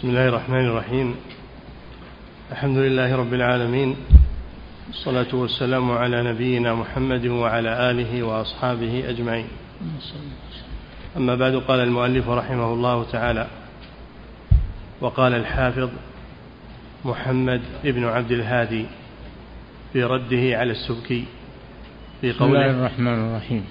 بسم 0.00 0.08
الله 0.08 0.28
الرحمن 0.28 0.66
الرحيم. 0.66 1.14
الحمد 2.52 2.76
لله 2.76 3.16
رب 3.16 3.34
العالمين. 3.34 3.96
والصلاة 4.88 5.34
والسلام 5.34 5.90
على 5.90 6.32
نبينا 6.32 6.74
محمد 6.74 7.26
وعلى 7.26 7.90
آله 7.90 8.22
وأصحابه 8.22 9.04
أجمعين. 9.08 9.48
أما 11.16 11.34
بعد 11.34 11.54
قال 11.54 11.80
المؤلف 11.80 12.28
رحمه 12.28 12.72
الله 12.72 13.04
تعالى 13.12 13.46
وقال 15.00 15.34
الحافظ 15.34 15.90
محمد 17.04 17.60
بن 17.84 18.04
عبد 18.04 18.30
الهادي 18.32 18.86
في 19.92 20.04
رده 20.04 20.58
على 20.58 20.72
السبكي 20.72 21.24
في 22.20 22.32
قوله 22.32 22.52
بسم 22.52 22.56
الله 22.56 22.70
الرحمن 22.70 23.18
الرحيم. 23.28 23.64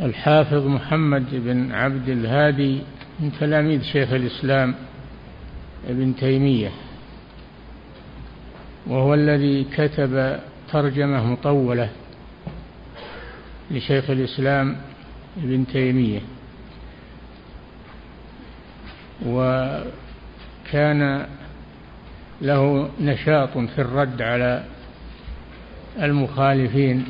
الحافظ 0.00 0.66
محمد 0.66 1.26
بن 1.32 1.72
عبد 1.72 2.08
الهادي 2.08 2.78
من 3.20 3.32
تلاميذ 3.40 3.82
شيخ 3.82 4.12
الإسلام 4.12 4.74
ابن 5.88 6.16
تيمية 6.16 6.70
وهو 8.86 9.14
الذي 9.14 9.64
كتب 9.64 10.40
ترجمة 10.72 11.26
مطولة 11.26 11.88
لشيخ 13.70 14.10
الإسلام 14.10 14.76
ابن 15.36 15.66
تيمية. 15.66 16.20
وكان 19.26 21.26
له 22.42 22.90
نشاط 23.00 23.58
في 23.58 23.78
الرد 23.78 24.22
على 24.22 24.64
المخالفين 26.02 27.04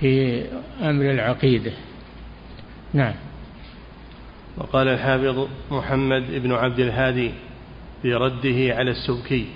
في 0.00 0.44
أمر 0.82 1.10
العقيدة. 1.10 1.72
نعم. 2.94 3.14
وقال 4.56 4.88
الحافظ 4.88 5.48
محمد 5.70 6.22
بن 6.30 6.52
عبد 6.52 6.80
الهادي 6.80 7.30
في 8.02 8.14
رده 8.14 8.76
على 8.76 8.90
السبكي. 8.90 9.46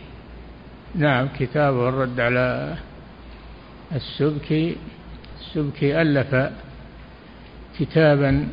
نعم 0.94 1.28
كتابه 1.38 1.88
الرد 1.88 2.20
على 2.20 2.76
السبكي. 3.94 4.76
السبكي 5.40 6.02
ألف 6.02 6.52
كتابا 7.78 8.48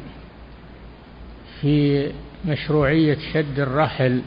في 1.62 2.08
مشروعية 2.45 3.17
شد 3.34 3.59
الرحل 3.59 4.22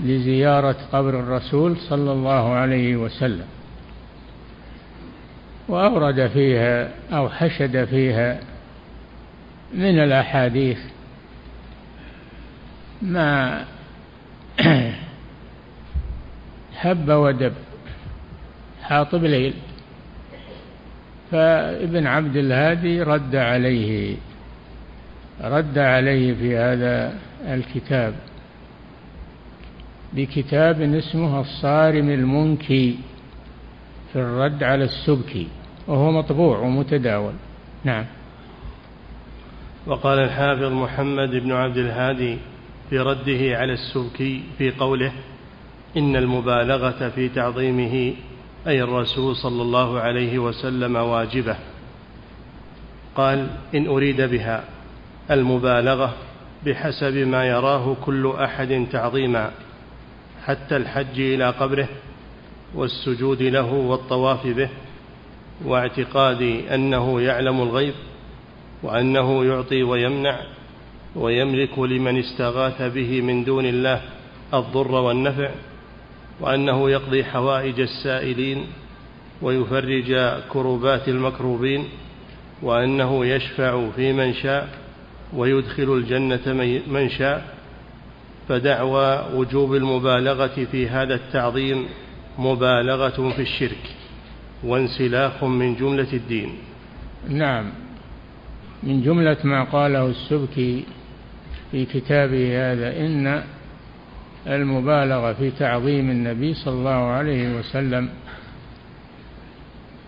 لزيارة 0.00 0.76
قبر 0.92 1.20
الرسول 1.20 1.76
صلى 1.76 2.12
الله 2.12 2.52
عليه 2.52 2.96
وسلم. 2.96 3.46
وأورد 5.68 6.26
فيها 6.26 6.90
أو 7.12 7.28
حشد 7.28 7.84
فيها 7.84 8.40
من 9.74 9.98
الأحاديث 9.98 10.78
ما 13.02 13.64
هب 16.80 17.08
ودب 17.08 17.52
حاطب 18.82 19.24
ليل 19.24 19.54
فابن 21.30 22.06
عبد 22.06 22.36
الهادي 22.36 23.02
رد 23.02 23.36
عليه 23.36 24.16
رد 25.40 25.78
عليه 25.78 26.34
في 26.34 26.56
هذا 26.56 27.18
الكتاب 27.46 28.14
بكتاب 30.12 30.80
اسمه 30.80 31.40
الصارم 31.40 32.10
المنكي 32.10 32.98
في 34.12 34.18
الرد 34.18 34.62
على 34.62 34.84
السبكي 34.84 35.48
وهو 35.86 36.12
مطبوع 36.12 36.58
ومتداول. 36.58 37.32
نعم. 37.84 38.04
وقال 39.90 40.18
الحافظ 40.18 40.72
محمد 40.72 41.30
بن 41.30 41.52
عبد 41.52 41.76
الهادي 41.76 42.38
في 42.90 42.98
رده 42.98 43.58
على 43.58 43.72
السبكي 43.72 44.42
في 44.58 44.70
قوله 44.70 45.12
إن 45.96 46.16
المبالغة 46.16 47.08
في 47.08 47.28
تعظيمه 47.28 48.14
أي 48.66 48.82
الرسول 48.82 49.36
صلى 49.36 49.62
الله 49.62 50.00
عليه 50.00 50.38
وسلم 50.38 50.96
واجبة. 50.96 51.56
قال 53.16 53.50
إن 53.74 53.86
أريد 53.86 54.20
بها 54.20 54.64
المبالغة 55.30 56.14
بحسب 56.66 57.16
ما 57.16 57.44
يراه 57.44 57.96
كل 58.04 58.32
أحد 58.40 58.86
تعظيما 58.92 59.50
حتى 60.46 60.76
الحج 60.76 61.20
إلى 61.20 61.50
قبره 61.50 61.88
والسجود 62.74 63.42
له 63.42 63.72
والطواف 63.72 64.46
به 64.46 64.68
واعتقاد 65.64 66.42
أنه 66.74 67.20
يعلم 67.20 67.62
الغيب 67.62 67.94
وأنه 68.82 69.44
يعطي 69.44 69.82
ويمنع 69.82 70.40
ويملك 71.16 71.78
لمن 71.78 72.18
استغاث 72.18 72.82
به 72.82 73.20
من 73.20 73.44
دون 73.44 73.66
الله 73.66 74.00
الضر 74.54 74.92
والنفع 74.92 75.50
وأنه 76.40 76.90
يقضي 76.90 77.24
حوائج 77.24 77.80
السائلين 77.80 78.66
ويفرج 79.42 80.38
كربات 80.48 81.08
المكروبين 81.08 81.84
وأنه 82.62 83.26
يشفع 83.26 83.90
في 83.96 84.12
من 84.12 84.34
شاء 84.34 84.68
ويدخل 85.36 85.92
الجنة 85.92 86.52
من 86.86 87.10
شاء. 87.10 87.54
فدعوى 88.48 89.24
وجوب 89.34 89.74
المبالغة 89.74 90.66
في 90.72 90.88
هذا 90.88 91.14
التعظيم 91.14 91.86
مبالغة 92.38 93.32
في 93.36 93.42
الشرك 93.42 93.90
وانسلاخ 94.64 95.44
من 95.44 95.74
جملة 95.74 96.12
الدين. 96.12 96.52
نعم. 97.28 97.72
من 98.82 99.02
جملة 99.02 99.36
ما 99.44 99.64
قاله 99.64 100.06
السبكي 100.06 100.84
في 101.70 101.84
كتابه 101.84 102.72
هذا 102.72 102.96
إن 103.06 103.42
المبالغة 104.46 105.32
في 105.32 105.50
تعظيم 105.50 106.10
النبي 106.10 106.54
صلى 106.54 106.74
الله 106.74 106.90
عليه 106.90 107.58
وسلم 107.58 108.08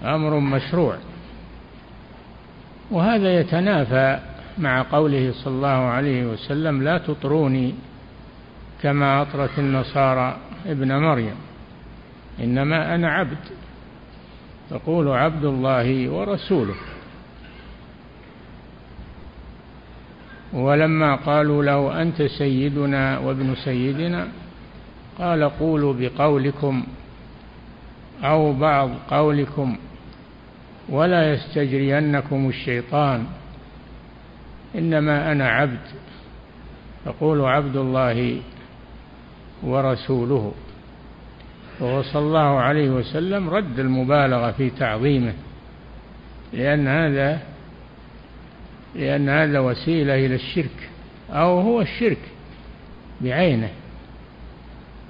أمر 0.04 0.38
مشروع. 0.38 0.96
وهذا 2.90 3.40
يتنافى 3.40 4.18
مع 4.58 4.82
قوله 4.82 5.32
صلى 5.32 5.54
الله 5.54 5.68
عليه 5.68 6.26
وسلم 6.26 6.82
لا 6.82 6.98
تطروني 6.98 7.74
كما 8.82 9.22
أطرت 9.22 9.58
النصارى 9.58 10.36
ابن 10.66 10.96
مريم 10.96 11.34
إنما 12.40 12.94
أنا 12.94 13.12
عبد 13.12 13.38
تقول 14.70 15.08
عبد 15.08 15.44
الله 15.44 16.10
ورسوله. 16.10 16.74
ولما 20.52 21.14
قالوا 21.14 21.64
له 21.64 22.02
أنت 22.02 22.22
سيدنا 22.22 23.18
وابن 23.18 23.54
سيدنا؟ 23.54 24.28
قال 25.18 25.44
قولوا 25.44 25.94
بقولكم 25.98 26.84
أو 28.24 28.52
بعض 28.52 28.90
قولكم 29.10 29.76
ولا 30.88 31.32
يستجرينكم 31.32 32.48
الشيطان. 32.48 33.26
إنما 34.74 35.32
أنا 35.32 35.48
عبد 35.48 35.80
فقولوا 37.04 37.48
عبد 37.48 37.76
الله 37.76 38.36
ورسوله. 39.62 40.52
وهو 41.80 42.02
صلى 42.02 42.22
الله 42.22 42.60
عليه 42.60 42.90
وسلم 42.90 43.50
رد 43.50 43.78
المبالغة 43.78 44.50
في 44.50 44.70
تعظيمه 44.70 45.32
لأن 46.52 46.88
هذا 46.88 47.51
لأن 48.94 49.28
هذا 49.28 49.58
وسيلة 49.58 50.14
إلى 50.14 50.34
الشرك 50.34 50.90
أو 51.30 51.60
هو 51.60 51.80
الشرك 51.80 52.18
بعينه. 53.20 53.70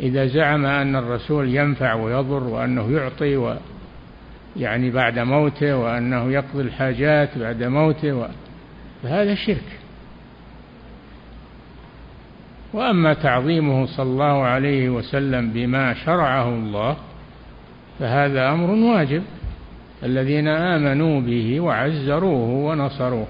إذا 0.00 0.26
زعم 0.26 0.66
أن 0.66 0.96
الرسول 0.96 1.56
ينفع 1.56 1.94
ويضر 1.94 2.44
وأنه 2.44 2.92
يعطي 2.92 3.36
و 3.36 3.56
يعني 4.56 4.90
بعد 4.90 5.18
موته 5.18 5.76
وأنه 5.76 6.32
يقضي 6.32 6.62
الحاجات 6.62 7.38
بعد 7.38 7.62
موته 7.62 8.12
و... 8.12 8.26
فهذا 9.02 9.34
شرك. 9.34 9.78
وأما 12.72 13.14
تعظيمه 13.14 13.86
صلى 13.86 14.06
الله 14.06 14.42
عليه 14.42 14.90
وسلم 14.90 15.50
بما 15.52 15.94
شرعه 15.94 16.48
الله 16.48 16.96
فهذا 17.98 18.52
أمر 18.52 18.70
واجب. 18.70 19.22
الذين 20.02 20.48
آمنوا 20.48 21.20
به 21.20 21.60
وعزروه 21.60 22.48
ونصروه. 22.48 23.26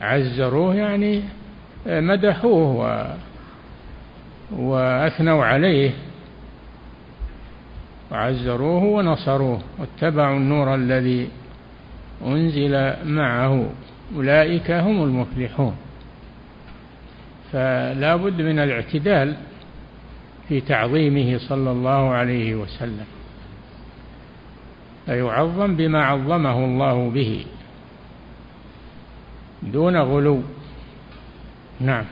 عزروه 0.00 0.74
يعني 0.74 1.22
مدحوه 1.86 2.76
و 2.76 3.14
وأثنوا 4.52 5.44
عليه. 5.44 5.90
وعزروه 8.10 8.84
ونصروه 8.84 9.60
واتبعوا 9.78 10.36
النور 10.36 10.74
الذي 10.74 11.28
أنزل 12.26 12.94
معه. 13.04 13.70
أولئك 14.16 14.70
هم 14.70 15.02
المفلحون. 15.02 15.76
فلا 17.52 18.16
بد 18.16 18.42
من 18.42 18.58
الاعتدال 18.58 19.36
في 20.48 20.60
تعظيمه 20.60 21.38
صلى 21.38 21.70
الله 21.70 22.10
عليه 22.10 22.54
وسلم. 22.54 23.06
فيعظم 25.06 25.76
بما 25.76 26.04
عظمه 26.04 26.64
الله 26.64 27.10
به. 27.10 27.44
دون 29.62 29.96
غلو. 29.96 30.42
نعم. 31.80 32.04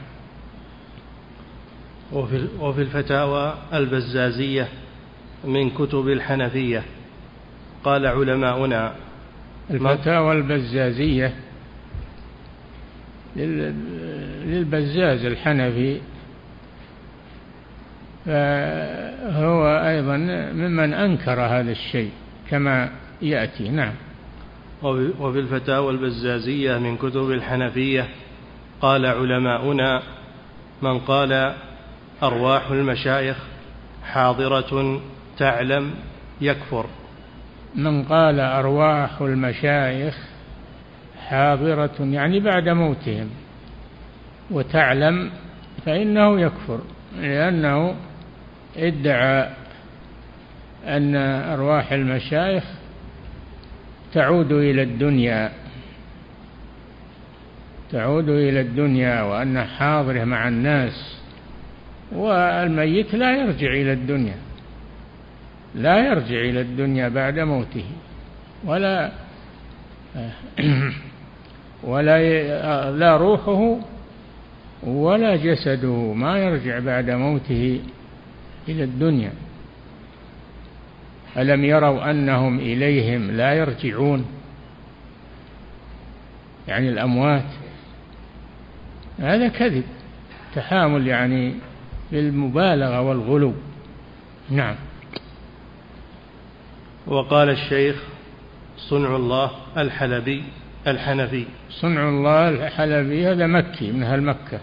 وفي, 2.12 2.48
وفي 2.60 2.82
الفتاوى 2.82 3.54
البزازية 3.72 4.68
من 5.44 5.70
كتب 5.70 6.08
الحنفية. 6.08 6.82
قال 7.84 8.06
علماؤنا 8.06 8.92
الفتاوى 9.70 10.32
البزازية 10.32 11.34
للبزاز 14.46 15.24
الحنفي 15.24 16.00
فهو 18.26 19.66
أيضا 19.88 20.16
ممن 20.52 20.94
أنكر 20.94 21.40
هذا 21.40 21.70
الشيء 21.70 22.10
كما 22.50 22.90
يأتي. 23.22 23.68
نعم. 23.68 23.92
وفي 24.82 25.38
الفتاوى 25.38 25.92
البزازية 25.92 26.78
من 26.78 26.96
كتب 26.96 27.30
الحنفية 27.30 28.08
قال 28.80 29.06
علماؤنا 29.06 30.02
من 30.82 30.98
قال 30.98 31.54
أرواح 32.22 32.70
المشايخ 32.70 33.36
حاضرة 34.04 35.00
تعلم 35.38 35.94
يكفر. 36.40 36.86
من 37.74 38.02
قال 38.02 38.40
أرواح 38.40 39.20
المشايخ 39.20 40.16
حاضرة 41.28 41.94
يعني 42.00 42.40
بعد 42.40 42.68
موتهم 42.68 43.30
وتعلم 44.50 45.30
فإنه 45.86 46.40
يكفر 46.40 46.80
لأنه 47.20 47.94
ادعى 48.76 49.48
أن 50.86 51.16
أرواح 51.52 51.92
المشايخ 51.92 52.64
تعود 54.12 54.52
إلى 54.52 54.82
الدنيا 54.82 55.52
تعود 57.92 58.28
إلى 58.28 58.60
الدنيا 58.60 59.22
وأن 59.22 59.64
حاضره 59.64 60.24
مع 60.24 60.48
الناس 60.48 61.16
والميت 62.12 63.14
لا 63.14 63.36
يرجع 63.36 63.70
إلى 63.70 63.92
الدنيا 63.92 64.36
لا 65.74 65.98
يرجع 65.98 66.40
إلى 66.40 66.60
الدنيا 66.60 67.08
بعد 67.08 67.38
موته 67.38 67.84
ولا 68.64 69.12
ولا 71.84 72.90
لا 72.90 73.16
روحه 73.16 73.78
ولا 74.82 75.36
جسده 75.36 76.12
ما 76.12 76.38
يرجع 76.38 76.78
بعد 76.78 77.10
موته 77.10 77.80
إلى 78.68 78.84
الدنيا. 78.84 79.32
ألم 81.38 81.64
يروا 81.64 82.10
أنهم 82.10 82.58
إليهم 82.58 83.30
لا 83.30 83.54
يرجعون؟ 83.54 84.26
يعني 86.68 86.88
الأموات. 86.88 87.44
هذا 89.18 89.48
كذب 89.48 89.84
تحامل 90.54 91.06
يعني 91.06 91.54
بالمبالغة 92.12 93.00
والغلو. 93.00 93.54
نعم. 94.50 94.74
وقال 97.06 97.50
الشيخ 97.50 98.02
صنع 98.76 99.16
الله 99.16 99.50
الحلبي 99.76 100.42
الحنفي. 100.86 101.46
صنع 101.70 102.08
الله 102.08 102.48
الحلبي 102.48 103.26
هذا 103.26 103.46
مكي 103.46 103.92
من 103.92 104.02
أهل 104.02 104.22
مكة. 104.22 104.60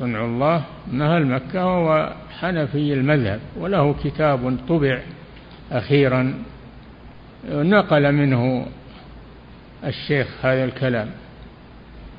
صنع 0.00 0.24
الله 0.24 0.64
أهل 0.92 1.26
مكة 1.26 1.66
وهو 1.66 2.14
حنفي 2.40 2.92
المذهب 2.92 3.40
وله 3.56 3.94
كتاب 4.04 4.58
طبع 4.68 5.00
أخيرا 5.72 6.34
نقل 7.48 8.12
منه 8.12 8.66
الشيخ 9.84 10.26
هذا 10.42 10.64
الكلام. 10.64 11.10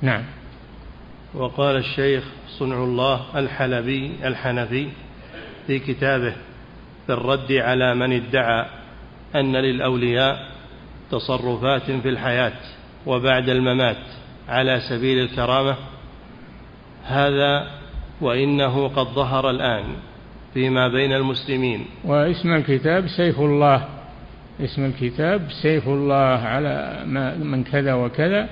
نعم. 0.01 0.24
وقال 1.33 1.75
الشيخ 1.75 2.24
صنع 2.60 2.83
الله 2.83 3.39
الحلبي 3.39 4.12
الحنفي 4.24 4.88
في 5.68 5.80
كتابه 5.80 6.36
في 7.07 7.13
الرد 7.13 7.51
على 7.51 7.95
من 7.95 8.13
ادعى 8.13 8.66
أن 9.36 9.56
للأولياء 9.56 10.51
تصرفات 11.12 11.92
في 11.92 12.10
الحياة 12.10 12.54
وبعد 13.06 13.50
الممات 13.50 13.98
على 14.50 14.81
سبيل 14.89 15.24
الكرامة 15.24 15.75
هذا 17.03 17.68
وإنه 18.21 18.88
قد 18.88 19.06
ظهر 19.06 19.50
الآن 19.50 19.83
فيما 20.53 20.88
بين 20.88 21.13
المسلمين. 21.13 21.86
واسم 22.06 22.53
الكتاب 22.53 23.07
سيف 23.07 23.39
الله. 23.39 23.88
اسم 24.62 24.86
الكتاب 24.86 25.42
سيف 25.62 25.88
الله 25.88 26.39
على 26.45 27.03
من 27.44 27.63
كذا 27.63 27.94
وكذا 27.94 28.50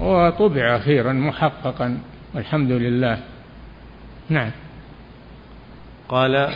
وطبع 0.00 0.76
أخيرا 0.76 1.12
محققا 1.12 1.98
والحمد 2.34 2.72
لله. 2.72 3.18
نعم. 4.28 4.50
قال 6.08 6.48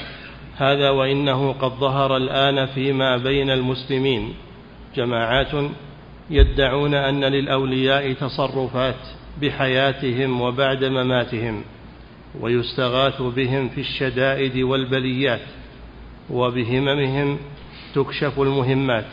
هذا 0.56 0.90
وإنه 0.90 1.52
قد 1.52 1.70
ظهر 1.70 2.17
الآن 2.17 2.67
فيما 2.67 3.17
بين 3.17 3.50
المسلمين. 3.50 4.35
جماعات 4.97 5.70
يدعون 6.31 6.94
أن 6.94 7.25
للأولياء 7.25 8.12
تصرفات. 8.12 9.24
بحياتهم 9.41 10.41
وبعد 10.41 10.85
مماتهم 10.85 11.63
ويستغاث 12.41 13.23
بهم 13.23 13.69
في 13.69 13.81
الشدائد 13.81 14.57
والبليات 14.57 15.41
وبهممهم 16.31 17.39
تكشف 17.95 18.41
المهمات. 18.41 19.13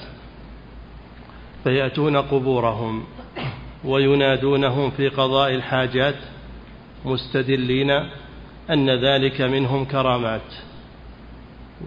فيأتون 1.64 2.18
قبورهم 2.18 3.04
وينادونهم 3.86 4.92
في 4.92 5.08
قضاء 5.08 5.56
الحاجات 5.56 6.16
مستدلين 7.06 7.92
أن 8.70 8.90
ذلك 8.90 9.42
منهم 9.42 9.86
كرامات. 9.86 10.54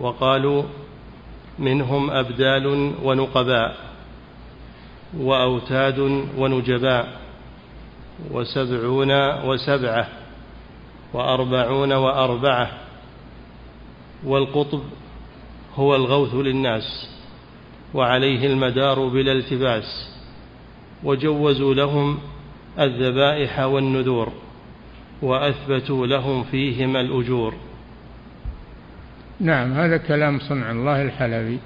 وقالوا 0.00 0.62
منهم 1.58 2.10
أبدال 2.10 2.92
ونقباء 3.02 3.76
وأوتاد 5.18 5.98
ونجباء. 6.38 7.23
وسبعون 8.30 9.10
وسبعة 9.44 10.08
وأربعون 11.12 11.92
وأربعة 11.92 12.70
والقطب 14.24 14.82
هو 15.74 15.96
الغوث 15.96 16.34
للناس 16.34 17.08
وعليه 17.94 18.46
المدار 18.46 19.08
بلا 19.08 19.32
التباس 19.32 20.10
وجوزوا 21.04 21.74
لهم 21.74 22.18
الذبائح 22.78 23.60
والنذور 23.60 24.32
وأثبتوا 25.22 26.06
لهم 26.06 26.44
فيهما 26.44 27.00
الأجور. 27.00 27.54
نعم 29.40 29.72
هذا 29.72 29.96
كلام 29.96 30.38
صنع 30.38 30.70
الله 30.70 31.02
الحلبي 31.02 31.58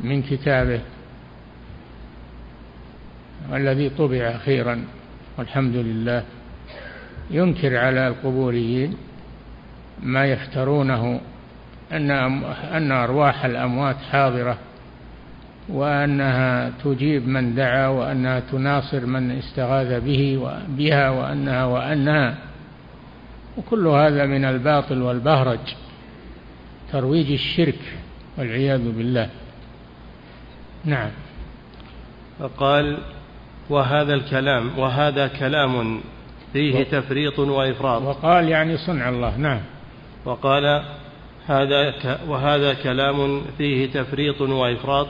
من 0.00 0.22
كتابه 0.22 0.80
الذي 3.52 3.90
طبع 3.90 4.16
أخيرا. 4.16 4.84
والحمد 5.38 5.76
لله 5.76 6.24
ينكر 7.30 7.76
على 7.76 8.08
القبوريين 8.08 8.96
ما 10.02 10.26
يفترونه 10.26 11.20
أن 11.92 12.10
أن 12.72 12.92
أرواح 12.92 13.44
الأموات 13.44 13.96
حاضرة 13.96 14.58
وأنها 15.68 16.72
تجيب 16.84 17.28
من 17.28 17.54
دعا 17.54 17.86
وأنها 17.88 18.40
تناصر 18.40 19.06
من 19.06 19.30
استغاث 19.30 20.02
به 20.02 20.48
بها 20.68 21.10
وأنها 21.10 21.64
وأنها 21.64 22.38
وكل 23.56 23.86
هذا 23.86 24.26
من 24.26 24.44
الباطل 24.44 25.02
والبهرج 25.02 25.74
ترويج 26.92 27.32
الشرك 27.32 27.78
والعياذ 28.38 28.92
بالله. 28.92 29.28
نعم. 30.84 31.10
فقال 32.38 32.98
وهذا 33.72 34.14
الكلام 34.14 34.78
وهذا 34.78 35.26
كلام 35.26 36.00
فيه 36.52 36.82
تفريط 36.82 37.38
وإفراط. 37.38 38.02
وقال 38.02 38.48
يعني 38.48 38.76
صنع 38.76 39.08
الله 39.08 39.36
نعم. 39.36 39.60
وقال 40.24 40.82
هذا 41.46 41.94
وهذا 42.28 42.74
كلام 42.74 43.42
فيه 43.58 43.86
تفريط 43.86 44.40
وإفراط 44.40 45.06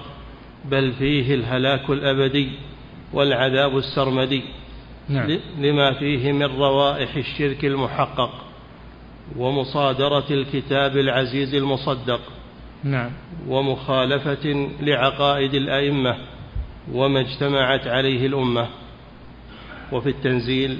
بل 0.64 0.92
فيه 0.92 1.34
الهلاك 1.34 1.90
الأبدي 1.90 2.48
والعذاب 3.12 3.76
السرمدي. 3.76 4.42
نعم. 5.08 5.38
لما 5.58 5.92
فيه 5.92 6.32
من 6.32 6.42
روائح 6.42 7.16
الشرك 7.16 7.64
المحقق 7.64 8.30
ومصادرة 9.36 10.24
الكتاب 10.30 10.96
العزيز 10.96 11.54
المصدق. 11.54 12.20
نعم. 12.84 13.10
ومخالفة 13.48 14.70
لعقائد 14.80 15.54
الأئمة. 15.54 16.16
وما 16.92 17.20
اجتمعت 17.20 17.86
عليه 17.86 18.26
الأمة. 18.26 18.68
وفي 19.92 20.08
التنزيل 20.08 20.78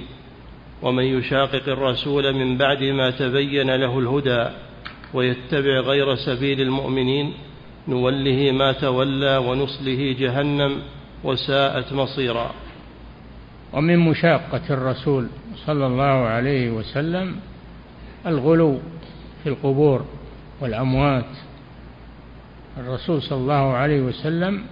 ومن 0.81 1.03
يشاقق 1.03 1.69
الرسول 1.69 2.33
من 2.33 2.57
بعد 2.57 2.83
ما 2.83 3.11
تبين 3.11 3.75
له 3.75 3.99
الهدى 3.99 4.49
ويتبع 5.13 5.79
غير 5.79 6.15
سبيل 6.15 6.61
المؤمنين 6.61 7.33
نوله 7.87 8.51
ما 8.51 8.71
تولى 8.71 9.37
ونصله 9.37 10.15
جهنم 10.19 10.81
وساءت 11.23 11.93
مصيرا. 11.93 12.51
ومن 13.73 13.99
مشاقة 13.99 14.61
الرسول 14.69 15.27
صلى 15.65 15.87
الله 15.87 16.03
عليه 16.03 16.71
وسلم 16.71 17.35
الغلو 18.25 18.79
في 19.43 19.49
القبور 19.49 20.05
والأموات. 20.61 21.31
الرسول 22.77 23.21
صلى 23.21 23.37
الله 23.37 23.73
عليه 23.73 24.01
وسلم 24.01 24.63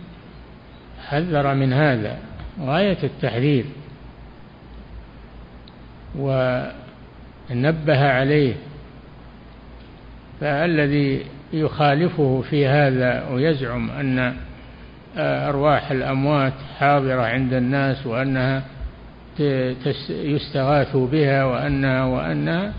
حذر 1.08 1.54
من 1.54 1.74
هذا 1.74 2.18
غاية 2.62 2.98
التحذير 3.04 3.66
ونبه 6.16 8.12
عليه 8.12 8.54
فالذي 10.42 11.26
يخالفه 11.54 12.44
في 12.50 12.68
هذا 12.68 13.28
ويزعم 13.30 13.92
أن 13.92 14.36
أرواح 15.18 15.92
الأموات 15.92 16.54
حاضرة 16.80 17.22
عند 17.22 17.54
الناس 17.54 18.08
وأنها 18.08 18.64
يستغاث 20.10 20.96
بها 20.98 21.44
وأنها 21.46 22.04
وأنها 22.04 22.74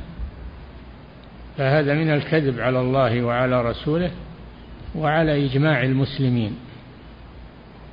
فهذا 1.59 1.95
من 1.95 2.11
الكذب 2.11 2.61
على 2.61 2.81
الله 2.81 3.23
وعلى 3.23 3.63
رسوله 3.63 4.11
وعلى 4.95 5.47
إجماع 5.47 5.83
المسلمين 5.83 6.57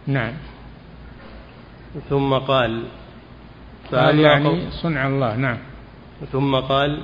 نعم. 0.08 0.34
ثم 2.10 2.34
قال 2.34 2.84
قال 3.92 4.20
يعني 4.20 4.72
صنع 4.72 5.08
الله 5.08 5.36
نعم. 5.36 5.58
ثم 6.32 6.56
قال 6.56 7.00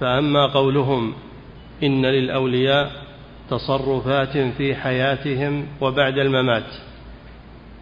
فأما 0.00 0.46
قولهم 0.46 1.14
إن 1.82 2.06
للأولياء 2.06 2.90
تصرفات 3.50 4.38
في 4.38 4.74
حياتهم 4.74 5.66
وبعد 5.80 6.18
الممات. 6.18 6.74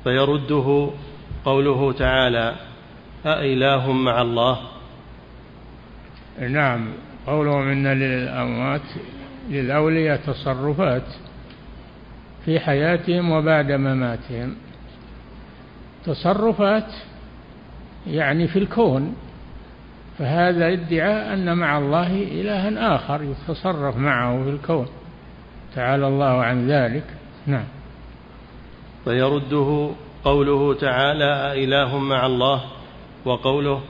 فيرده 0.04 0.90
قوله 1.44 1.92
تعالى 1.92 2.54
أإله 3.26 3.92
مع 3.92 4.22
الله؟ 4.22 4.60
نعم. 6.40 6.92
قولهم 7.26 7.68
إن 7.68 7.86
للأموات 7.86 8.82
للأولياء 9.50 10.16
تصرفات 10.16 11.06
في 12.44 12.60
حياتهم 12.60 13.30
وبعد 13.30 13.72
مماتهم. 13.72 14.54
تصرفات 16.04 16.92
يعني 18.06 18.48
في 18.48 18.58
الكون 18.58 19.16
فهذا 20.18 20.72
ادعاء 20.72 21.34
أن 21.34 21.58
مع 21.58 21.78
الله 21.78 22.22
إلها 22.22 22.96
آخر 22.96 23.22
يتصرف 23.22 23.96
معه 23.96 24.44
في 24.44 24.50
الكون. 24.50 24.86
تعالى 25.74 26.08
الله 26.08 26.42
عن 26.42 26.70
ذلك. 26.70 27.04
نعم. 27.46 27.64
فيرده 29.04 29.90
قوله 30.24 30.74
تعالى 30.74 31.64
إله 31.64 31.98
مع 31.98 32.26
الله؟ 32.26 32.64
وقوله 33.24 33.80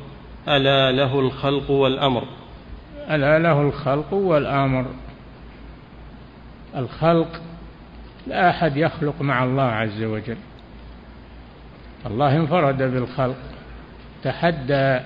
ألا 0.49 0.93
له 0.93 1.21
الخلق 1.21 1.71
والأمر. 1.71 2.25
ألا 3.11 3.39
له 3.39 3.61
الخلق 3.61 4.13
والأمر. 4.13 4.87
الخلق 6.77 7.41
لا 8.27 8.51
أحد 8.51 8.77
يخلق 8.77 9.23
مع 9.23 9.45
الله 9.45 9.63
عز 9.63 10.03
وجل. 10.03 10.37
الله 12.07 12.37
انفرد 12.37 12.83
بالخلق 12.83 13.37
تحدى 14.23 15.01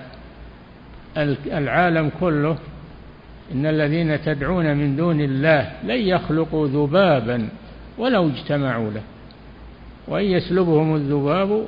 العالم 1.47 2.11
كله 2.19 2.57
إن 3.53 3.65
الذين 3.65 4.21
تدعون 4.21 4.77
من 4.77 4.95
دون 4.95 5.21
الله 5.21 5.71
لن 5.83 5.99
يخلقوا 5.99 6.67
ذبابا 6.67 7.49
ولو 7.97 8.27
اجتمعوا 8.27 8.91
له. 8.91 9.01
وإن 10.07 10.25
يسلبهم 10.25 10.95
الذباب 10.95 11.65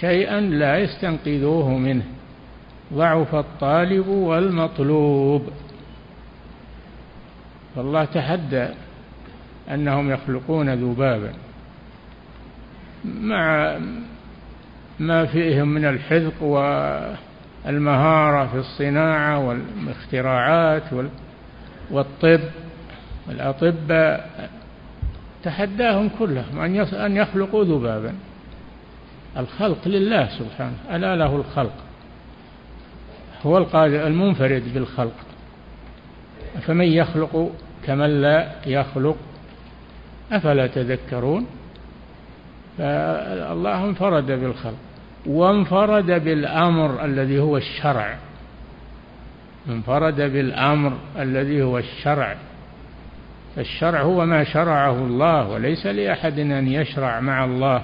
شيئا 0.00 0.40
لا 0.40 0.78
يستنقذوه 0.78 1.68
منه. 1.78 2.04
ضعف 2.94 3.34
الطالب 3.34 4.08
والمطلوب. 4.08 5.48
فالله 7.76 8.04
تحدى 8.04 8.68
أنهم 9.70 10.10
يخلقون 10.10 10.74
ذبابا 10.74 11.32
مع 13.04 13.76
ما 14.98 15.26
فيهم 15.26 15.68
من 15.68 15.84
الحذق 15.84 16.42
والمهارة 17.64 18.46
في 18.46 18.58
الصناعة 18.58 19.38
والاختراعات 19.38 20.82
والطب 21.90 22.40
والأطباء 23.28 24.50
تحداهم 25.42 26.10
كلهم 26.18 26.60
أن 26.94 27.16
يخلقوا 27.16 27.64
ذبابا 27.64 28.14
الخلق 29.36 29.88
لله 29.88 30.28
سبحانه 30.38 30.76
ألا 30.90 31.16
له 31.16 31.36
الخلق؟ 31.36 31.74
هو 33.42 33.58
القادر 33.58 34.06
المنفرد 34.06 34.62
بالخلق. 34.74 35.16
فمن 36.62 36.84
يخلق 36.84 37.52
كمن 37.86 38.20
لا 38.22 38.52
يخلق 38.66 39.16
أفلا 40.32 40.66
تذكرون؟ 40.66 41.46
فالله 42.78 43.84
انفرد 43.84 44.26
بالخلق 44.26 44.76
وانفرد 45.26 46.06
بالأمر 46.06 47.04
الذي 47.04 47.38
هو 47.38 47.56
الشرع. 47.56 48.16
انفرد 49.68 50.20
بالأمر 50.20 50.92
الذي 51.18 51.62
هو 51.62 51.78
الشرع. 51.78 52.36
الشرع 53.58 54.02
هو 54.02 54.26
ما 54.26 54.44
شرعه 54.44 54.98
الله 54.98 55.48
وليس 55.48 55.86
لأحد 55.86 56.38
أن 56.38 56.68
يشرع 56.68 57.20
مع 57.20 57.44
الله 57.44 57.82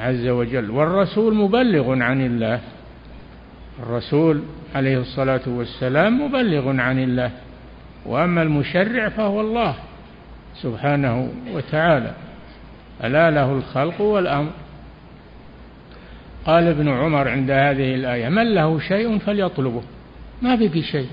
عز 0.00 0.26
وجل. 0.26 0.70
والرسول 0.70 1.34
مبلغ 1.34 2.02
عن 2.02 2.26
الله. 2.26 2.60
الرسول 3.82 4.42
عليه 4.74 4.98
الصلاة 4.98 5.40
والسلام 5.46 6.24
مبلغ 6.24 6.80
عن 6.80 6.98
الله. 6.98 7.30
وأما 8.06 8.42
المشرع 8.42 9.08
فهو 9.08 9.40
الله. 9.40 9.74
سبحانه 10.54 11.32
وتعالى. 11.52 12.14
ألا 13.04 13.30
له 13.30 13.52
الخلق 13.52 14.00
والأمر. 14.00 14.50
قال 16.46 16.68
ابن 16.68 16.88
عمر 16.88 17.28
عند 17.28 17.50
هذه 17.50 17.94
الآية 17.94 18.28
من 18.28 18.54
له 18.54 18.80
شيء 18.80 19.18
فليطلبه. 19.18 19.82
ما 20.42 20.54
بقي 20.54 20.82
شيء. 20.82 21.08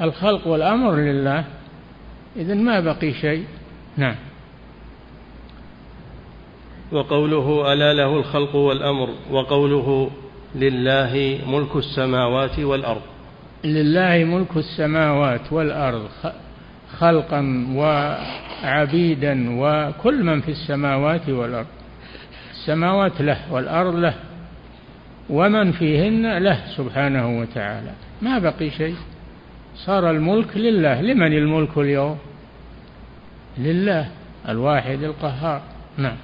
الخلق 0.00 0.46
والأمر 0.46 0.96
لله. 0.96 1.44
إذا 2.36 2.54
ما 2.54 2.80
بقي 2.80 3.12
شيء. 3.12 3.44
نعم. 3.96 4.16
وقوله 6.92 7.72
ألا 7.72 7.94
له 7.94 8.16
الخلق 8.16 8.56
والأمر 8.56 9.08
وقوله 9.30 10.10
لله 10.54 11.40
ملك 11.46 11.76
السماوات 11.76 12.58
والأرض. 12.58 13.02
لله 13.64 14.24
ملك 14.24 14.56
السماوات 14.56 15.52
والأرض. 15.52 16.08
خلقا 16.98 17.66
وعبيدا 17.74 19.46
وكل 19.50 20.24
من 20.24 20.40
في 20.40 20.50
السماوات 20.50 21.28
والأرض. 21.28 21.66
السماوات 22.52 23.20
له 23.20 23.52
والأرض 23.52 23.94
له 23.94 24.14
ومن 25.30 25.72
فيهن 25.72 26.38
له 26.38 26.60
سبحانه 26.76 27.40
وتعالى. 27.40 27.92
ما 28.22 28.38
بقي 28.38 28.70
شيء. 28.70 28.96
صار 29.76 30.10
الملك 30.10 30.56
لله. 30.56 31.00
لمن 31.00 31.32
الملك 31.32 31.78
اليوم؟ 31.78 32.18
لله 33.58 34.08
الواحد 34.48 35.02
القهار. 35.02 35.62
نعم. 35.96 36.16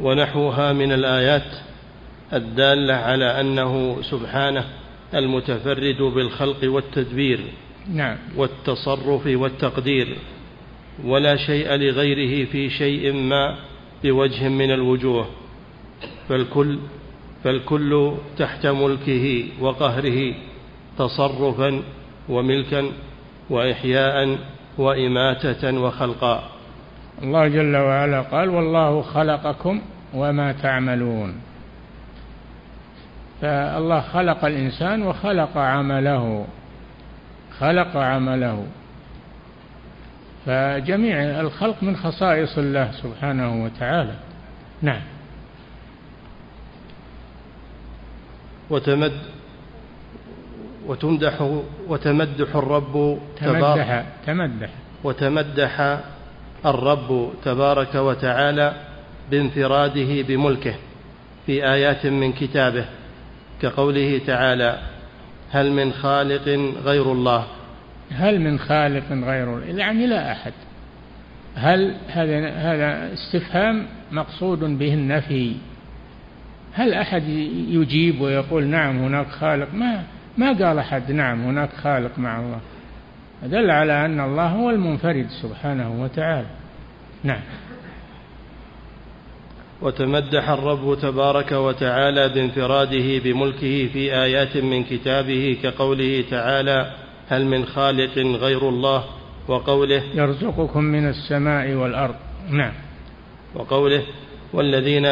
ونحوها 0.00 0.72
من 0.72 0.92
الآيات 0.92 1.52
الدالة 2.32 2.94
على 2.94 3.40
أنه 3.40 4.02
سبحانه 4.02 4.64
المتفرد 5.14 6.02
بالخلق 6.14 6.58
والتدبير. 6.64 7.40
نعم. 7.88 8.16
والتصرف 8.36 9.26
والتقدير 9.26 10.16
ولا 11.04 11.36
شيء 11.36 11.74
لغيره 11.74 12.44
في 12.44 12.70
شيء 12.70 13.12
ما 13.12 13.56
بوجه 14.04 14.48
من 14.48 14.70
الوجوه 14.70 15.26
فالكل 16.28 16.78
فالكل 17.44 18.14
تحت 18.38 18.66
ملكه 18.66 19.44
وقهره 19.60 20.34
تصرفا 20.98 21.82
وملكا 22.28 22.84
وإحياء 23.50 24.38
وإماتة 24.78 25.78
وخلقا. 25.78 26.48
الله 27.22 27.48
جل 27.48 27.76
وعلا 27.76 28.20
قال 28.20 28.48
والله 28.48 29.02
خلقكم 29.02 29.80
وما 30.14 30.52
تعملون. 30.52 31.34
فالله 33.40 34.00
خلق 34.00 34.44
الإنسان 34.44 35.02
وخلق 35.02 35.56
عمله. 35.56 36.46
خلق 37.62 37.96
عمله. 37.96 38.66
فجميع 40.46 41.40
الخلق 41.40 41.82
من 41.82 41.96
خصائص 41.96 42.58
الله 42.58 42.90
سبحانه 42.92 43.64
وتعالى. 43.64 44.14
نعم. 44.82 45.02
وتمد 48.70 49.12
وتمدح 50.86 51.50
وتمدح 51.88 52.56
الرب 52.56 53.18
تمدح 53.40 54.04
تمدح. 54.26 54.70
وتمدح 55.04 55.98
الرب 56.66 57.30
تبارك 57.44 57.94
وتعالى 57.94 58.74
بانفراده 59.30 60.22
بملكه 60.22 60.74
في 61.46 61.72
آيات 61.72 62.06
من 62.06 62.32
كتابه 62.32 62.84
كقوله 63.62 64.20
تعالى 64.26 64.78
هل 65.52 65.72
من 65.72 65.92
خالق 65.92 66.48
غير 66.84 67.12
الله؟ 67.12 67.46
هل 68.10 68.40
من 68.40 68.58
خالق 68.58 69.12
غير 69.12 69.56
الله؟ 69.56 69.66
يعني 69.66 70.06
لا 70.06 70.32
أحد. 70.32 70.52
هل 71.54 71.94
هذا 72.08 72.48
هذا 72.48 73.12
استفهام 73.12 73.86
مقصود 74.12 74.58
به 74.58 74.94
النفي؟ 74.94 75.54
هل 76.72 76.94
أحد 76.94 77.22
يجيب 77.68 78.20
ويقول 78.20 78.64
نعم 78.64 78.98
هناك 78.98 79.26
خالق؟ 79.26 79.74
ما 79.74 80.02
ما 80.38 80.52
قال 80.52 80.78
أحد 80.78 81.12
نعم 81.12 81.44
هناك 81.44 81.70
خالق 81.72 82.18
مع 82.18 82.40
الله. 82.40 82.60
دل 83.42 83.70
على 83.70 84.04
أن 84.04 84.20
الله 84.20 84.46
هو 84.46 84.70
المنفرد 84.70 85.26
سبحانه 85.42 86.02
وتعالى. 86.02 86.48
نعم. 87.24 87.40
وتمدح 89.82 90.48
الرب 90.48 90.98
تبارك 91.02 91.52
وتعالى 91.52 92.28
بانفراده 92.28 93.18
بملكه 93.18 93.88
في 93.92 94.14
آيات 94.22 94.56
من 94.56 94.84
كتابه 94.84 95.56
كقوله 95.62 96.24
تعالى 96.30 96.90
هل 97.28 97.46
من 97.46 97.66
خالق 97.66 98.18
غير 98.18 98.68
الله؟ 98.68 99.04
وقوله 99.48 100.02
يرزقكم 100.14 100.84
من 100.84 101.08
السماء 101.08 101.74
والأرض. 101.74 102.14
نعم. 102.50 102.72
وقوله 103.54 104.02
والذين 104.52 105.08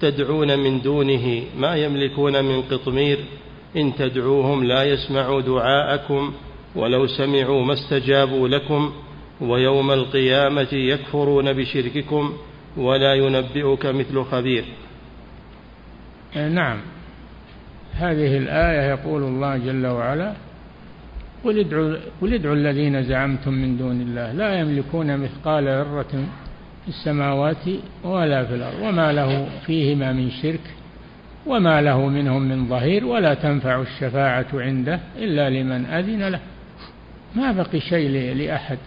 تدعون 0.00 0.58
من 0.58 0.82
دونه 0.82 1.42
ما 1.58 1.76
يملكون 1.76 2.44
من 2.44 2.62
قطمير 2.62 3.18
إن 3.76 3.94
تدعوهم 3.94 4.64
لا 4.64 4.84
يسمعوا 4.84 5.40
دعاءكم 5.40 6.32
ولو 6.76 7.06
سمعوا 7.06 7.64
ما 7.64 7.72
استجابوا 7.72 8.48
لكم 8.48 8.92
ويوم 9.40 9.90
القيامة 9.90 10.68
يكفرون 10.72 11.52
بشرككم 11.52 12.32
ولا 12.76 13.14
ينبئك 13.14 13.86
مثل 13.86 14.24
خبير. 14.24 14.64
نعم. 16.36 16.78
هذه 17.94 18.36
الآية 18.36 18.90
يقول 18.90 19.22
الله 19.22 19.56
جل 19.56 19.86
وعلا 19.86 20.34
قل 21.44 21.58
ادعوا, 21.58 21.96
قل 22.20 22.34
ادعوا 22.34 22.54
الذين 22.54 23.02
زعمتم 23.02 23.52
من 23.52 23.76
دون 23.76 24.00
الله 24.00 24.32
لا 24.32 24.60
يملكون 24.60 25.16
مثقال 25.16 25.64
ذرة 25.64 26.24
في 26.84 26.88
السماوات 26.88 27.64
ولا 28.04 28.44
في 28.44 28.54
الأرض 28.54 28.80
وما 28.82 29.12
له 29.12 29.48
فيهما 29.66 30.12
من 30.12 30.30
شرك 30.30 30.60
وما 31.46 31.80
له 31.80 32.06
منهم 32.06 32.42
من 32.42 32.68
ظهير 32.68 33.04
ولا 33.04 33.34
تنفع 33.34 33.80
الشفاعة 33.80 34.46
عنده 34.54 35.00
إلا 35.18 35.50
لمن 35.50 35.86
أذن 35.86 36.28
له. 36.28 36.40
ما 37.36 37.52
بقي 37.52 37.80
شيء 37.80 38.34
لأحد. 38.34 38.78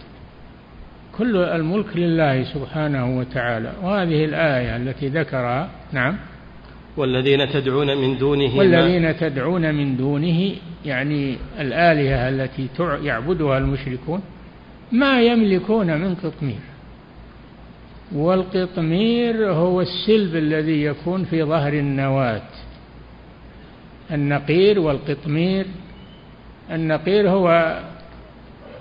كل 1.18 1.36
الملك 1.36 1.96
لله 1.96 2.44
سبحانه 2.44 3.18
وتعالى. 3.18 3.72
وهذه 3.82 4.24
الآية 4.24 4.76
التي 4.76 5.08
ذكرها 5.08 5.70
نعم. 5.92 6.16
والذين 6.96 7.52
تدعون 7.52 7.96
من 7.96 8.18
دونه 8.18 8.56
والذين 8.56 9.16
تدعون 9.16 9.74
من 9.74 9.96
دونه 9.96 10.52
يعني 10.86 11.36
الآلهة 11.60 12.28
التي 12.28 12.68
يعبدها 13.02 13.58
المشركون 13.58 14.22
ما 14.92 15.22
يملكون 15.22 16.00
من 16.00 16.14
قطمير. 16.14 16.60
والقطمير 18.14 19.52
هو 19.52 19.80
السلب 19.80 20.36
الذي 20.36 20.84
يكون 20.84 21.24
في 21.24 21.42
ظهر 21.42 21.72
النواة. 21.72 22.42
النقير 24.12 24.80
والقطمير. 24.80 25.66
النقير 26.70 27.30
هو 27.30 27.78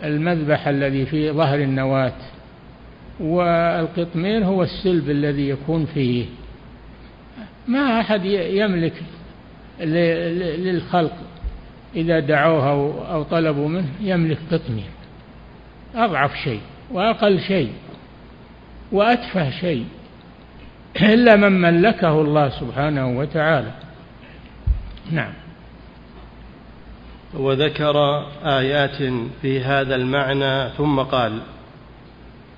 المذبح 0.04 0.68
الذي 0.68 1.06
في 1.06 1.32
ظهر 1.32 1.60
النواة 1.60 2.14
والقطمير 3.20 4.46
هو 4.46 4.64
السلب 4.64 5.10
الذي 5.10 5.50
يكون 5.50 5.86
فيه. 5.86 6.26
ما 7.68 8.00
أحد 8.00 8.26
يملك 8.26 8.94
للخلق 9.80 11.14
إذا 11.96 12.20
دعوه 12.20 12.70
أو 13.12 13.24
طلبوا 13.24 13.68
منه 13.68 13.90
يملك 14.02 14.38
قطمير. 14.52 14.90
أضعف 15.96 16.36
شيء 16.44 16.62
وأقل 16.92 17.40
شيء 17.40 17.72
وأتفه 18.92 19.50
شيء 19.50 19.86
إلا 21.02 21.36
من 21.36 21.62
ملكه 21.62 22.22
الله 22.22 22.50
سبحانه 22.50 23.18
وتعالى. 23.18 23.72
نعم. 25.12 25.43
وذكر 27.38 28.26
آيات 28.44 29.14
في 29.42 29.60
هذا 29.60 29.96
المعنى 29.96 30.70
ثم 30.70 31.00
قال 31.00 31.40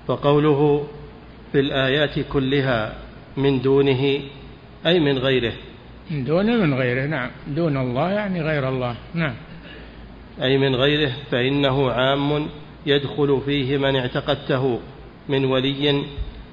فقوله 0.06 0.86
في 1.52 1.60
الآيات 1.60 2.20
كلها 2.32 2.94
من 3.36 3.62
دونه 3.62 4.20
أي 4.86 5.00
من 5.00 5.18
غيره؟ 5.18 5.52
من 6.10 6.24
دونه 6.24 6.56
من 6.56 6.74
غيره 6.74 7.06
نعم. 7.06 7.30
دون 7.48 7.76
الله 7.76 8.10
يعني 8.10 8.42
غير 8.42 8.68
الله 8.68 8.96
نعم. 9.14 9.34
أي 10.42 10.58
من 10.58 10.74
غيره 10.74 11.12
فإنه 11.30 11.90
عام 11.90 12.46
يدخل 12.86 13.40
فيه 13.46 13.76
من 13.76 13.96
اعتقدته 13.96 14.80
من 15.28 15.44
ولي 15.44 16.04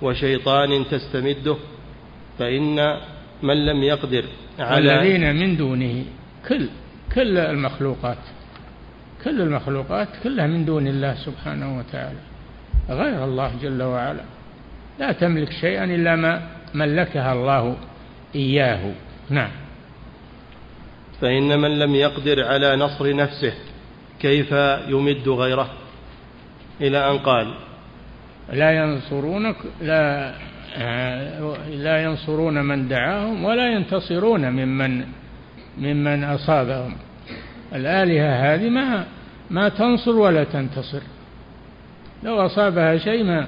وشيطان 0.01 0.85
تستمده 0.91 1.55
فإن 2.39 2.97
من 3.43 3.65
لم 3.65 3.83
يقدر 3.83 4.23
على 4.59 5.01
الذين 5.01 5.35
من 5.35 5.57
دونه 5.57 6.05
كل 6.47 6.69
كل 7.15 7.37
المخلوقات 7.37 8.17
كل 9.23 9.41
المخلوقات 9.41 10.07
كلها 10.23 10.47
من 10.47 10.65
دون 10.65 10.87
الله 10.87 11.15
سبحانه 11.15 11.77
وتعالى 11.77 12.19
غير 12.89 13.23
الله 13.23 13.51
جل 13.61 13.83
وعلا. 13.83 14.23
لا 14.99 15.11
تملك 15.11 15.51
شيئا 15.51 15.83
إلا 15.83 16.15
ما 16.15 16.41
ملكها 16.73 17.33
الله 17.33 17.77
إياه. 18.35 18.91
نعم. 19.29 19.51
فإن 21.21 21.59
من 21.59 21.79
لم 21.79 21.95
يقدر 21.95 22.43
على 22.43 22.75
نصر 22.75 23.15
نفسه 23.15 23.53
كيف 24.19 24.51
يمد 24.87 25.29
غيره؟ 25.29 25.69
إلى 26.81 27.11
أن 27.11 27.17
قال 27.17 27.53
لا 28.53 28.71
ينصرونك 28.71 29.55
لا 29.81 30.33
لا 31.69 32.03
ينصرون 32.03 32.65
من 32.65 32.87
دعاهم 32.87 33.45
ولا 33.45 33.71
ينتصرون 33.71 34.49
ممن 34.49 35.05
ممن 35.77 36.23
أصابهم. 36.23 36.95
الآلهة 37.73 38.53
هذه 38.53 38.69
ما 38.69 39.05
ما 39.51 39.69
تنصر 39.69 40.11
ولا 40.11 40.43
تنتصر. 40.43 41.01
لو 42.23 42.45
أصابها 42.45 42.97
شيء 42.97 43.23
ما 43.23 43.47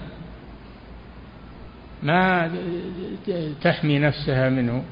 ما 2.04 2.52
تحمي 3.62 4.00
نفسها 4.00 4.50
منه. 4.50 4.84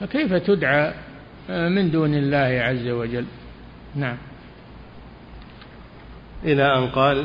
فكيف 0.00 0.34
تدعى 0.34 0.92
من 1.48 1.90
دون 1.90 2.14
الله 2.14 2.62
عز 2.62 2.88
وجل؟ 2.88 3.24
نعم. 3.94 4.16
إلى 6.44 6.78
أن 6.78 6.86
قال 6.88 7.24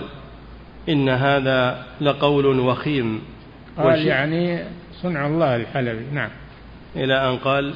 إن 0.89 1.10
هذا 1.10 1.86
لقول 2.02 2.60
وخيم. 2.60 3.21
قال 3.78 4.08
يعني 4.08 4.63
صنع 5.02 5.28
الله 5.28 5.56
الحلبي. 5.56 6.06
نعم. 6.12 6.30
إلى 6.95 7.30
أن 7.30 7.38
قال 7.38 7.73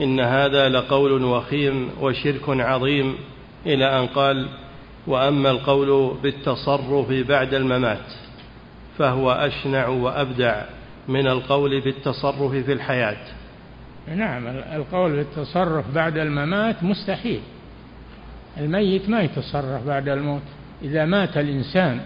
إن 0.00 0.20
هذا 0.20 0.68
لقول 0.68 1.24
وخيم 1.24 1.90
وشرك 2.00 2.48
عظيم 2.48 3.14
إلى 3.66 3.98
أن 4.00 4.06
قال 4.06 4.48
وأما 5.06 5.50
القول 5.50 6.16
بالتصرف 6.22 7.12
بعد 7.28 7.54
الممات 7.54 8.12
فهو 8.98 9.32
أشنع 9.32 9.88
وأبدع 9.88 10.62
من 11.08 11.26
القول 11.26 11.80
بالتصرف 11.80 12.52
في 12.52 12.72
الحياة. 12.72 13.16
نعم 14.14 14.46
القول 14.46 15.16
بالتصرف 15.16 15.94
بعد 15.94 16.18
الممات 16.18 16.82
مستحيل. 16.82 17.40
الميت 18.56 19.08
ما 19.08 19.22
يتصرف 19.22 19.86
بعد 19.86 20.08
الموت. 20.08 20.42
إذا 20.82 21.04
مات 21.04 21.36
الإنسان 21.36 22.00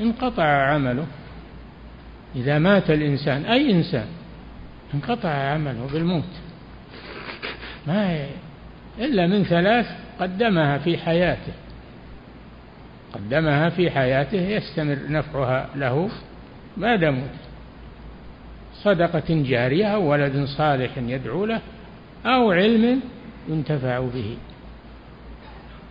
انقطع 0.00 0.44
عمله. 0.44 1.06
إذا 2.36 2.58
مات 2.58 2.90
الإنسان 2.90 3.44
أي 3.44 3.70
إنسان 3.70 4.06
انقطع 4.94 5.28
عمله 5.28 5.88
بالموت. 5.92 6.47
ما 7.88 8.26
إلا 8.98 9.26
من 9.26 9.44
ثلاث 9.44 9.86
قدمها 10.20 10.78
في 10.78 10.98
حياته. 10.98 11.52
قدمها 13.12 13.68
في 13.68 13.90
حياته 13.90 14.40
يستمر 14.40 14.98
نفعها 15.08 15.68
له 15.76 16.10
بعد 16.76 17.04
موته 17.04 17.48
صدقة 18.82 19.24
جارية 19.28 19.86
أو 19.86 20.10
ولد 20.10 20.44
صالح 20.44 20.90
يدعو 20.98 21.46
له 21.46 21.60
أو 22.26 22.52
علم 22.52 23.00
ينتفع 23.48 23.98
به. 23.98 24.36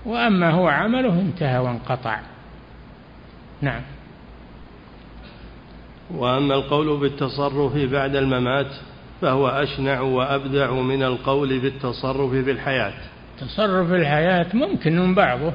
وأما 0.05 0.49
هو 0.49 0.67
عمله 0.67 1.21
انتهى 1.21 1.59
وانقطع. 1.59 2.19
نعم. 3.61 3.81
وأما 6.11 6.55
القول 6.55 6.99
بالتصرف 6.99 7.75
بعد 7.91 8.15
الممات 8.15 8.71
فهو 9.21 9.47
أشنع 9.47 10.01
وأبدع 10.01 10.71
من 10.71 11.03
القول 11.03 11.59
بالتصرف 11.59 12.31
في 12.31 12.51
الحياة 12.51 12.93
تصرف 13.39 13.91
الحياة 13.91 14.47
ممكن 14.53 14.99
من 14.99 15.15
بعضه 15.15 15.53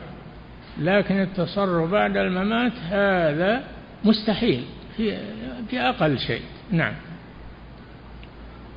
لكن 0.78 1.20
التصرف 1.20 1.90
بعد 1.90 2.16
الممات 2.16 2.72
هذا 2.90 3.64
مستحيل 4.04 4.64
في, 4.96 5.16
في 5.70 5.80
أقل 5.80 6.18
شيء. 6.18 6.42
نعم. 6.70 6.94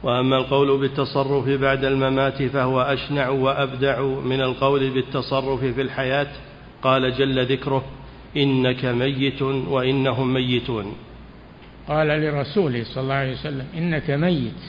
وأما 0.03 0.37
القول 0.37 0.79
بالتصرف 0.79 1.49
بعد 1.49 1.85
الممات 1.85 2.43
فهو 2.43 2.81
أشنع 2.81 3.29
وأبدع 3.29 4.01
من 4.01 4.41
القول 4.41 4.89
بالتصرف 4.89 5.59
في 5.59 5.81
الحياة. 5.81 6.27
قال 6.81 7.17
جل 7.17 7.45
ذكره 7.45 7.85
إنك 8.37 8.85
ميت 8.85 9.41
وإنهم 9.41 10.33
ميتون. 10.33 10.93
قال 11.87 12.07
لرسوله 12.07 12.83
صلى 12.83 13.03
الله 13.03 13.13
عليه 13.13 13.33
وسلم 13.33 13.65
إنك 13.77 14.11
ميت 14.11 14.61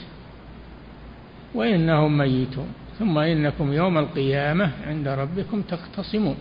وإنهم 1.55 2.17
ميتون 2.17 2.67
ثم 2.99 3.17
إنكم 3.17 3.73
يوم 3.73 3.97
القيامة 3.97 4.71
عند 4.87 5.07
ربكم 5.07 5.61
تختصمون. 5.61 6.35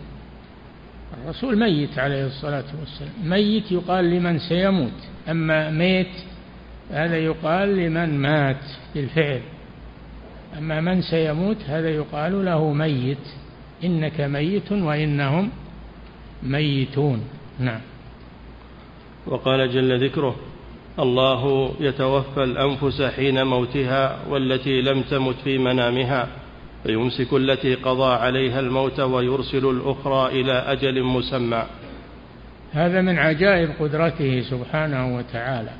الرسول 1.25 1.59
ميت 1.59 1.99
عليه 1.99 2.27
الصلاة 2.27 2.65
والسلام. 2.81 3.13
ميت 3.25 3.73
يقال 3.73 4.11
لمن 4.11 4.39
سيموت 4.39 5.09
أما 5.31 5.71
ميت 5.71 6.13
هذا 6.91 7.17
يقال 7.17 7.77
لمن 7.77 8.19
مات 8.19 8.65
بالفعل. 8.95 9.41
أما 10.59 10.81
من 10.81 11.03
سيموت 11.03 11.57
هذا 11.67 11.91
يقال 11.91 12.45
له 12.45 12.73
ميت. 12.73 13.27
إنك 13.85 14.21
ميت 14.21 14.73
وإنهم 14.73 15.51
ميتون. 16.43 17.21
نعم. 17.61 17.81
وقال 19.27 19.73
جل 19.73 20.05
ذكره 20.05 20.37
الله 20.99 21.73
يتوفى 21.81 22.45
الأنفس 22.45 23.03
حين 23.03 23.47
موتها 23.47 24.19
والتي 24.29 24.83
لم 24.83 25.03
تمت 25.03 25.35
في 25.45 25.59
منامها 25.59 26.29
فيمسك 26.85 27.33
التي 27.33 27.75
قضى 27.75 28.15
عليها 28.15 28.61
الموت 28.61 29.01
ويرسل 29.01 29.71
الأخرى 29.71 30.41
إلى 30.41 30.53
أجل 30.53 31.03
مسمى. 31.03 31.63
هذا 32.73 33.01
من 33.01 33.19
عجائب 33.19 33.71
قدرته 33.81 34.41
سبحانه 34.41 35.17
وتعالى 35.17 35.71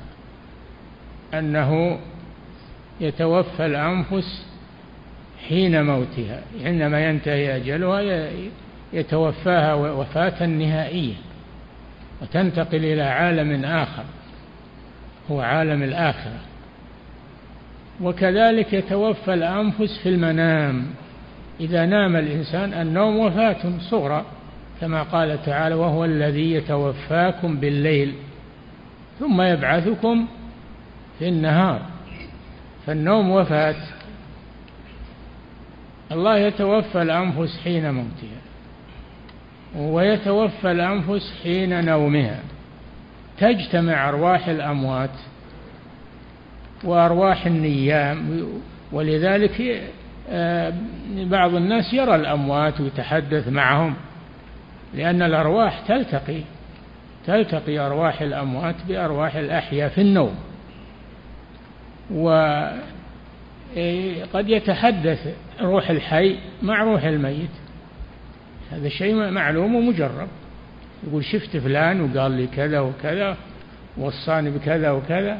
أنه 1.33 1.99
يتوفى 3.01 3.65
الأنفس 3.65 4.45
حين 5.47 5.85
موتها 5.85 6.41
عندما 6.63 7.09
ينتهي 7.09 7.55
أجلها 7.55 8.31
يتوفاها 8.93 9.73
وفاة 9.73 10.45
نهائية 10.45 11.13
وتنتقل 12.21 12.85
إلى 12.85 13.01
عالم 13.01 13.65
آخر. 13.65 14.03
هو 15.31 15.41
عالم 15.41 15.83
الآخرة. 15.83 16.39
وكذلك 18.01 18.73
يتوفى 18.73 19.33
الأنفس 19.33 19.99
في 20.03 20.09
المنام. 20.09 20.85
إذا 21.59 21.85
نام 21.85 22.15
الإنسان 22.15 22.73
النوم 22.73 23.17
وفاة 23.17 23.79
صغرى 23.79 24.25
كما 24.81 25.03
قال 25.03 25.43
تعالى 25.45 25.75
وهو 25.75 26.05
الذي 26.05 26.51
يتوفاكم 26.53 27.57
بالليل 27.57 28.13
ثم 29.19 29.41
يبعثكم 29.41 30.27
في 31.19 31.27
النهار. 31.29 31.81
فالنوم 32.85 33.31
وفاة. 33.31 33.75
الله 36.11 36.37
يتوفى 36.37 37.01
الأنفس 37.01 37.59
حين 37.63 37.93
موتها 37.93 38.41
ويتوفى 39.75 40.71
الأنفس 40.71 41.33
حين 41.43 41.85
نومها. 41.85 42.39
تجتمع 43.39 44.09
أرواح 44.09 44.47
الأموات 44.47 45.09
وأرواح 46.83 47.45
النيام 47.45 48.43
ولذلك 48.91 49.83
آه، 50.29 50.73
بعض 51.09 51.55
الناس 51.55 51.93
يرى 51.93 52.15
الأموات 52.15 52.81
ويتحدث 52.81 53.47
معهم 53.47 53.95
لأن 54.93 55.21
الأرواح 55.21 55.79
تلتقي 55.87 56.41
تلتقي 57.27 57.79
أرواح 57.79 58.21
الأموات 58.21 58.75
بأرواح 58.87 59.35
الأحياء 59.35 59.89
في 59.89 60.01
النوم. 60.01 60.35
وقد 62.11 62.83
يتحدث 64.49 65.35
روح 65.61 65.89
الحي 65.89 66.37
مع 66.61 66.83
روح 66.83 67.03
الميت. 67.03 67.49
هذا 68.71 68.89
شيء 68.89 69.29
معلوم 69.29 69.75
ومجرب. 69.75 70.27
يقول 71.07 71.25
شفت 71.25 71.57
فلان 71.57 72.01
وقال 72.01 72.31
لي 72.31 72.47
كذا 72.47 72.79
وكذا 72.79 73.37
وصاني 73.97 74.49
بكذا 74.49 74.91
وكذا. 74.91 75.37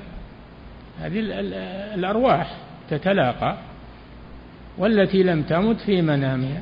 هذه 1.02 1.20
الأرواح 1.96 2.58
تتلاقى 2.90 3.58
والتي 4.78 5.24
لم 5.24 5.44
تمت 5.44 5.80
في 5.82 6.02
منامها 6.02 6.62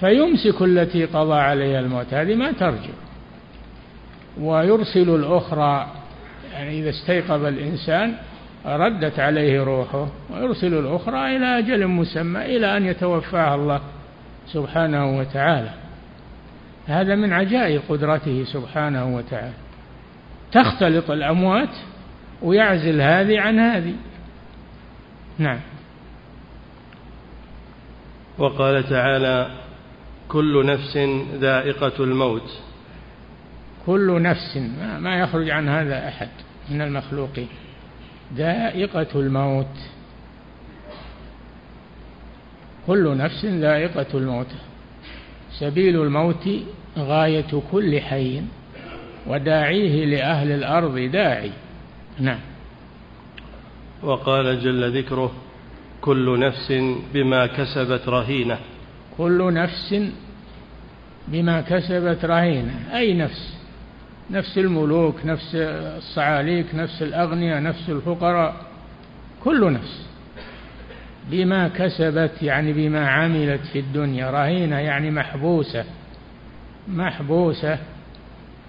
فيمسك 0.00 0.62
التي 0.62 1.04
قضى 1.04 1.38
عليها 1.38 1.80
الموت. 1.80 2.14
هذه 2.14 2.34
ما 2.34 2.52
ترجع. 2.52 2.94
ويرسل 4.40 5.14
الأخرى 5.14 5.86
يعني 6.52 6.80
إذا 6.80 6.90
استيقظ 6.90 7.44
الإنسان 7.44 8.14
ردت 8.66 9.18
عليه 9.18 9.62
روحه 9.64 10.08
ويرسل 10.30 10.74
الأخرى 10.74 11.36
إلى 11.36 11.58
أجل 11.58 11.86
مسمى 11.86 12.56
إلى 12.56 12.76
أن 12.76 12.86
يتوفاها 12.86 13.54
الله 13.54 13.80
سبحانه 14.46 15.18
وتعالى. 15.18 15.70
هذا 16.90 17.14
من 17.14 17.32
عجائب 17.32 17.82
قدرته 17.88 18.44
سبحانه 18.44 19.16
وتعالى. 19.16 19.54
تختلط 20.52 21.10
الأموات 21.10 21.68
ويعزل 22.42 23.00
هذه 23.00 23.40
عن 23.40 23.58
هذه. 23.58 23.94
نعم. 25.38 25.60
وقال 28.38 28.88
تعالى 28.88 29.50
كل 30.28 30.66
نفس 30.66 30.96
ذائقة 31.34 32.04
الموت. 32.04 32.50
كل 33.86 34.22
نفس 34.22 34.56
ما 34.98 35.20
يخرج 35.20 35.50
عن 35.50 35.68
هذا 35.68 36.08
أحد 36.08 36.28
من 36.70 36.82
المخلوقين. 36.82 37.48
ذائقة 38.34 39.08
الموت. 39.14 39.76
كل 42.86 43.16
نفس 43.16 43.44
ذائقة 43.44 44.06
الموت. 44.14 44.50
سبيل 45.58 46.02
الموت 46.02 46.48
غاية 46.98 47.62
كل 47.72 48.00
حي 48.00 48.42
وداعيه 49.26 50.04
لأهل 50.04 50.50
الأرض 50.50 50.98
داعي. 50.98 51.50
نعم. 52.18 52.38
وقال 54.02 54.60
جل 54.60 54.98
ذكره 54.98 55.32
كل 56.00 56.40
نفس 56.40 56.72
بما 57.14 57.46
كسبت 57.46 58.08
رهينة. 58.08 58.58
كل 59.18 59.52
نفس 59.54 59.94
بما 61.28 61.60
كسبت 61.60 62.24
رهينة. 62.24 62.74
أي 62.94 63.14
نفس؟ 63.14 63.54
نفس 64.30 64.58
الملوك 64.58 65.16
نفس 65.24 65.54
الصعاليك 65.54 66.66
نفس 66.74 67.02
الأغنياء 67.02 67.62
نفس 67.62 67.90
الفقراء. 67.90 68.56
كل 69.44 69.72
نفس 69.72 70.06
بما 71.30 71.68
كسبت 71.68 72.42
يعني 72.42 72.72
بما 72.72 73.08
عملت 73.08 73.60
في 73.72 73.78
الدنيا. 73.78 74.30
رهينة 74.30 74.78
يعني 74.78 75.10
محبوسة. 75.10 75.84
محبوسة 76.90 77.78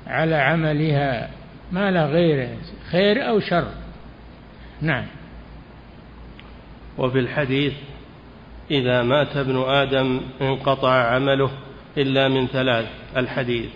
على 0.07 0.35
عملها 0.35 1.29
ما 1.71 1.91
لا 1.91 2.05
غيره 2.05 2.57
خير 2.91 3.29
أو 3.29 3.39
شر. 3.39 3.67
نعم. 4.81 5.05
وفي 6.97 7.19
الحديث 7.19 7.73
إذا 8.71 9.03
مات 9.03 9.37
ابن 9.37 9.57
آدم 9.57 10.21
انقطع 10.41 11.13
عمله 11.13 11.51
إلا 11.97 12.27
من 12.27 12.47
ثلاث 12.47 12.85
الحديث. 13.17 13.69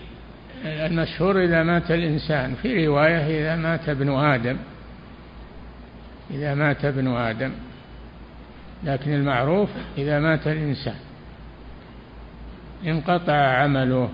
المشهور 0.64 1.44
إذا 1.44 1.62
مات 1.62 1.90
الإنسان 1.90 2.54
في 2.54 2.86
رواية 2.86 3.40
إذا 3.40 3.56
مات 3.56 3.88
ابن 3.88 4.10
آدم. 4.10 4.56
إذا 6.30 6.54
مات 6.54 6.84
ابن 6.84 7.08
آدم. 7.08 7.52
لكن 8.84 9.14
المعروف 9.14 9.70
إذا 9.98 10.20
مات 10.20 10.46
الإنسان. 10.46 10.96
انقطع 12.86 13.32
عمله. 13.32 14.10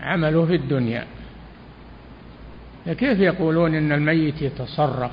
عمله 0.00 0.46
في 0.46 0.54
الدنيا. 0.54 1.06
كيف 2.86 3.20
يقولون 3.20 3.74
إن 3.74 3.92
الميت 3.92 4.42
يتصرف؟ 4.42 5.12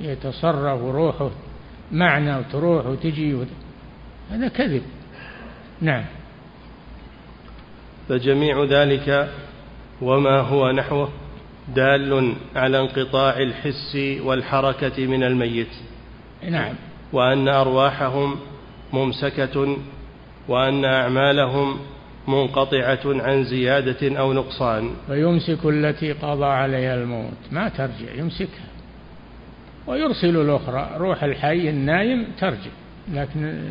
يتصرف 0.00 0.82
روحه 0.82 1.30
معنا 1.92 2.38
وتروح 2.38 2.86
وتجي 2.86 3.36
هذا 4.30 4.48
كذب. 4.48 4.82
نعم. 5.80 6.04
فجميع 8.08 8.64
ذلك 8.64 9.28
وما 10.02 10.40
هو 10.40 10.70
نحوه 10.70 11.08
دال 11.74 12.34
على 12.56 12.80
انقطاع 12.80 13.36
الحس 13.36 13.96
والحركة 14.24 15.06
من 15.06 15.22
الميت. 15.22 15.74
نعم. 16.50 16.74
وأن 17.12 17.48
أرواحهم 17.48 18.36
ممسكة 18.92 19.76
وأن 20.48 20.84
أعمالهم 20.84 21.78
منقطعة 22.28 23.00
عن 23.04 23.44
زيادة 23.44 24.18
أو 24.18 24.32
نقصان. 24.32 24.90
ويمسك 25.08 25.64
التي 25.64 26.12
قضى 26.12 26.44
عليها 26.44 26.94
الموت. 26.94 27.32
ما 27.52 27.68
ترجع 27.68 28.14
يمسكها. 28.16 28.68
ويرسل 29.86 30.36
الأخرى. 30.36 30.90
روح 30.96 31.24
الحي 31.24 31.70
النايم 31.70 32.26
ترجع. 32.40 32.70
لكن 33.12 33.70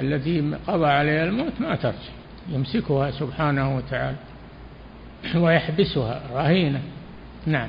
التي 0.00 0.54
قضى 0.66 0.86
عليها 0.86 1.24
الموت 1.24 1.52
ما 1.60 1.74
ترجع. 1.74 2.12
يمسكها 2.52 3.10
سبحانه 3.10 3.76
وتعالى. 3.76 4.16
ويحبسها. 5.42 6.22
رهينة. 6.34 6.80
نعم. 7.46 7.68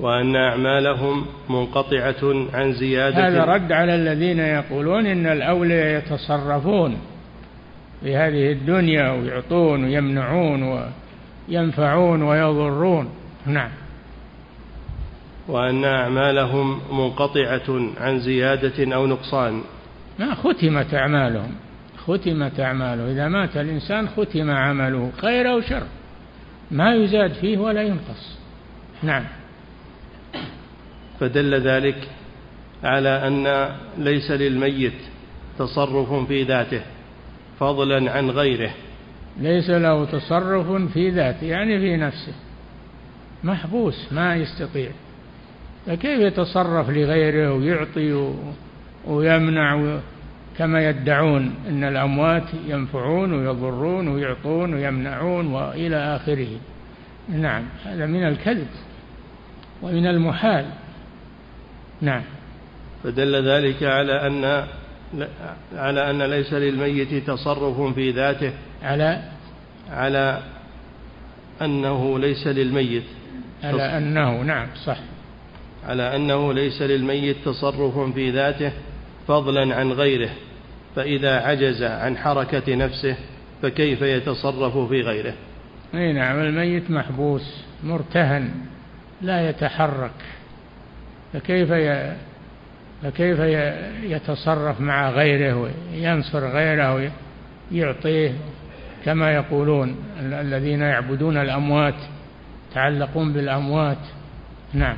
وأن 0.00 0.36
أعمالهم 0.36 1.26
منقطعة 1.48 2.48
عن 2.54 2.72
زيادة. 2.72 3.28
هذا 3.28 3.44
رد 3.44 3.72
على 3.72 3.94
الذين 3.94 4.38
يقولون 4.38 5.06
إن 5.06 5.26
الأولياء 5.26 5.98
يتصرفون. 5.98 6.96
في 8.00 8.16
هذه 8.16 8.52
الدنيا 8.52 9.12
ويعطون 9.12 9.84
ويمنعون 9.84 10.88
وينفعون 11.48 12.22
ويضرون. 12.22 13.10
نعم. 13.46 13.70
وأن 15.48 15.84
أعمالهم 15.84 16.80
منقطعة 16.92 17.80
عن 18.00 18.20
زيادة 18.20 18.94
أو 18.94 19.06
نقصان. 19.06 19.62
ما 20.18 20.34
ختمت 20.34 20.94
أعمالهم. 20.94 21.54
ختمت 22.06 22.60
أعماله. 22.60 23.12
إذا 23.12 23.28
مات 23.28 23.56
الإنسان 23.56 24.08
ختم 24.08 24.50
عمله 24.50 25.12
خير 25.20 25.50
أو 25.50 25.60
شر. 25.60 25.82
ما 26.70 26.94
يزاد 26.94 27.32
فيه 27.32 27.58
ولا 27.58 27.82
ينقص. 27.82 28.38
نعم. 29.02 29.24
فدل 31.20 31.54
ذلك 31.54 32.08
على 32.84 33.08
أن 33.08 33.68
ليس 33.98 34.30
للميت 34.30 34.92
تصرف 35.58 36.12
في 36.28 36.42
ذاته. 36.42 36.80
فضلا 37.60 38.12
عن 38.12 38.30
غيره. 38.30 38.70
ليس 39.40 39.70
له 39.70 40.04
تصرف 40.04 40.92
في 40.92 41.10
ذاته 41.10 41.46
يعني 41.46 41.78
في 41.78 41.96
نفسه. 41.96 42.32
محبوس 43.44 44.12
ما 44.12 44.36
يستطيع. 44.36 44.90
فكيف 45.86 46.20
يتصرف 46.20 46.90
لغيره 46.90 47.52
ويعطي 47.52 48.32
ويمنع 49.06 49.98
كما 50.58 50.88
يدعون 50.88 51.54
إن 51.68 51.84
الأموات 51.84 52.48
ينفعون 52.66 53.32
ويضرون 53.32 54.08
ويعطون 54.08 54.74
ويمنعون 54.74 55.46
وإلى 55.46 55.96
آخره. 55.96 56.58
نعم 57.28 57.62
هذا 57.84 58.06
من 58.06 58.28
الكذب 58.28 58.68
ومن 59.82 60.06
المحال. 60.06 60.66
نعم. 62.00 62.22
فدل 63.04 63.48
ذلك 63.48 63.82
على 63.82 64.26
أن 64.26 64.66
على 65.76 66.10
أن 66.10 66.22
ليس 66.22 66.52
للميت 66.52 67.14
تصرف 67.30 67.94
في 67.94 68.10
ذاته. 68.10 68.52
على؟ 68.82 69.22
على 69.90 70.42
أنه 71.62 72.18
ليس 72.18 72.46
للميت 72.46 73.04
على 73.64 73.82
أنه 73.82 74.42
نعم 74.42 74.66
صح. 74.84 74.98
على 75.88 76.16
أنه 76.16 76.52
ليس 76.52 76.82
للميت 76.82 77.36
تصرف 77.44 77.98
في 77.98 78.30
ذاته 78.30 78.72
فضلا 79.28 79.76
عن 79.76 79.92
غيره 79.92 80.30
فإذا 80.96 81.40
عجز 81.40 81.82
عن 81.82 82.16
حركة 82.16 82.74
نفسه 82.74 83.16
فكيف 83.62 84.02
يتصرف 84.02 84.78
في 84.78 85.00
غيره؟ 85.00 85.34
أي 85.94 86.12
نعم 86.12 86.40
الميت 86.40 86.90
محبوس 86.90 87.64
مرتهن 87.84 88.50
لا 89.22 89.48
يتحرك 89.48 90.10
فكيف 91.32 91.70
ي... 91.70 92.16
فكيف 93.02 93.38
يتصرف 94.02 94.80
مع 94.80 95.10
غيره 95.10 95.54
وينصر 95.94 96.48
غيره 96.48 97.10
ويعطيه 97.72 98.32
كما 99.04 99.32
يقولون 99.32 99.96
الذين 100.20 100.80
يعبدون 100.80 101.36
الأموات 101.36 101.94
يتعلقون 102.70 103.32
بالأموات. 103.32 103.98
نعم. 104.72 104.96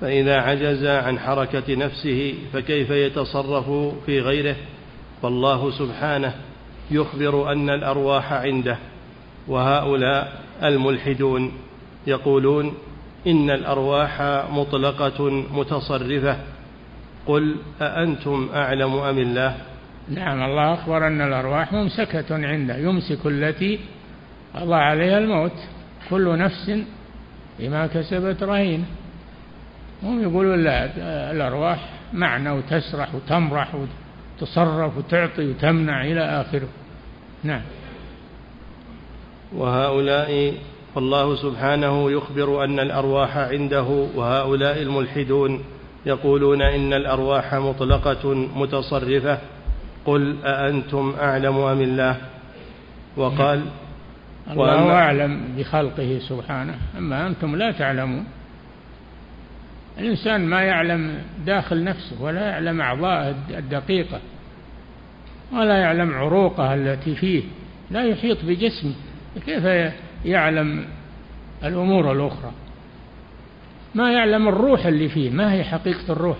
فإذا 0.00 0.40
عجز 0.40 0.84
عن 0.84 1.18
حركة 1.18 1.74
نفسه 1.74 2.34
فكيف 2.52 2.90
يتصرف 2.90 3.70
في 4.06 4.20
غيره؟ 4.20 4.56
فالله 5.22 5.70
سبحانه 5.70 6.34
يخبر 6.90 7.52
أن 7.52 7.70
الأرواح 7.70 8.32
عنده 8.32 8.78
وهؤلاء 9.48 10.42
الملحدون 10.62 11.52
يقولون 12.06 12.74
إن 13.26 13.50
الأرواح 13.50 14.22
مطلقة 14.50 15.30
متصرفة. 15.30 16.36
قل 17.26 17.56
أأنتم 17.82 18.48
أعلم 18.54 18.94
أم 18.94 19.18
الله؟ 19.18 19.56
نعم 20.08 20.42
الله 20.42 20.74
أخبر 20.74 21.06
أن 21.06 21.20
الأرواح 21.20 21.72
ممسكة 21.72 22.46
عنده 22.46 22.76
يمسك 22.76 23.26
التي 23.26 23.78
قضى 24.54 24.74
عليها 24.74 25.18
الموت. 25.18 25.52
كل 26.10 26.38
نفس 26.38 26.72
بما 27.58 27.86
كسبت 27.86 28.42
رهينه 28.42 28.84
هم 30.02 30.22
يقولون 30.22 30.64
لا 30.64 30.90
الأرواح 31.32 31.88
معنى 32.12 32.50
وتسرح 32.50 33.14
وتمرح 33.14 33.74
وتصرف 34.40 34.98
وتعطي 34.98 35.50
وتمنع 35.50 36.04
إلى 36.04 36.20
آخره. 36.20 36.68
نعم. 37.44 37.62
وهؤلاء 39.52 40.54
فالله 40.94 41.36
سبحانه 41.36 42.10
يخبر 42.10 42.64
أن 42.64 42.80
الأرواح 42.80 43.36
عنده 43.36 44.06
وهؤلاء 44.14 44.82
الملحدون 44.82 45.64
يقولون 46.06 46.62
إن 46.62 46.92
الأرواح 46.92 47.54
مطلقة 47.54 48.34
متصرفة 48.34 49.38
قل 50.04 50.36
أأنتم 50.44 51.14
أعلم 51.20 51.56
أم 51.56 51.80
الله؟ 51.80 52.16
وقال 53.16 53.62
الله 54.50 54.92
أعلم 54.92 55.54
بخلقه 55.58 56.18
سبحانه 56.28 56.74
أما 56.98 57.26
أنتم 57.26 57.56
لا 57.56 57.72
تعلمون. 57.72 58.24
الإنسان 59.98 60.46
ما 60.46 60.62
يعلم 60.62 61.18
داخل 61.46 61.84
نفسه 61.84 62.22
ولا 62.22 62.40
يعلم 62.40 62.80
أعضاءه 62.80 63.34
الدقيقة 63.50 64.20
ولا 65.52 65.76
يعلم 65.76 66.14
عروقه 66.14 66.74
التي 66.74 67.14
فيه 67.14 67.42
لا 67.90 68.04
يحيط 68.04 68.38
بجسمه. 68.44 68.94
كيف 69.46 69.64
يعلم 70.24 70.84
الأمور 71.64 72.12
الأخرى. 72.12 72.52
ما 73.94 74.12
يعلم 74.12 74.48
الروح 74.48 74.86
اللي 74.86 75.08
فيه 75.08 75.30
ما 75.30 75.52
هي 75.52 75.64
حقيقة 75.64 76.12
الروح؟ 76.12 76.36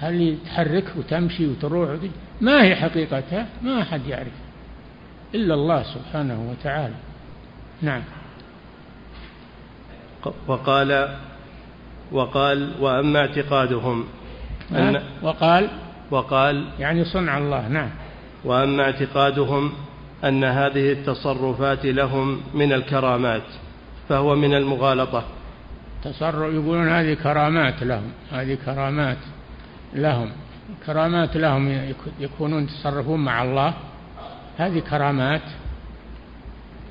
هل 0.00 0.36
تحرك 0.46 0.84
وتمشي 0.96 1.46
وتروح؟ 1.46 1.90
ما 2.40 2.62
هي 2.62 2.76
حقيقتها؟ 2.76 3.46
ما 3.62 3.82
أحد 3.82 4.06
يعرف. 4.06 4.32
إلا 5.34 5.54
الله 5.54 5.82
سبحانه 5.82 6.50
وتعالى. 6.50 6.94
نعم. 7.82 8.02
وقال 10.46 11.16
وقال 12.12 12.72
وأما 12.80 13.20
اعتقادهم 13.20 14.04
أن 14.72 15.02
وقال؟ 15.22 15.68
وقال 16.10 16.64
يعني 16.78 17.04
صنع 17.04 17.38
الله. 17.38 17.68
نعم. 17.68 17.90
وأما 18.44 18.82
اعتقادهم 18.82 19.72
أن 20.24 20.44
هذه 20.44 20.92
التصرفات 20.92 21.86
لهم 21.86 22.40
من 22.54 22.72
الكرامات 22.72 23.42
فهو 24.08 24.34
من 24.34 24.54
المغالطة. 24.54 25.24
تصرف 26.04 26.54
يقولون 26.54 26.88
هذه 26.88 27.14
كرامات 27.14 27.82
لهم 27.82 28.12
هذه 28.32 28.58
كرامات 28.66 29.18
لهم 29.94 30.30
كرامات 30.86 31.36
لهم 31.36 31.92
يكونون 32.20 32.64
يتصرفون 32.64 33.24
مع 33.24 33.42
الله. 33.42 33.74
هذه 34.58 34.78
كرامات. 34.78 35.42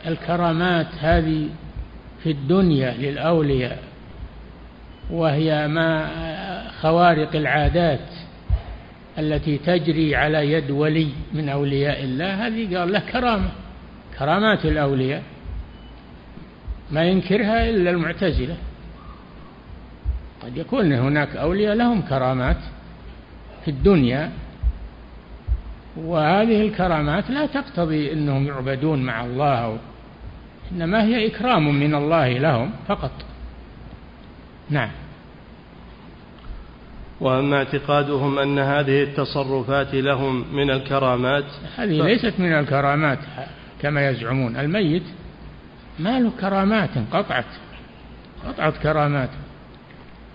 الكرامات 0.08 0.88
هذه 1.00 1.50
في 2.24 2.32
الدنيا 2.32 2.94
للأولياء 2.94 3.84
وهي 5.10 5.68
ما 5.68 6.10
خوارق 6.82 7.36
العادات. 7.36 8.25
التي 9.20 9.58
تجري 9.58 10.16
على 10.16 10.52
يد 10.52 10.72
ولي 10.72 11.10
من 11.34 11.50
أولياء 11.50 12.04
الله 12.04 12.48
هذه 12.48 12.78
قال 12.78 12.92
له 12.94 13.00
كرامة. 13.00 13.52
كرامات 14.20 14.66
الأولياء. 14.66 15.24
ما 16.92 17.04
ينكرها 17.04 17.70
إلا 17.70 17.90
المعتزلة. 17.90 18.58
قد 20.44 20.58
يكون 20.58 20.94
هناك 20.94 21.36
أولياء 21.36 21.76
لهم 21.76 22.02
كرامات 22.02 22.58
في 23.66 23.72
الدنيا 23.72 24.32
وهذه 25.98 26.62
الكرامات 26.62 27.30
لا 27.30 27.46
تقتضي 27.46 28.14
أنهم 28.14 28.48
يعبدون 28.48 29.04
مع 29.04 29.26
الله 29.26 29.78
إنما 30.72 31.04
هي 31.04 31.28
إكرام 31.28 31.80
من 31.80 31.96
الله 31.96 32.38
لهم 32.38 32.72
فقط. 32.88 33.12
نعم. 34.70 34.92
وأما 37.22 37.58
اعتقادهم 37.58 38.40
أن 38.40 38.60
هذه 38.60 39.04
التصرفات 39.04 39.94
لهم 39.94 40.56
من 40.56 40.72
الكرامات 40.72 41.46
هذه 41.76 42.02
ف... 42.02 42.06
ليست 42.06 42.34
من 42.40 42.54
الكرامات 42.54 43.20
كما 43.82 44.10
يزعمون. 44.10 44.58
الميت 44.58 45.04
ما 46.00 46.20
له 46.20 46.32
كرامات 46.42 46.90
انقطعت 46.98 47.46
قطعت 48.48 48.78
كراماته 48.78 49.38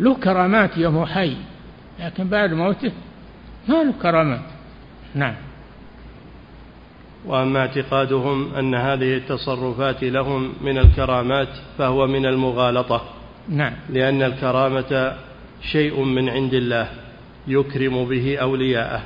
له 0.00 0.14
كرامات 0.14 0.76
يوم 0.76 1.06
حي 1.06 1.36
لكن 2.00 2.28
بعد 2.28 2.52
موته 2.52 2.92
ما 3.68 3.74
له 3.74 3.92
كرامات. 4.02 4.40
نعم. 5.14 5.34
وأما 7.26 7.60
اعتقادهم 7.60 8.54
أن 8.54 8.74
هذه 8.74 9.16
التصرفات 9.16 10.04
لهم 10.04 10.52
من 10.60 10.78
الكرامات 10.78 11.48
فهو 11.78 12.06
من 12.06 12.26
المغالطة. 12.26 13.02
نعم. 13.48 13.72
لأن 13.90 14.22
الكرامة 14.22 15.16
شيء 15.62 16.02
من 16.02 16.28
عند 16.28 16.54
الله 16.54 16.88
يكرم 17.48 18.04
به 18.04 18.38
أولياءه. 18.38 19.02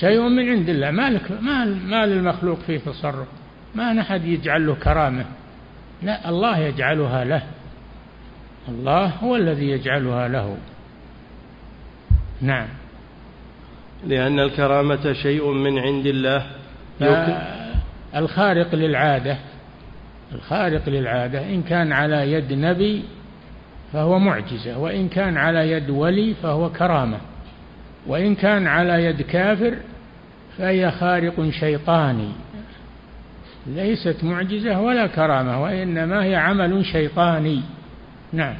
شيء 0.00 0.28
من 0.28 0.48
عند 0.48 0.68
الله. 0.68 0.90
ما 0.90 1.10
لك 1.10 1.30
ما, 1.30 1.64
ما 1.64 2.06
للمخلوق 2.06 2.58
فيه 2.58 2.78
تصرف. 2.78 3.26
ما 3.74 4.00
أحد 4.00 4.24
يجعل 4.24 4.66
له 4.66 4.74
كرامة. 4.74 5.24
لا 6.02 6.28
الله 6.28 6.58
يجعلها 6.58 7.24
له. 7.24 7.42
الله 8.68 9.06
هو 9.06 9.36
الذي 9.36 9.70
يجعلها 9.70 10.28
له. 10.28 10.56
نعم. 12.40 12.68
لأن 14.06 14.40
الكرامة 14.40 15.12
شيء 15.12 15.52
من 15.52 15.78
عند 15.78 16.06
الله 16.06 16.46
الخارق 18.16 18.74
للعادة. 18.74 19.38
الخارق 20.34 20.88
للعادة. 20.88 21.40
إن 21.40 21.62
كان 21.62 21.92
على 21.92 22.32
يد 22.32 22.52
نبي 22.52 23.04
فهو 23.92 24.18
معجزة 24.18 24.78
وإن 24.78 25.08
كان 25.08 25.36
على 25.36 25.70
يد 25.70 25.90
ولي 25.90 26.34
فهو 26.42 26.70
كرامة 26.72 27.18
وإن 28.06 28.34
كان 28.34 28.66
على 28.66 29.04
يد 29.04 29.22
كافر 29.22 29.76
فهي 30.58 30.90
خارق 30.90 31.50
شيطاني. 31.50 32.28
ليست 33.66 34.24
معجزة 34.24 34.80
ولا 34.80 35.06
كرامة 35.06 35.62
وإنما 35.62 36.24
هي 36.24 36.36
عمل 36.36 36.84
شيطاني. 36.84 37.62
نعم. 38.32 38.54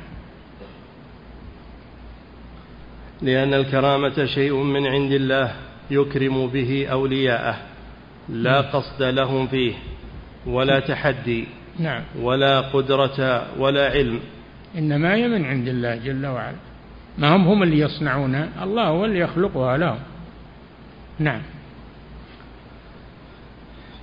لأن 3.22 3.54
الكرامة 3.54 4.24
شيء 4.24 4.54
من 4.54 4.86
عند 4.86 5.12
الله 5.12 5.52
يكرم 5.90 6.46
به 6.46 6.86
أولياءه 6.92 7.56
لا 8.28 8.52
نعم. 8.52 8.70
قصد 8.70 9.02
لهم 9.02 9.46
فيه 9.46 9.74
ولا 10.46 10.80
تحدي 10.80 11.46
نعم. 11.78 12.02
ولا 12.20 12.60
قدرة 12.60 13.46
ولا 13.58 13.90
علم. 13.90 14.20
إنما 14.78 15.14
هي 15.14 15.28
من 15.28 15.44
عند 15.44 15.68
الله 15.68 15.96
جل 15.96 16.26
وعلا. 16.26 16.57
ما 17.18 17.37
هم 17.37 17.48
هم 17.48 17.62
اللي 17.62 17.78
يصنعونها 17.78 18.48
الله 18.62 18.87
هو 18.87 19.04
اللي 19.04 19.18
يخلقها 19.18 19.76
لهم. 19.76 19.98
نعم. 21.18 21.42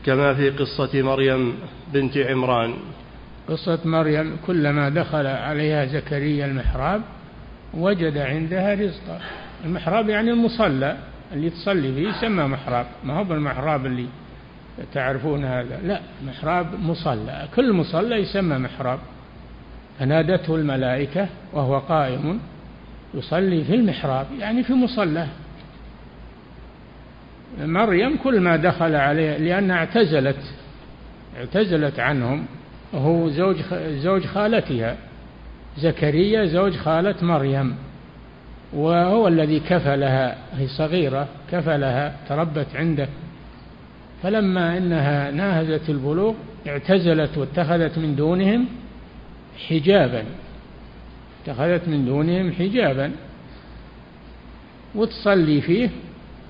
كما 0.06 0.34
في 0.34 0.50
قصة 0.50 1.02
مريم 1.02 1.54
بنت 1.94 2.18
عمران. 2.18 2.74
قصة 3.50 3.80
مريم 3.86 4.38
كلما 4.48 4.90
دخل 4.90 5.28
عليها 5.28 5.86
زكريا 5.86 6.46
المحراب 6.46 7.02
وجد 7.74 8.18
عندها 8.18 8.74
رزقا. 8.74 9.20
المحراب 9.66 10.10
يعني 10.10 10.32
المصلى 10.32 10.98
اللي 11.34 11.50
تصلي 11.50 11.94
فيه 11.94 12.10
يسمى 12.10 12.44
محراب. 12.44 12.86
ما 13.04 13.20
هو 13.20 13.24
بالمحراب 13.24 13.86
اللي 13.86 14.08
تعرفون 14.94 15.46
هذا. 15.46 15.80
لا 15.84 16.00
محراب 16.28 16.80
مصلى. 16.80 17.48
كل 17.56 17.74
مصلى 17.74 18.16
يسمى 18.16 18.58
محراب. 18.58 19.00
فنادته 20.00 20.56
الملائكة 20.56 21.28
وهو 21.54 21.80
قائم 21.80 22.40
يصلي 23.14 23.64
في 23.64 23.76
المحراب 23.76 24.26
يعني 24.40 24.64
في 24.64 24.74
مصلاه 24.74 25.28
مريم 27.60 28.18
كل 28.18 28.40
ما 28.40 28.56
دخل 28.56 28.96
عليه 28.96 29.38
لأنها 29.38 29.76
اعتزلت 29.76 30.40
اعتزلت 31.38 32.00
عنهم 32.00 32.46
وهو 32.94 33.30
زوج 33.30 33.56
زوج 33.90 34.26
خالتها 34.26 34.98
زكريا 35.78 36.46
زوج 36.46 36.74
خالة 36.74 37.16
مريم 37.22 37.76
وهو 38.74 39.28
الذي 39.28 39.60
كفلها 39.60 40.38
هي 40.58 40.68
صغيرة 40.68 41.28
كفلها 41.52 42.16
تربت 42.30 42.68
عنده. 42.76 43.08
فلما 44.24 44.78
إنها 44.78 45.32
ناهزت 45.32 45.90
البلوغ 45.90 46.34
اعتزلت 46.68 47.38
واتخذت 47.38 47.98
من 47.98 48.16
دونهم 48.16 48.66
حجابا. 49.70 50.24
اتخذت 51.44 51.88
من 51.88 52.06
دونهم 52.06 52.52
حجابا. 52.52 53.12
وتصلي 54.96 55.62
فيه 55.62 55.90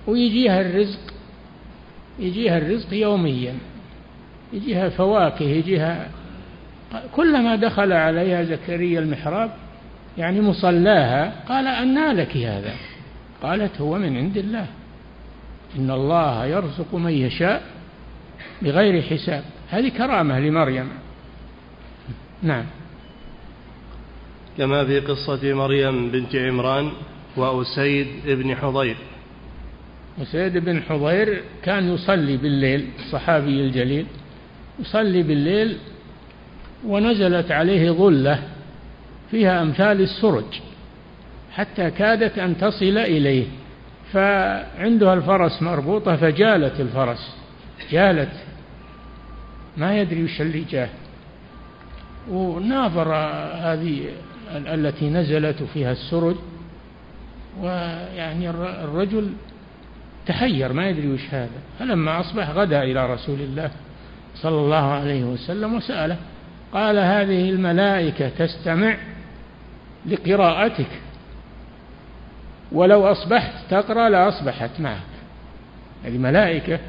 ويجيها 0.07 0.61
الرزق 0.61 0.99
يجيها 2.19 2.57
الرزق 2.57 2.93
يوميا. 2.93 3.53
يجيها 4.53 4.89
فواكه 4.89 5.45
يجيها 5.45 6.09
كلما 7.15 7.55
دخل 7.55 7.93
عليها 7.93 8.43
زكريا 8.43 8.99
المحراب 8.99 9.51
يعني 10.17 10.41
مصلاها 10.41 11.33
قال 11.49 11.67
أنى 11.67 12.13
لك 12.13 12.37
هذا. 12.37 12.73
قالت 13.43 13.81
هو 13.81 13.97
من 13.97 14.17
عند 14.17 14.37
الله. 14.37 14.67
إن 15.77 15.91
الله 15.91 16.45
يرزق 16.45 16.95
من 16.95 17.11
يشاء 17.11 17.63
بغير 18.61 19.01
حساب. 19.01 19.43
هذه 19.69 19.89
كرامة 19.89 20.39
لمريم. 20.39 20.89
نعم. 22.43 22.65
كما 24.57 24.85
في 24.85 24.99
قصة 24.99 25.53
مريم 25.53 26.11
بنت 26.11 26.35
عمران 26.35 26.91
وأسيد 27.37 28.07
بن 28.25 28.55
حضير. 28.55 28.95
أسيد 30.21 30.57
بن 30.57 30.81
حضير 30.81 31.43
كان 31.63 31.93
يصلي 31.93 32.37
بالليل 32.37 32.89
الصحابي 32.99 33.61
الجليل 33.61 34.05
يصلي 34.79 35.23
بالليل 35.23 35.77
ونزلت 36.85 37.51
عليه 37.51 37.91
ظلة 37.91 38.43
فيها 39.31 39.61
أمثال 39.61 40.01
السرج 40.01 40.61
حتى 41.51 41.91
كادت 41.91 42.37
أن 42.37 42.57
تصل 42.57 42.97
إليه. 42.97 43.45
فعندها 44.13 45.13
الفرس 45.13 45.61
مربوطة 45.61 46.15
فجالت 46.15 46.79
الفرس 46.79 47.35
جالت 47.91 48.31
ما 49.77 50.01
يدري 50.01 50.23
وش 50.23 50.41
اللي 50.41 50.63
جاه 50.71 50.89
وناظر 52.29 53.13
هذه 53.53 54.01
التي 54.51 55.09
نزلت 55.09 55.63
فيها 55.73 55.91
السرج 55.91 56.35
ويعني 57.61 58.49
الرجل 58.49 59.33
تحير 60.25 60.73
ما 60.73 60.89
يدري 60.89 61.07
وش 61.07 61.21
هذا. 61.31 61.49
فلما 61.79 62.19
أصبح 62.19 62.49
غدا 62.49 62.83
إلى 62.83 63.13
رسول 63.13 63.41
الله 63.41 63.71
صلى 64.35 64.59
الله 64.59 64.91
عليه 64.91 65.23
وسلم 65.23 65.73
وسأله 65.73 66.17
قال 66.73 66.97
هذه 66.97 67.49
الملائكة 67.49 68.29
تستمع 68.29 68.97
لقراءتك. 70.05 71.01
ولو 72.71 73.05
أصبحت 73.11 73.53
تقرأ 73.69 74.09
لأصبحت 74.09 74.79
معك. 74.79 74.99
هذه 76.05 76.17
ملائكة 76.17 76.79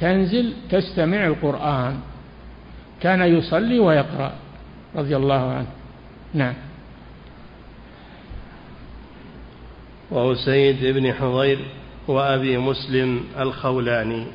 تنزل 0.00 0.52
تستمع 0.70 1.26
القرآن 1.26 2.00
كان 3.00 3.20
يصلي 3.20 3.78
ويقرأ 3.78 4.32
رضي 4.96 5.16
الله 5.16 5.52
عنه. 5.52 5.66
نعم. 6.34 6.54
وأسيد 10.14 10.84
بن 10.84 11.12
حضير 11.12 11.58
وأبي 12.08 12.58
مسلم 12.58 13.20
الخولاني. 13.38 14.26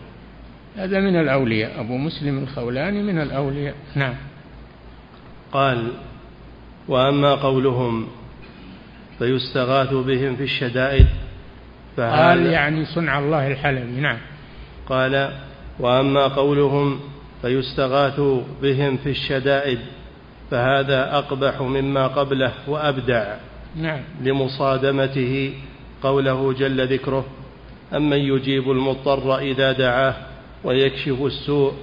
هذا 0.77 0.99
من 0.99 1.15
الأولياء. 1.15 1.79
أبو 1.79 1.97
مسلم 1.97 2.43
الخولاني 2.43 3.03
من 3.03 3.21
الأولياء. 3.21 3.75
نعم. 3.95 4.15
قال 5.51 5.87
وأما 6.87 7.35
قولهم 7.35 8.07
فيستغاث 9.19 9.93
بهم 9.93 10.35
في 10.35 10.43
الشدائد 10.43 11.07
قال 11.97 12.45
يعني 12.45 12.85
صنع 12.85 13.19
الله 13.19 13.47
الحلبي. 13.47 14.01
نعم. 14.01 14.17
قال 14.89 15.33
وأما 15.79 16.27
قولهم 16.27 16.99
فيستغاث 17.41 18.19
بهم 18.61 18.97
في 18.97 19.09
الشدائد 19.09 19.79
فهذا 20.51 21.17
أقبح 21.17 21.61
مما 21.61 22.07
قبله 22.07 22.51
وأبدع 22.67 23.35
نعم. 23.75 23.99
لمصادمته 24.21 25.53
قوله 26.03 26.53
جل 26.53 26.93
ذكره 26.93 27.25
أمن 27.95 28.17
يجيب 28.17 28.71
المضطر 28.71 29.38
إذا 29.38 29.71
دعاه 29.71 30.15
ويكشف 30.63 31.21
السوء 31.21 31.73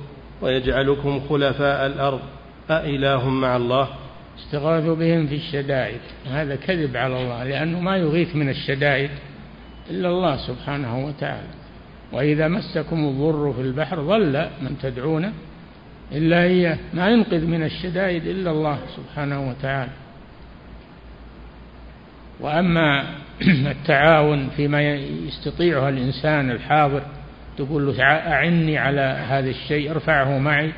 ويجعلكم 0.42 1.20
خلفاء 1.28 1.86
الأرض 1.86 2.20
أإله 2.70 3.28
مع 3.28 3.56
الله؟ 3.56 3.88
استغاثوا 4.38 4.94
بهم 4.94 5.26
في 5.26 5.34
الشدائد. 5.34 6.00
هذا 6.26 6.56
كذب 6.56 6.96
على 6.96 7.22
الله 7.22 7.44
لأنه 7.44 7.80
ما 7.80 7.96
يغيث 7.96 8.36
من 8.36 8.48
الشدائد 8.48 9.10
إلا 9.90 10.08
الله 10.08 10.36
سبحانه 10.36 11.06
وتعالى. 11.06 11.48
وإذا 12.12 12.48
مسكم 12.48 13.08
الضر 13.08 13.52
في 13.52 13.60
البحر 13.60 14.00
ضل 14.00 14.48
من 14.60 14.76
تدعون 14.82 15.32
إلا 16.12 16.42
إياه 16.42 16.78
ما 16.94 17.08
ينقذ 17.08 17.46
من 17.46 17.62
الشدائد 17.62 18.26
إلا 18.26 18.50
الله 18.50 18.78
سبحانه 18.96 19.48
وتعالى. 19.50 19.92
وأما 22.40 23.04
التعاون 23.76 24.48
فيما 24.56 24.82
يستطيعه 24.92 25.88
الإنسان 25.88 26.50
الحاضر 26.50 27.02
تقول 27.56 27.86
له 27.86 28.02
أعني 28.02 28.78
على 28.78 29.00
هذا 29.00 29.50
الشيء 29.50 29.90
ارفعه 29.90 30.38
معي. 30.38 30.72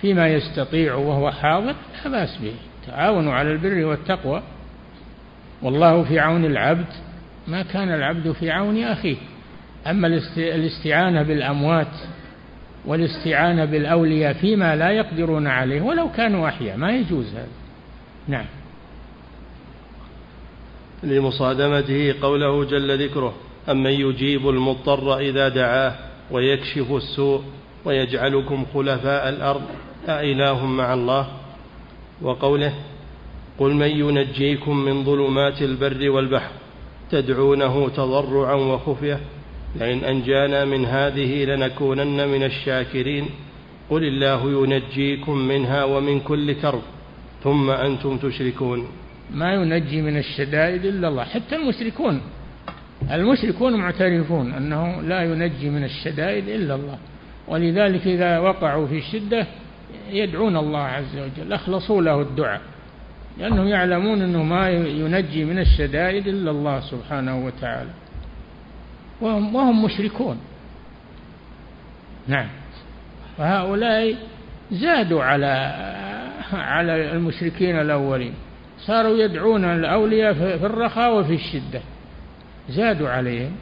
فيما 0.00 0.28
يستطيع 0.28 0.94
وهو 0.94 1.30
حاضر 1.30 1.74
لا 2.04 2.10
بأس 2.10 2.38
به. 2.42 2.54
تعاونوا 2.86 3.32
على 3.34 3.52
البر 3.52 3.84
والتقوى. 3.84 4.42
والله 5.62 6.04
في 6.04 6.18
عون 6.18 6.44
العبد 6.44 6.86
ما 7.48 7.62
كان 7.62 7.94
العبد 7.94 8.32
في 8.32 8.50
عون 8.50 8.84
أخيه. 8.84 9.16
أما 9.86 10.06
الاستعانة 10.36 11.22
بالأموات 11.22 11.92
والاستعانة 12.84 13.64
بالأولياء 13.64 14.32
فيما 14.32 14.76
لا 14.76 14.90
يقدرون 14.90 15.46
عليه 15.46 15.80
ولو 15.82 16.12
كانوا 16.12 16.48
أحياء 16.48 16.76
ما 16.76 16.90
يجوز 16.90 17.34
هذا. 17.34 17.48
نعم. 18.28 18.44
لمصادمته 21.02 22.14
قوله 22.22 22.64
جل 22.64 23.04
ذكره 23.04 23.34
أمن 23.70 23.90
يجيب 23.90 24.48
المضطر 24.48 25.18
إذا 25.18 25.48
دعاه 25.48 25.94
ويكشف 26.30 26.92
السوء 26.92 27.42
ويجعلكم 27.84 28.66
خلفاء 28.74 29.28
الأرض 29.28 29.62
أإله 30.08 30.66
مع 30.66 30.94
الله. 30.94 31.26
وقوله 32.22 32.74
قل 33.58 33.74
من 33.74 33.88
ينجيكم 33.88 34.76
من 34.76 35.04
ظلمات 35.04 35.62
البر 35.62 36.10
والبحر 36.10 36.50
تدعونه 37.10 37.88
تضرعا 37.88 38.54
وخفيه 38.54 39.20
لئن 39.76 40.04
انجانا 40.04 40.64
من 40.64 40.84
هذه 40.84 41.44
لنكونن 41.44 42.28
من 42.28 42.42
الشاكرين. 42.42 43.28
قل 43.90 44.04
الله 44.04 44.50
ينجيكم 44.62 45.36
منها 45.38 45.84
ومن 45.84 46.20
كل 46.20 46.52
كرب 46.52 46.82
ثم 47.44 47.70
أنتم 47.70 48.16
تشركون. 48.18 48.88
ما 49.34 49.54
ينجي 49.54 50.02
من 50.02 50.16
الشدائد 50.16 50.84
إلا 50.84 51.08
الله. 51.08 51.24
حتى 51.24 51.56
المشركون 51.56 52.20
المشركون 53.10 53.74
معترفون 53.74 54.52
أنه 54.52 55.02
لا 55.02 55.22
ينجي 55.22 55.70
من 55.70 55.84
الشدائد 55.84 56.48
إلا 56.48 56.74
الله. 56.74 56.98
ولذلك 57.48 58.06
إذا 58.06 58.38
وقعوا 58.38 58.86
في 58.86 58.98
الشدة 58.98 59.46
يدعون 60.10 60.56
الله 60.56 60.78
عز 60.78 61.16
وجل 61.16 61.52
أخلصوا 61.52 62.02
له 62.02 62.20
الدعاء 62.20 62.60
لأنهم 63.38 63.66
يعلمون 63.68 64.22
أنه 64.22 64.42
ما 64.42 64.70
ينجي 64.70 65.44
من 65.44 65.58
الشدائد 65.58 66.28
إلا 66.28 66.50
الله 66.50 66.80
سبحانه 66.80 67.46
وتعالى. 67.46 67.90
وهم, 69.20 69.54
وهم 69.54 69.84
مشركون. 69.84 70.38
نعم. 72.28 72.48
وهؤلاء 73.38 74.16
زادوا 74.70 75.22
على 75.24 75.74
على 76.52 77.12
المشركين 77.12 77.80
الأولين. 77.80 78.34
صاروا 78.88 79.16
يدعون 79.16 79.64
الأولياء 79.64 80.34
في 80.34 80.66
الرخاء 80.66 81.14
وفي 81.14 81.34
الشدة. 81.34 81.80
زادوا 82.68 83.08
عليهم. 83.08 83.52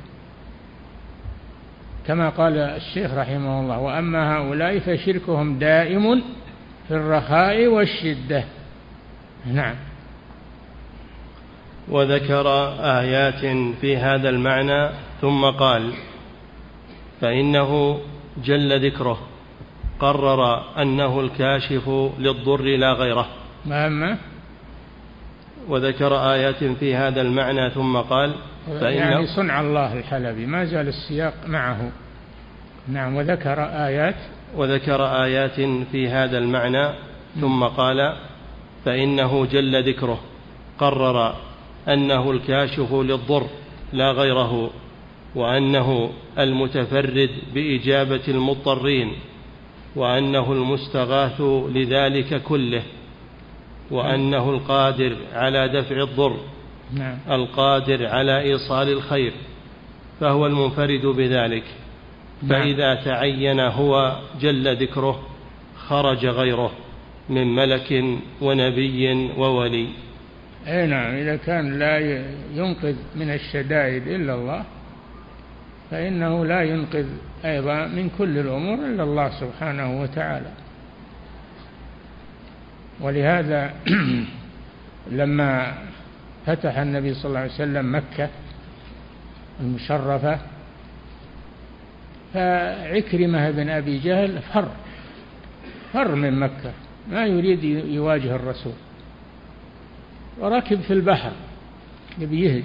كما 2.07 2.29
قال 2.29 2.59
الشيخ 2.59 3.14
رحمه 3.14 3.61
الله 3.61 3.79
وأما 3.79 4.37
هؤلاء 4.37 4.79
فشركهم 4.79 5.59
دائم 5.59 6.22
في 6.89 6.95
الرخاء 6.95 7.66
والشدة. 7.66 8.45
نعم. 9.47 9.74
وذكر 11.89 12.49
آيات 12.81 13.41
في 13.81 13.97
هذا 13.97 14.29
المعنى 14.29 14.91
ثم 15.20 15.45
قال 15.45 15.93
فإنه 17.20 18.01
جل 18.45 18.87
ذكره. 18.87 19.18
قرر 19.99 20.64
أنه 20.83 21.20
الكاشف 21.20 21.89
للضر 22.18 22.62
لا 22.62 22.93
غيره. 22.93 23.29
ما 23.64 24.18
وذكر 25.69 26.33
آيات 26.33 26.64
في 26.64 26.95
هذا 26.95 27.21
المعنى 27.21 27.71
ثم 27.71 27.97
قال 27.97 28.35
فإنه 28.67 28.97
يعني 28.97 29.27
صنع 29.27 29.61
الله 29.61 29.99
الحلبي 29.99 30.47
ما 30.47 30.64
زال 30.64 30.89
السياق 30.89 31.35
معه. 31.47 31.91
نعم 32.89 33.17
وذكر 33.17 33.62
آيات. 33.62 34.14
وذكر 34.57 35.23
آيات 35.25 35.61
في 35.93 36.09
هذا 36.09 36.39
المعنى 36.39 36.89
ثم 37.41 37.64
قال 37.64 38.17
فإنه 38.85 39.47
جل 39.47 39.89
ذكره 39.89 40.21
قرر 40.79 41.35
أنه 41.89 42.31
الكاشف 42.31 42.93
للضر 42.93 43.47
لا 43.93 44.11
غيره 44.12 44.71
وأنه 45.35 46.11
المتفرد 46.39 47.31
بإجابة 47.55 48.23
المضطرين 48.29 49.12
وأنه 49.97 50.53
المستغاث 50.53 51.41
لذلك 51.69 52.43
كله. 52.43 52.83
وأنه 53.91 54.51
القادر 54.51 55.16
على 55.32 55.68
دفع 55.68 56.03
الضر. 56.03 56.37
نعم. 56.95 57.18
القادر 57.30 58.07
على 58.07 58.41
إيصال 58.41 58.89
الخير. 58.89 59.32
فهو 60.20 60.47
المنفرد 60.47 61.07
بذلك. 61.07 61.64
نعم. 62.43 62.49
فإذا 62.49 62.95
تعين 62.95 63.61
هو 63.61 64.16
جل 64.41 64.76
ذكره 64.76 65.22
خرج 65.76 66.26
غيره 66.26 66.70
من 67.28 67.55
ملك 67.55 68.05
ونبي 68.43 69.30
وولي. 69.39 69.89
أي 70.66 70.87
نعم. 70.87 71.14
إذا 71.14 71.37
كان 71.37 71.78
لا 71.78 71.99
ينقذ 72.55 72.97
من 73.16 73.30
الشدائد 73.30 74.07
إلا 74.09 74.34
الله 74.34 74.64
فإنه 75.91 76.47
لا 76.47 76.62
ينقذ 76.62 77.07
أيضا 77.45 77.87
من 77.87 78.11
كل 78.18 78.39
الأمور 78.39 78.74
إلا 78.74 79.03
الله 79.03 79.41
سبحانه 79.41 80.03
وتعالى. 80.03 80.66
ولهذا 83.01 83.75
لما 85.11 85.75
فتح 86.47 86.79
النبي 86.79 87.15
صلى 87.15 87.29
الله 87.29 87.41
عليه 87.41 87.53
وسلم 87.53 87.95
مكة 87.97 88.29
المشرفة 89.61 90.39
فعكرمة 92.35 93.51
بن 93.51 93.69
أبي 93.69 93.99
جهل 93.99 94.43
فر 94.43 94.69
فر 95.93 96.15
من 96.15 96.41
مكة 96.41 96.73
ما 97.11 97.27
يريد 97.27 97.65
يواجه 97.65 98.35
الرسول 98.37 98.73
وركب 100.39 100.81
في 100.81 100.93
البحر 100.93 101.33
يبي 102.19 102.45
يهد 102.45 102.65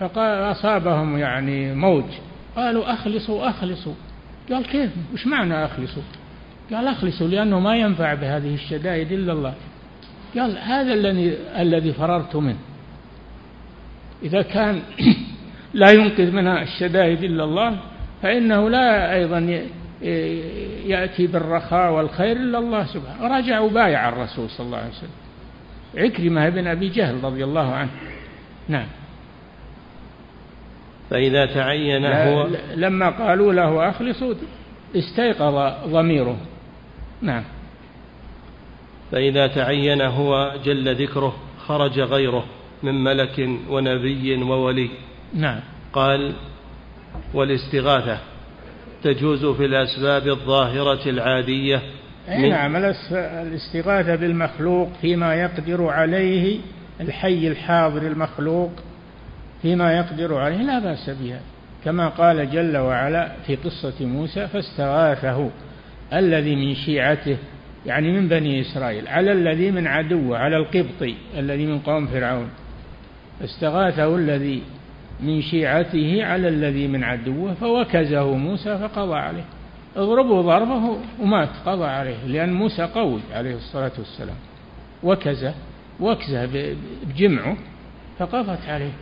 فقال 0.00 0.52
أصابهم 0.52 1.18
يعني 1.18 1.74
موج 1.74 2.04
قالوا 2.56 2.92
أخلصوا 2.92 3.48
أخلصوا 3.48 3.94
قال 4.50 4.66
كيف؟ 4.66 4.90
وش 5.14 5.26
معنى 5.26 5.64
أخلصوا؟ 5.64 6.02
قال 6.72 6.86
أخلصوا 6.88 7.28
لأنه 7.28 7.60
ما 7.60 7.76
ينفع 7.76 8.14
بهذه 8.14 8.54
الشدائد 8.54 9.12
إلا 9.12 9.32
الله. 9.32 9.54
قال 10.38 10.58
هذا 10.58 10.94
الذي 10.94 11.36
الذي 11.58 11.92
فررت 11.92 12.36
منه. 12.36 12.58
إذا 14.22 14.42
كان 14.42 14.82
لا 15.74 15.90
ينقذ 15.90 16.30
منها 16.30 16.62
الشدائد 16.62 17.22
إلا 17.24 17.44
الله 17.44 17.78
فإنه 18.22 18.70
لا 18.70 19.14
أيضا 19.14 19.60
يأتي 20.86 21.26
بالرخاء 21.26 21.92
والخير 21.92 22.36
إلا 22.36 22.58
الله 22.58 22.86
سبحانه. 22.86 23.38
رجع 23.38 23.60
وبايع 23.60 24.08
الرسول 24.08 24.50
صلى 24.50 24.66
الله 24.66 24.78
عليه 24.78 24.88
وسلم. 24.88 25.10
عكرمة 25.96 26.48
بن 26.48 26.66
أبي 26.66 26.88
جهل 26.88 27.24
رضي 27.24 27.44
الله 27.44 27.74
عنه. 27.74 27.90
نعم. 28.68 28.86
فإذا 31.10 31.46
تعين 31.46 32.06
هو 32.06 32.48
لما 32.74 33.10
قالوا 33.10 33.52
له 33.52 33.88
أخلصوا 33.88 34.34
استيقظ 34.96 35.72
ضميره. 35.88 36.36
نعم. 37.22 37.44
فإذا 39.12 39.46
تعين 39.46 40.02
هو 40.02 40.54
جل 40.64 41.02
ذكره 41.02 41.36
خرج 41.66 42.00
غيره 42.00 42.44
من 42.82 43.04
ملك 43.04 43.48
ونبي 43.68 44.42
وولي. 44.42 44.90
نعم. 45.34 45.60
قال 45.92 46.32
والاستغاثة 47.34 48.18
تجوز 49.02 49.46
في 49.46 49.64
الأسباب 49.64 50.28
الظاهرة 50.28 51.08
العادية 51.08 51.82
نعم 52.28 52.76
الاستغاثة 52.76 54.16
بالمخلوق 54.16 54.88
فيما 55.00 55.34
يقدر 55.34 55.86
عليه 55.86 56.58
الحي 57.00 57.48
الحاضر 57.48 58.02
المخلوق 58.02 58.72
فيما 59.62 59.96
يقدر 59.96 60.34
عليه 60.34 60.56
لا 60.56 60.78
بأس 60.78 61.10
بها. 61.10 61.40
كما 61.84 62.08
قال 62.08 62.50
جل 62.50 62.76
وعلا 62.76 63.32
في 63.46 63.56
قصة 63.56 64.06
موسى 64.06 64.48
فاستغاثه. 64.48 65.50
الذي 66.12 66.56
من 66.56 66.74
شيعته 66.74 67.36
يعني 67.86 68.12
من 68.12 68.28
بني 68.28 68.60
إسرائيل 68.60 69.08
على 69.08 69.32
الذي 69.32 69.70
من 69.70 69.86
عدوه 69.86 70.38
على 70.38 70.56
القبطي 70.56 71.14
الذي 71.38 71.66
من 71.66 71.78
قوم 71.78 72.06
فرعون. 72.06 72.48
فاستغاثه 73.40 74.16
الذي 74.16 74.62
من 75.20 75.42
شيعته 75.42 76.24
على 76.24 76.48
الذي 76.48 76.88
من 76.88 77.04
عدوه 77.04 77.54
فوكزه 77.54 78.36
موسى 78.36 78.78
فقضى 78.78 79.14
عليه. 79.14 79.44
اضربوا 79.96 80.42
ضربه 80.42 80.98
ومات 81.20 81.48
قضى 81.66 81.84
عليه 81.84 82.24
لأن 82.26 82.52
موسى 82.52 82.82
قوي 82.82 83.20
عليه 83.32 83.54
الصلاة 83.54 83.92
والسلام. 83.98 84.36
وكزه 85.02 85.54
وكزه 86.00 86.48
بجمعه 87.06 87.56
فقضت 88.18 88.68
عليه. 88.68 88.92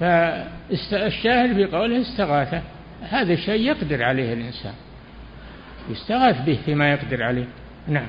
فالشاهد 0.00 1.54
في 1.54 1.64
قوله 1.64 2.00
استغاثة 2.00 2.62
هذا 3.02 3.34
شيء 3.34 3.60
يقدر 3.60 4.02
عليه 4.02 4.32
الإنسان. 4.32 4.74
يستغاث 5.90 6.46
به 6.46 6.58
فيما 6.64 6.92
يقدر 6.92 7.22
عليه. 7.22 7.46
نعم. 7.88 8.08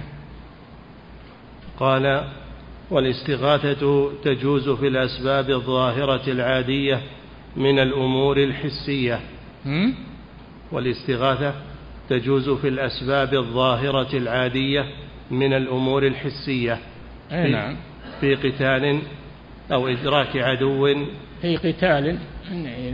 قال 1.80 2.24
والاستغاثة 2.92 4.12
تجوز 4.24 4.70
في 4.70 4.88
الأسباب 4.88 5.50
الظاهرة 5.50 6.32
العادية 6.32 7.02
من 7.56 7.80
الأمور 7.80 8.38
الحسية. 8.38 9.20
والاستغاثة 10.72 11.54
تجوز 12.10 12.50
في 12.50 12.68
الأسباب 12.68 13.34
الظاهرة 13.34 14.18
العادية 14.18 14.86
من 15.32 15.54
الأمور 15.54 16.08
الحسية. 16.08 16.80
أي 17.32 17.52
نعم. 17.52 17.76
في 18.22 18.36
قتال 18.36 19.02
أو 19.72 19.88
إدراك 19.88 20.38
عدو. 20.38 20.96
في 21.42 21.58
قتال 21.58 22.18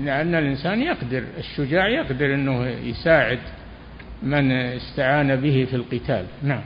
لأن 0.06 0.36
الإنسان 0.36 0.82
يقدر 0.82 1.24
الشجاع 1.38 1.88
يقدر 1.88 2.26
أنه 2.26 2.68
يساعد 2.68 3.40
من 4.24 4.52
استعان 4.52 5.36
به 5.36 5.68
في 5.70 5.76
القتال. 5.76 6.26
نعم. 6.44 6.62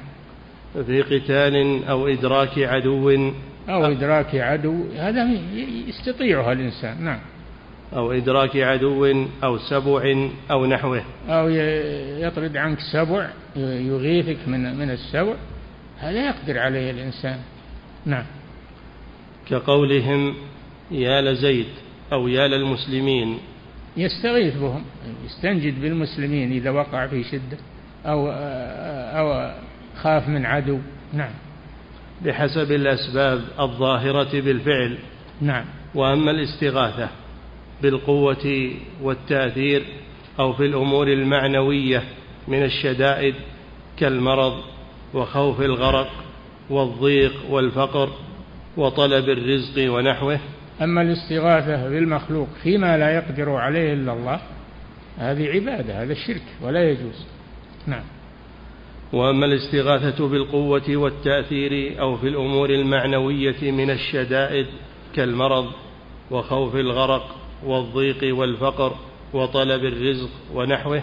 في 0.86 1.02
قتال 1.02 1.84
أو 1.86 2.08
إدراك 2.08 2.60
عدو. 2.60 3.32
أو 3.70 3.86
إدراك 3.86 4.36
عدو 4.36 4.84
هذا 4.98 5.28
يستطيعها 5.88 6.54
الإنسان. 6.54 7.04
نعم. 7.04 7.20
أو 7.94 8.12
إدراك 8.12 8.58
عدو 8.58 9.26
أو 9.44 9.58
سبع 9.58 10.30
أو 10.52 10.66
نحوه. 10.66 11.04
أو 11.30 11.50
يطرد 12.20 12.58
عنك 12.58 12.78
سبع 12.92 13.30
يغيثك 13.56 14.48
من 14.48 14.76
من 14.76 14.90
السبع 14.92 15.34
هذا 16.00 16.26
يقدر 16.26 16.60
عليه 16.60 16.92
الإنسان. 16.92 17.40
نعم. 18.06 18.26
كقولهم 19.50 20.36
يا 20.92 21.22
لزيد 21.22 21.68
أو 22.14 22.28
يا 22.28 22.48
للمسلمين 22.48 23.38
يستغيث 23.98 24.58
بهم 24.58 24.84
يستنجد 25.26 25.82
بالمسلمين 25.82 26.52
إذا 26.52 26.70
وقع 26.70 27.08
في 27.08 27.24
شدة 27.24 27.58
أو 28.06 28.28
أو 29.18 29.52
خاف 30.02 30.30
من 30.30 30.46
عدو. 30.46 30.80
نعم. 31.14 31.32
بحسب 32.26 32.72
الأسباب 32.72 33.42
الظاهرة 33.60 34.42
بالفعل. 34.42 34.98
نعم. 35.42 35.66
وأما 35.96 36.32
الاستغاثة 36.32 37.10
بالقوة 37.82 38.72
والتأثير 39.02 39.84
أو 40.40 40.54
في 40.54 40.66
الأمور 40.66 41.08
المعنوية 41.08 42.04
من 42.48 42.64
الشدائد 42.64 43.36
كالمرض 43.98 44.64
وخوف 45.14 45.62
الغرق 45.62 46.10
والضيق 46.70 47.34
والفقر 47.50 48.10
وطلب 48.78 49.30
الرزق 49.30 49.92
ونحوه 49.92 50.40
أما 50.82 51.02
الاستغاثة 51.02 51.90
بالمخلوق 51.90 52.48
فيما 52.64 52.98
لا 52.98 53.16
يقدر 53.16 53.52
عليه 53.52 53.94
إلا 53.94 54.14
الله 54.14 54.40
هذه 55.18 55.50
عبادة 55.50 56.04
هذا 56.04 56.12
الشرك 56.12 56.44
ولا 56.62 56.90
يجوز. 56.90 57.26
نعم. 57.88 58.04
وأما 59.14 59.46
الاستغاثة 59.46 60.28
بالقوة 60.28 60.98
والتأثير 60.98 62.02
أو 62.02 62.18
في 62.18 62.28
الأمور 62.28 62.70
المعنوية 62.70 63.72
من 63.72 63.90
الشدائد 63.90 64.66
كالمرض 65.16 65.72
وخوف 66.32 66.76
الغرق 66.76 67.36
والضيق 67.66 68.38
والفقر 68.38 68.96
وطلب 69.34 69.86
الرزق 69.86 70.30
ونحوه 70.54 71.02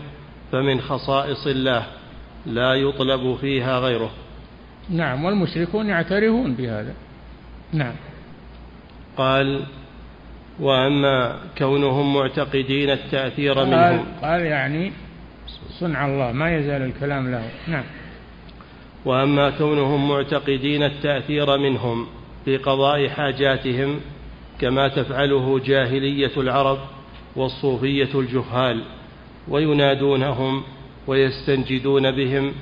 فمن 0.53 0.81
خصائص 0.81 1.47
الله 1.47 1.87
لا 2.47 2.75
يطلب 2.75 3.37
فيها 3.41 3.79
غيره. 3.79 4.11
نعم 4.91 5.25
والمشركون 5.25 5.87
يعترفون 5.87 6.55
بهذا. 6.55 6.95
نعم. 7.73 7.95
قال 9.17 9.61
وأما 10.61 11.37
كونهم 11.59 12.15
معتقدين 12.15 12.91
التأثير 12.91 13.55
قال 13.55 13.67
منهم. 13.67 14.07
قال 14.23 14.41
يعني 14.41 14.93
صنع 15.81 16.07
الله 16.07 16.33
ما 16.33 16.57
يزال 16.57 16.83
الكلام 16.83 17.31
له. 17.31 17.51
نعم. 17.69 17.85
وأما 19.05 19.51
كونهم 19.51 20.09
معتقدين 20.09 20.83
التأثير 20.83 21.59
منهم 21.59 22.07
في 22.45 22.57
قضاء 22.57 23.09
حاجاتهم 23.09 24.01
كما 24.61 24.89
تفعله 24.89 25.59
جاهلية 25.59 26.33
العرب 26.37 26.79
والصوفية 27.37 28.09
الجهال 28.15 28.85
وينادونهم 29.49 30.63
ويستنجدون 31.07 32.11
بهم 32.11 32.53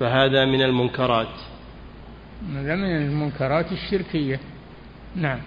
فهذا 0.00 0.44
من 0.44 0.62
المنكرات. 0.62 1.28
هذا 2.54 2.74
من 2.74 2.96
المنكرات 2.96 3.72
الشركية. 3.72 4.40
نعم. 5.16 5.38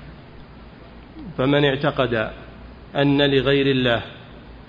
فمن 1.37 1.65
اعتقد 1.65 2.31
أن 2.95 3.21
لغير 3.21 3.71
الله 3.71 4.01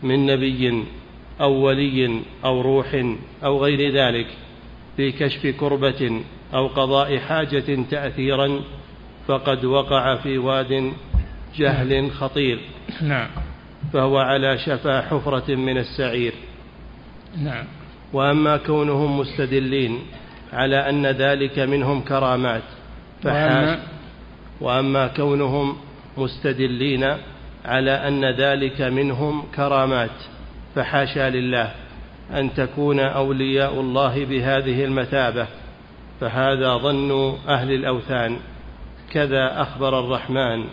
من 0.03 0.27
نبي 0.27 0.85
أو 1.41 1.53
ولي 1.53 2.23
أو 2.45 2.61
روح 2.61 3.05
أو 3.45 3.65
غير 3.65 3.95
ذلك 3.95 4.27
في 4.97 5.13
كشف 5.13 5.47
كربة 5.47 6.23
أو 6.55 6.67
قضاء 6.67 7.19
حاجة 7.19 7.79
تاثيرا 7.91 8.61
فقد 9.27 9.65
وقع 9.65 10.17
في 10.17 10.39
واد 10.39 10.93
جهل 11.57 12.11
خطير. 12.11 12.61
نعم. 13.03 13.29
فهو 13.93 14.19
على 14.19 14.59
شفا 14.59 15.01
حفرة 15.01 15.55
من 15.55 15.79
السعير. 15.79 16.33
نعم. 17.37 17.65
وأما 18.13 18.57
كونهم 18.57 19.19
مستدلين 19.19 19.99
على 20.53 20.91
أن 20.91 21.07
ذلك 21.07 21.59
منهم 21.59 22.01
كرامات 22.01 22.63
فحاش 23.23 23.65
وأما 23.65 23.83
وأما 24.61 25.07
كونهم 25.07 25.77
مستدلين 26.19 27.05
على 27.65 27.91
أن 27.91 28.25
ذلك 28.25 28.81
منهم 28.81 29.43
كرامات 29.57 30.11
فحاشا 30.75 31.31
لله 31.31 31.71
أن 32.33 32.55
تكون 32.55 33.01
أولياء 33.01 33.81
الله 33.81 34.25
بهذه 34.25 34.85
المثابة. 34.85 35.47
فهذا 36.21 36.77
ظن 36.77 37.37
أهل 37.49 37.73
الأوثان. 37.73 38.37
كذا 39.13 39.63
أخبر 39.63 40.01
الرحمن 40.01 40.65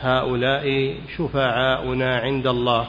هؤلاء 0.00 0.94
شفعاؤنا 1.16 2.16
عند 2.18 2.46
الله. 2.46 2.86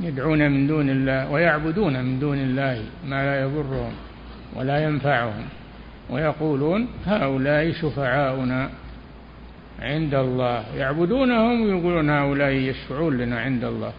يدعون 0.00 0.50
من 0.50 0.66
دون 0.66 0.90
الله 0.90 1.30
ويعبدون 1.30 2.04
من 2.04 2.18
دون 2.20 2.38
الله 2.38 2.82
ما 3.06 3.24
لا 3.24 3.40
يضرهم 3.40 3.92
ولا 4.56 4.84
ينفعهم 4.84 5.44
ويقولون 6.10 6.88
هؤلاء 7.06 7.72
شفعاؤنا. 7.72 8.70
عند 9.80 10.14
الله. 10.14 10.64
يعبدونهم 10.76 11.62
ويقولون 11.62 12.10
هؤلاء 12.10 12.50
يشفعون 12.50 13.18
لنا 13.18 13.40
عند 13.40 13.64
الله. 13.64 13.92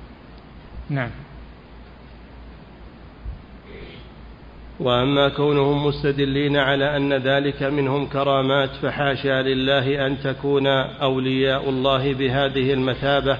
نعم. 0.89 1.09
وأما 4.80 5.30
كونهم 5.30 5.86
مستدلين 5.86 6.57
على 6.57 6.97
أن 6.97 7.13
ذلك 7.13 7.63
منهم 7.63 8.05
كرامات 8.05 8.69
فحاشا 8.69 9.41
لله 9.41 10.07
أن 10.07 10.17
تكون 10.23 10.67
أولياء 11.01 11.69
الله 11.69 12.13
بهذه 12.13 12.73
المثابة. 12.73 13.38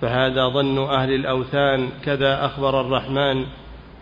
فهذا 0.00 0.48
ظن 0.48 0.78
أهل 0.78 1.14
الأوثان. 1.14 1.88
كذا 2.04 2.44
أخبر 2.44 2.80
الرحمن 2.80 3.44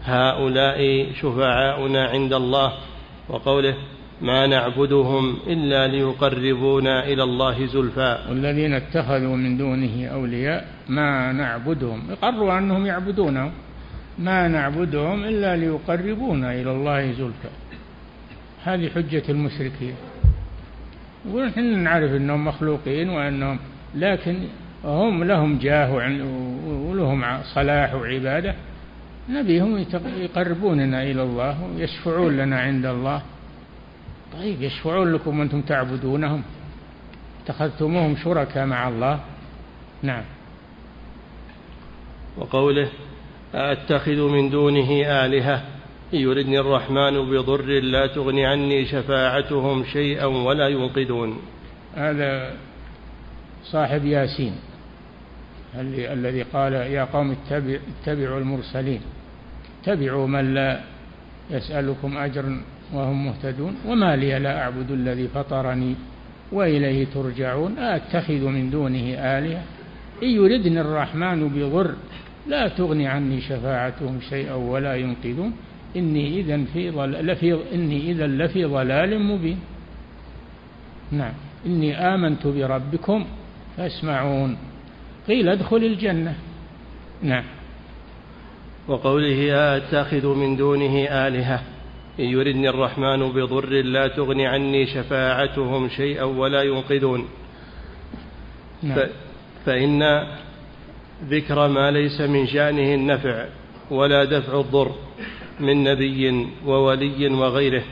هؤلاء 0.05 1.07
شفعاؤنا 1.21 2.05
عند 2.05 2.33
الله. 2.33 2.73
وقوله 3.29 3.75
ما 4.23 4.47
نعبدهم 4.47 5.37
إلا 5.47 5.87
ليقربونا 5.87 7.05
إلى 7.05 7.23
الله 7.23 7.67
زلفى. 7.67 8.19
والذين 8.29 8.73
اتخذوا 8.75 9.37
من 9.37 9.57
دونه 9.57 10.07
أولياء 10.07 10.69
ما 10.89 11.33
نعبدهم. 11.33 12.03
يقروا 12.11 12.59
أنهم 12.59 12.87
يعبدونهم 12.87 13.53
ما 14.19 14.49
نعبدهم 14.49 15.25
إلا 15.25 15.57
ليقربونا 15.57 16.53
إلى 16.53 16.71
الله 16.71 17.13
زلفى. 17.13 17.49
هذه 18.65 18.89
حجة 18.89 19.23
المشركين. 19.29 19.95
إحنا 21.49 21.63
نعرف 21.63 22.13
أنهم 22.13 22.45
مخلوقين 22.45 23.09
وأنهم 23.09 23.59
لكن 23.95 24.37
هم 24.85 25.25
لهم 25.25 25.59
جاه 25.59 25.95
ولهم 26.91 27.25
صلاح 27.55 27.95
وعبادة. 27.95 28.55
نبيهم 29.31 29.85
يقربوننا 30.19 31.03
إلى 31.03 31.23
الله 31.23 31.65
ويشفعون 31.65 32.37
لنا 32.37 32.61
عند 32.61 32.87
الله. 32.87 33.23
طيب 34.33 34.63
يشفعون 34.63 35.13
لكم 35.13 35.39
وأنتم 35.39 35.63
تعبدونهم. 35.63 36.43
اتخذتموهم 37.45 38.17
شركاء 38.17 38.67
مع 38.67 38.89
الله. 38.89 39.21
نعم. 40.03 40.25
وقوله 42.39 42.89
أأتخذ 43.55 44.29
من 44.29 44.51
دونه 44.51 44.91
آلهة؟ 45.25 45.63
إن 46.15 46.19
يردني 46.19 46.59
الرحمن 46.59 47.31
بضر 47.31 47.81
لا 47.81 48.07
تغن 48.07 48.39
عني 48.39 48.87
شفاعتهم 48.87 49.85
شيئا 49.85 50.25
ولا 50.25 50.69
ينقذون. 50.69 51.39
هذا 51.97 52.57
صاحب 53.65 54.05
ياسين 54.05 54.55
الذي 55.75 56.43
قال 56.43 56.73
يا 56.73 57.05
قوم 57.05 57.31
اتبع 57.31 57.79
اتبعوا 58.03 58.39
المرسلين. 58.39 59.01
اتبعوا 59.83 60.27
من 60.27 60.55
لا 60.55 60.81
يسألكم 61.51 62.19
أجرا 62.19 62.63
وهم 62.95 63.27
مهتدون. 63.27 63.77
وما 63.87 64.17
لي 64.17 64.39
لا 64.39 64.63
أعبد 64.63 64.91
الذي 64.91 65.29
فطرني 65.29 65.95
وإليه 66.53 67.07
ترجعون. 67.15 67.79
أتخذ 67.79 68.45
من 68.45 68.71
دونه 68.71 69.15
آلهة؟ 69.15 69.63
إن 70.23 70.29
يردني 70.29 70.81
الرحمن 70.81 71.49
بضر 71.49 71.95
لا 72.47 72.69
تغني 72.69 73.07
عني 73.07 73.41
شفاعتهم 73.41 74.21
شيئا 74.31 74.55
ولا 74.55 74.95
ينقذون. 74.95 75.53
إني 75.97 76.41
إذا 76.41 76.65
في 76.73 76.91
ضل... 76.91 77.13
لفي 77.27 77.59
إني 77.75 78.11
إذا 78.11 78.27
لفي 78.27 78.65
ضلال 78.65 79.23
مبين. 79.23 79.61
نعم. 81.13 81.33
إني 81.67 82.15
آمنت 82.15 82.47
بربكم 82.47 83.25
فاسمعون. 83.77 84.57
قيل 85.29 85.49
ادخل 85.49 85.77
الجنة. 85.77 86.35
نعم. 87.23 87.45
وقوله 88.89 89.53
أأتخذ 89.53 90.35
من 90.35 90.57
دونه 90.57 91.05
آلهة؟ 91.05 91.63
إن 92.21 92.25
يردني 92.25 92.69
الرحمن 92.69 93.33
بضر 93.33 93.71
لا 93.71 94.09
تغن 94.09 94.41
عني 94.41 94.87
شفاعتهم 94.87 95.89
شيئا 95.89 96.25
ولا 96.25 96.63
ينقذون. 96.63 97.29
نعم. 98.83 98.99
فإن 99.67 100.27
ذكر 101.25 101.69
ما 101.69 101.91
ليس 101.91 102.21
من 102.21 102.47
شأنه 102.47 102.95
النفع 102.95 103.47
ولا 103.91 104.25
دفع 104.25 104.61
الضر 104.61 104.93
من 105.61 105.85
نبي 105.85 106.47
وولي 106.67 107.29
وغيره 107.29 107.85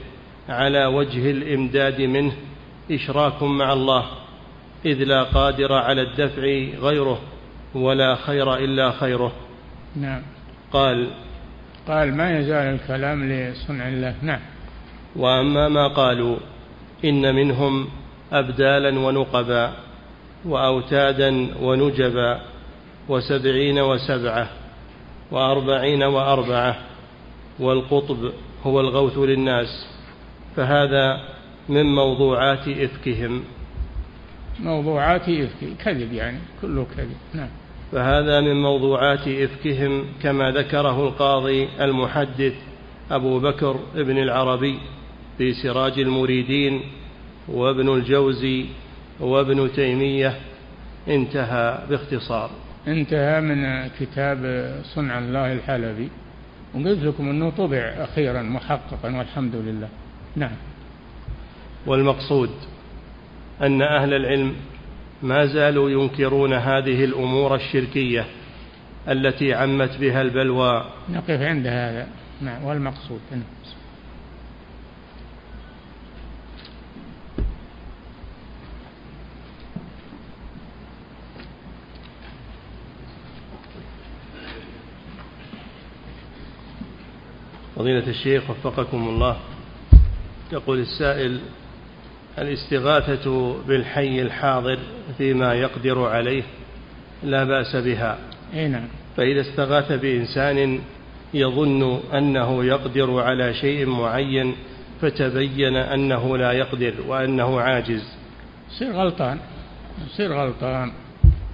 على 0.49 0.87
وجه 0.87 1.31
الإمداد 1.31 2.01
منه 2.01 2.33
إشراك 2.91 3.43
مع 3.43 3.73
الله 3.73 4.07
إذ 4.87 5.05
لا 5.05 5.23
قادر 5.23 5.73
على 5.73 6.03
الدفع 6.03 6.43
غيره 6.81 7.21
ولا 7.75 8.15
خير 8.15 8.55
إلا 8.55 8.91
خيره. 8.91 9.33
نعم. 9.97 10.23
قال 10.73 11.11
قال 11.89 12.17
ما 12.17 12.39
يزال 12.39 12.75
الكلام 12.75 13.33
لصنع 13.33 13.89
الله. 13.89 14.15
نعم. 14.23 14.41
وأما 15.17 15.69
ما 15.69 15.89
قالوا 15.89 16.37
إن 17.05 17.35
منهم 17.35 17.89
أبدالا 18.33 18.99
ونقبا 18.99 19.73
وأوتادا 20.45 21.49
ونجبا 21.63 22.41
وسبعين 23.09 23.79
وسبعة 23.79 24.49
وأربعين 25.31 26.03
وأربعة 26.03 26.77
والقطب 27.59 28.33
هو 28.65 28.81
الغوث 28.81 29.19
للناس 29.19 29.87
فهذا 30.57 31.21
من 31.69 31.95
موضوعات 31.95 32.69
إفكهم. 32.69 33.45
موضوعات 34.61 35.29
إفك 35.29 35.77
كذب 35.85 36.13
يعني 36.13 36.39
كله 36.63 36.87
كذب. 36.97 37.17
نعم. 37.35 37.49
فهذا 37.93 38.41
من 38.41 38.63
موضوعات 38.63 39.29
إفكهم 39.29 40.05
كما 40.23 40.51
ذكره 40.51 41.09
القاضي 41.09 41.69
المحدث 41.81 42.55
أبو 43.11 43.41
بكر 43.41 43.81
ابن 43.95 44.19
العربي 44.19 44.79
في 45.39 45.55
سراج 45.55 45.99
المريدين 45.99 46.81
وابن 47.49 47.95
الجوزي 47.95 48.67
وابن 49.21 49.73
تيمية 49.73 50.39
انتهى 51.09 51.79
باختصار. 51.91 52.51
انتهى 52.89 53.41
من 53.41 53.89
كتاب 54.01 54.73
صنع 54.95 55.19
الله 55.19 55.53
الحلبي. 55.53 56.09
وقلت 56.75 57.03
لكم 57.05 57.29
أنه 57.29 57.51
طبع 57.51 57.79
أخيرا 57.79 58.43
محققا 58.43 59.17
والحمد 59.17 59.55
لله. 59.55 59.89
نعم. 60.37 60.57
والمقصود 61.87 62.51
أن 63.63 63.83
أهل 63.83 64.15
العلم 64.15 64.55
ما 65.23 65.47
زالوا 65.47 65.91
ينكرون 65.91 66.53
هذه 66.53 67.05
الأمور 67.05 67.55
الشركية 67.55 68.27
التي 69.09 69.55
عمت 69.55 69.97
بها 70.01 70.23
البلوى. 70.23 70.85
نقف 71.09 71.41
عند 71.41 71.67
هذا. 71.67 72.09
نعم 72.41 72.65
والمقصود. 72.65 73.21
نعم. 73.31 73.43
فضيلة 87.77 88.09
الشيخ 88.09 88.51
وفقكم 88.51 89.09
الله 89.09 89.37
يقول 90.53 90.79
السائل 90.79 91.41
الاستغاثة 92.39 93.57
بالحي 93.69 94.23
الحاضر 94.23 94.79
فيما 95.19 95.55
يقدر 95.55 96.05
عليه 96.05 96.43
لا 97.23 97.45
بأس 97.45 97.77
بها. 97.77 98.19
أي 98.55 98.69
نعم. 98.69 98.89
فإذا 99.17 99.41
استغاث 99.41 99.93
بإنسان 99.93 100.81
يظن 101.35 102.01
أنه 102.15 102.65
يقدر 102.65 103.21
على 103.21 103.55
شيء 103.55 103.87
معين 103.87 104.55
فتبين 105.01 105.77
أنه 105.77 106.37
لا 106.37 106.53
يقدر 106.53 106.95
وأنه 107.07 107.61
عاجز. 107.61 108.17
يصير 108.71 108.93
غلطان. 108.93 109.39
يصير 110.07 110.33
غلطان. 110.33 110.93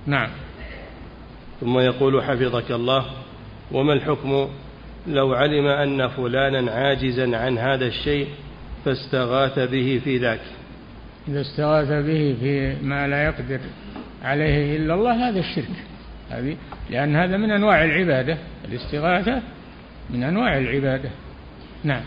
نعم. 0.06 0.30
ثم 1.60 1.78
يقول 1.78 2.22
حفظك 2.22 2.70
الله 2.70 3.04
وما 3.72 3.92
الحكم؟ 3.92 4.48
لو 5.06 5.34
علم 5.34 5.66
أن 5.66 6.08
فلانا 6.08 6.70
عاجزا 6.70 7.36
عن 7.36 7.58
هذا 7.58 7.86
الشيء 7.86 8.26
فاستغاث 8.84 9.58
به 9.58 10.00
في 10.04 10.18
ذاك. 10.18 10.40
إذا 11.28 11.40
استغاث 11.40 11.88
به 11.88 12.36
في 12.40 12.76
ما 12.82 13.08
لا 13.08 13.24
يقدر 13.24 13.60
عليه 14.22 14.76
إلا 14.76 14.94
الله 14.94 15.28
هذا 15.28 15.40
الشرك. 15.40 15.84
هذه 16.30 16.56
لأن 16.90 17.16
هذا 17.16 17.36
من 17.36 17.50
أنواع 17.50 17.84
العبادة. 17.84 18.38
الاستغاثة 18.64 19.42
من 20.10 20.22
أنواع 20.22 20.58
العبادة. 20.58 21.10
نعم. 21.84 22.02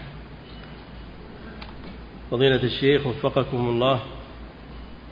فضيلة 2.31 2.63
الشيخ 2.63 3.07
وفقكم 3.07 3.57
الله 3.57 4.01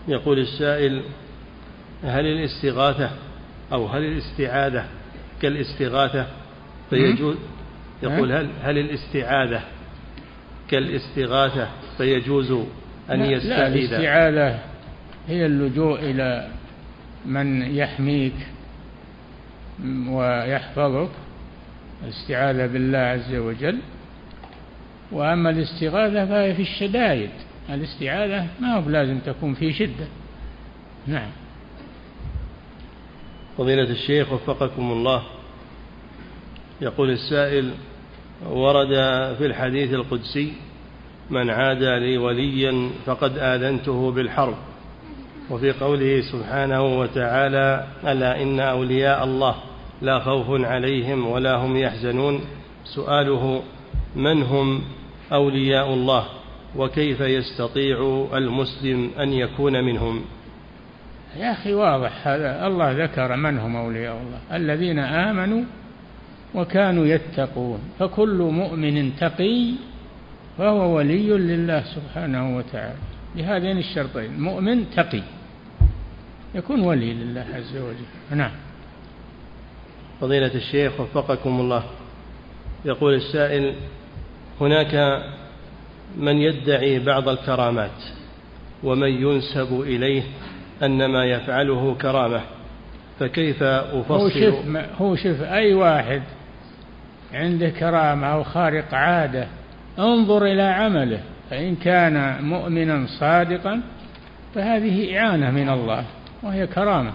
يقول 0.08 0.40
السائل 0.40 1.02
هل 2.04 2.26
الاستغاثة 2.26 3.12
أو 3.74 3.88
هل 3.88 4.04
الاستعاذة 4.04 4.86
كالاستغاثة؟ 5.42 6.28
فيجوز 6.90 7.36
يقول 8.04 8.32
هل 8.32 8.50
هل 8.62 8.78
الاستعاذة 8.78 9.62
كالاستغاثة؟ 10.70 11.70
فيجوز 11.98 12.54
أن 13.12 13.22
يستعيذ 13.22 13.50
لا 13.50 13.68
الاستعاذة 13.68 14.60
هي 15.28 15.46
اللجوء 15.46 16.00
إلى 16.00 16.48
من 17.26 17.76
يحميك 17.76 18.34
ويحفظك 20.08 21.10
الاستعاذة 22.04 22.66
بالله 22.66 22.98
عز 22.98 23.36
وجل. 23.36 23.78
وأما 25.12 25.50
الاستغاثة 25.50 26.26
فهي 26.26 26.54
في 26.56 26.62
الشدائد 26.62 27.30
الاستعاذة 27.70 28.48
ما 28.60 28.76
هو 28.76 28.90
لازم 28.90 29.20
تكون 29.20 29.54
في 29.54 29.74
شدة. 29.74 30.08
نعم. 31.08 31.30
فضيلة 33.58 33.92
الشيخ 33.92 34.32
وفقكم 34.34 34.92
الله 34.92 35.24
يقول 36.82 37.10
السائل 37.10 37.74
ورد 38.50 38.88
في 39.38 39.46
الحديث 39.46 39.94
القدسي 39.94 40.54
من 41.34 41.50
عادى 41.50 42.00
لي 42.00 42.18
وليا 42.18 42.90
فقد 43.06 43.38
آذنته 43.38 44.12
بالحرب. 44.12 44.56
وفي 45.50 45.72
قوله 45.72 46.22
سبحانه 46.22 47.00
وتعالى 47.00 47.88
ألا 48.08 48.42
إن 48.42 48.60
أولياء 48.60 49.24
الله 49.24 49.56
لا 50.02 50.20
خوف 50.20 50.66
عليهم 50.66 51.28
ولا 51.28 51.56
هم 51.56 51.78
يحزنون 51.78 52.42
سؤاله 52.96 53.64
من 54.16 54.44
هم 54.44 54.82
أولياء 55.34 55.94
الله 55.94 56.26
وكيف 56.76 57.22
يستطيع 57.22 58.28
المسلم 58.34 59.12
أن 59.20 59.34
يكون 59.34 59.84
منهم؟ 59.84 60.22
يا 61.38 61.52
أخي 61.52 61.74
واضح 61.74 62.28
هذا 62.28 62.68
الله 62.68 62.92
ذكر 63.04 63.36
من 63.36 63.60
هم 63.60 63.76
أولياء 63.76 64.14
الله 64.14 64.58
الذين 64.58 65.00
آمنوا 65.00 65.64
وكانوا 66.56 67.06
يتقون 67.06 67.80
فكل 68.00 68.50
مؤمن 68.52 69.16
تقي 69.16 69.72
فهو 70.58 70.98
ولي 70.98 71.30
لله 71.30 71.84
سبحانه 71.96 72.58
وتعالى. 72.58 72.96
بهذين 73.36 73.78
الشرطين 73.78 74.40
مؤمن 74.40 74.90
تقي. 74.96 75.24
يكون 76.56 76.82
ولي 76.82 77.14
لله 77.14 77.46
عز 77.54 77.78
وجل. 77.78 78.38
نعم. 78.38 78.52
فضيلة 80.22 80.56
الشيخ 80.56 81.00
وفقكم 81.00 81.60
الله. 81.60 81.84
يقول 82.86 83.14
السائل 83.14 83.76
هناك 84.62 85.24
من 86.18 86.38
يدعي 86.38 87.00
بعض 87.00 87.30
الكرامات 87.30 88.04
ومن 88.84 89.10
ينسب 89.10 89.82
إليه 89.82 90.24
أن 90.84 91.06
ما 91.06 91.26
يفعله 91.26 91.96
كرامة. 92.02 92.42
فكيف 93.20 93.64
أفصل؟ 93.64 94.14
هو 94.14 94.30
شف, 94.30 94.56
هو 95.02 95.16
شف 95.16 95.42
أي 95.42 95.74
واحد 95.74 96.22
عنده 97.34 97.70
كرامة 97.70 98.28
أو 98.28 98.44
خارق 98.44 98.94
عادة 98.94 99.48
انظر 100.00 100.46
إلى 100.46 100.62
عمله 100.62 101.20
فإن 101.50 101.76
كان 101.76 102.44
مؤمنا 102.44 103.06
صادقا 103.20 103.82
فهذه 104.56 105.20
إعانة 105.20 105.52
من 105.52 105.70
الله 105.70 106.06
وهي 106.44 106.68
كرامة. 106.68 107.12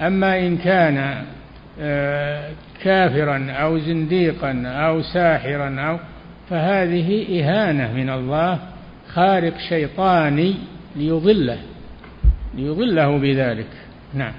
أما 0.00 0.38
إن 0.38 0.56
كان 0.56 1.24
آه، 1.80 2.50
كافرا 2.82 3.50
أو 3.50 3.78
زنديقا 3.78 4.62
أو 4.66 5.02
ساحرا 5.02 5.80
أو 5.80 5.98
فهذه 6.50 7.40
إهانة 7.40 7.92
من 7.92 8.10
الله 8.10 8.58
خارق 9.12 9.58
شيطاني 9.68 10.54
ليضله 10.96 11.58
ليضله 12.54 13.18
بذلك. 13.18 13.68
نعم. 14.14 14.32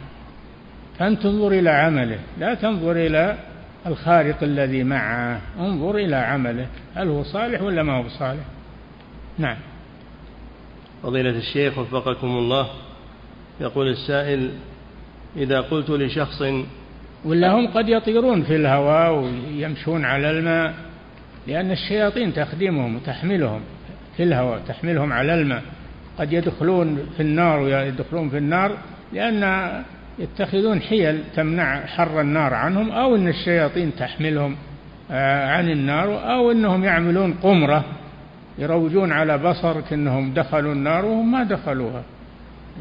فأنت 1.00 1.24
تنظر 1.24 1.52
إلى 1.52 1.70
عمله 1.70 2.20
لا 2.40 2.54
تنظر 2.54 2.92
إلى 2.92 3.38
الخارق 3.88 4.44
الذي 4.44 4.84
معه. 4.84 5.42
انظر 5.60 5.96
إلى 5.96 6.16
عمله. 6.16 6.68
هل 6.96 7.08
هو 7.08 7.24
صالح 7.24 7.62
ولا 7.62 7.84
ما 7.84 7.94
هو 7.94 8.10
صالح؟ 8.10 8.44
نعم. 9.38 9.58
فضيلة 11.04 11.38
الشيخ 11.38 11.78
وفقكم 11.78 12.28
الله 12.28 12.68
يقول 13.62 13.88
السائل 13.88 14.52
إذا 15.38 15.62
قلت 15.62 15.90
لشخص 15.90 16.44
ولا 17.26 17.52
هم 17.52 17.68
قد 17.68 17.90
يطيرون 17.90 18.44
في 18.44 18.56
الهواء 18.56 19.14
ويمشون 19.14 20.06
على 20.06 20.32
الماء؟ 20.32 20.74
لأن 21.48 21.72
الشياطين 21.72 22.34
تخدمهم 22.34 22.96
وتحملهم 22.96 23.62
في 24.18 24.24
الهواء 24.24 24.62
تحملهم 24.68 25.14
على 25.14 25.34
الماء. 25.34 25.64
قد 26.20 26.34
يدخلون 26.34 27.00
في 27.18 27.24
النار 27.24 27.60
ويدخلون 27.60 28.30
في 28.30 28.38
النار 28.38 28.78
لأن 29.14 29.44
يتخذون 30.20 30.82
حيل 30.82 31.24
تمنع 31.36 31.86
حر 31.86 32.22
النار 32.22 32.54
عنهم 32.54 32.92
أو 32.92 33.16
أن 33.16 33.28
الشياطين 33.28 33.96
تحملهم 33.96 34.56
آه، 35.12 35.48
عن 35.52 35.70
النار 35.70 36.34
أو 36.34 36.52
أنهم 36.52 36.84
يعملون 36.84 37.34
قمرة 37.34 37.86
يروجون 38.58 39.12
على 39.12 39.38
بصر 39.38 39.82
كأنهم 39.82 40.34
دخلوا 40.34 40.74
النار 40.74 41.06
وهم 41.06 41.32
ما 41.32 41.44
دخلوها. 41.44 42.04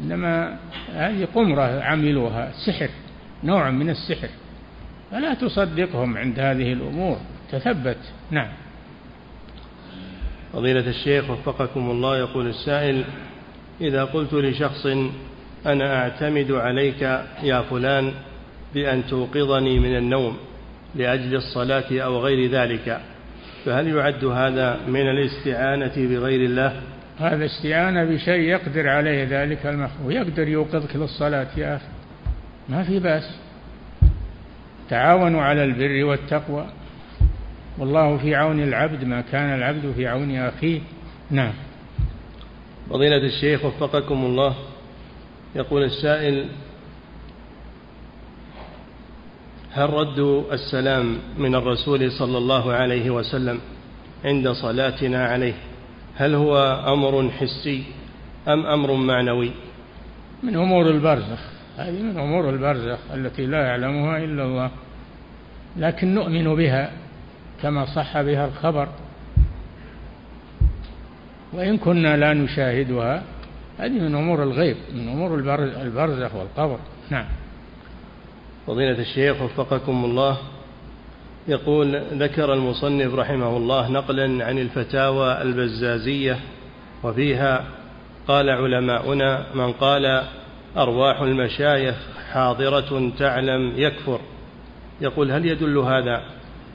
إنما 0.03 0.57
هذه 0.93 1.27
قمرة 1.35 1.83
عملوها 1.83 2.51
سحر 2.65 2.89
نوع 3.43 3.69
من 3.69 3.89
السحر. 3.89 4.29
فلا 5.11 5.33
تصدقهم 5.33 6.17
عند 6.17 6.39
هذه 6.39 6.73
الأمور. 6.73 7.17
تثبت. 7.51 7.97
نعم. 8.31 8.49
فضيلة 10.53 10.89
الشيخ 10.89 11.29
وفقكم 11.29 11.91
الله 11.91 12.17
يقول 12.17 12.47
السائل 12.47 13.03
إذا 13.81 14.03
قلت 14.03 14.33
لشخص 14.33 14.87
أنا 15.65 16.01
أعتمد 16.01 16.51
عليك 16.51 17.01
يا 17.43 17.61
فلان 17.61 18.13
بأن 18.73 19.03
توقظني 19.07 19.79
من 19.79 19.97
النوم 19.97 20.37
لأجل 20.95 21.35
الصلاة 21.35 21.99
أو 21.99 22.19
غير 22.19 22.51
ذلك 22.51 22.99
فهل 23.65 23.87
يعد 23.87 24.25
هذا 24.25 24.79
من 24.87 25.09
الاستعانة 25.09 25.93
بغير 25.95 26.45
الله؟ 26.45 26.81
هذا 27.19 27.45
استعانة 27.45 28.03
بشيء 28.03 28.39
يقدر 28.39 28.89
عليه 28.89 29.27
ذلك 29.29 29.65
المخلوق 29.65 30.13
يقدر 30.13 30.47
يوقظك 30.47 30.95
للصلاة 30.95 31.47
يا 31.57 31.75
أخي. 31.75 31.85
ما 32.69 32.83
في 32.83 32.99
بأس. 32.99 33.37
تعاونوا 34.89 35.41
على 35.41 35.63
البر 35.63 36.05
والتقوى. 36.05 36.65
والله 37.77 38.17
في 38.17 38.35
عون 38.35 38.63
العبد 38.63 39.03
ما 39.03 39.21
كان 39.21 39.55
العبد 39.55 39.93
في 39.95 40.07
عون 40.07 40.35
أخيه. 40.35 40.79
نعم. 41.31 41.53
فضيلة 42.89 43.25
الشيخ 43.25 43.65
وفقكم 43.65 44.25
الله. 44.25 44.55
يقول 45.55 45.83
السائل 45.83 46.47
هل 49.71 49.89
رد 49.89 50.19
السلام 50.51 51.17
من 51.37 51.55
الرسول 51.55 52.11
صلى 52.11 52.37
الله 52.37 52.73
عليه 52.73 53.09
وسلم 53.09 53.59
عند 54.25 54.49
صلاتنا 54.51 55.25
عليه؟ 55.25 55.53
هل 56.15 56.35
هو 56.35 56.83
أمر 56.87 57.29
حسي 57.31 57.83
أم 58.47 58.65
أمر 58.65 58.93
معنوي؟ 58.93 59.51
من 60.43 60.55
أمور 60.55 60.89
البرزخ 60.89 61.39
هذه 61.77 62.01
من 62.01 62.17
أمور 62.19 62.49
البرزخ 62.49 62.99
التي 63.13 63.45
لا 63.45 63.65
يعلمها 63.67 64.17
إلا 64.17 64.43
الله 64.43 64.71
لكن 65.77 66.13
نؤمن 66.13 66.55
بها 66.55 66.91
كما 67.61 67.85
صح 67.95 68.21
بها 68.21 68.47
الخبر. 68.47 68.87
وإن 71.53 71.77
كنا 71.77 72.17
لا 72.17 72.33
نشاهدها 72.33 73.23
هذه 73.83 73.99
من 73.99 74.15
أمور 74.15 74.43
الغيب 74.43 74.77
من 74.93 75.09
أمور 75.09 75.35
البرزخ 75.59 76.35
والقبر. 76.35 76.79
نعم. 77.09 77.25
فضيلة 78.67 78.99
الشيخ 78.99 79.41
وفقكم 79.41 80.05
الله 80.05 80.37
يقول 81.47 82.01
ذكر 82.13 82.53
المصنف 82.53 83.13
رحمه 83.13 83.57
الله 83.57 83.89
نقلا 83.89 84.45
عن 84.45 84.57
الفتاوى 84.57 85.41
البزازية 85.41 86.39
وفيها 87.03 87.65
قال 88.27 88.49
علماؤنا 88.49 89.45
من 89.55 89.71
قال 89.71 90.23
أرواح 90.77 91.21
المشايخ 91.21 91.95
حاضرة 92.31 93.11
تعلم 93.19 93.73
يكفر 93.75 94.19
يقول 95.01 95.31
هل 95.31 95.45
يدل 95.45 95.77
هذا 95.77 96.21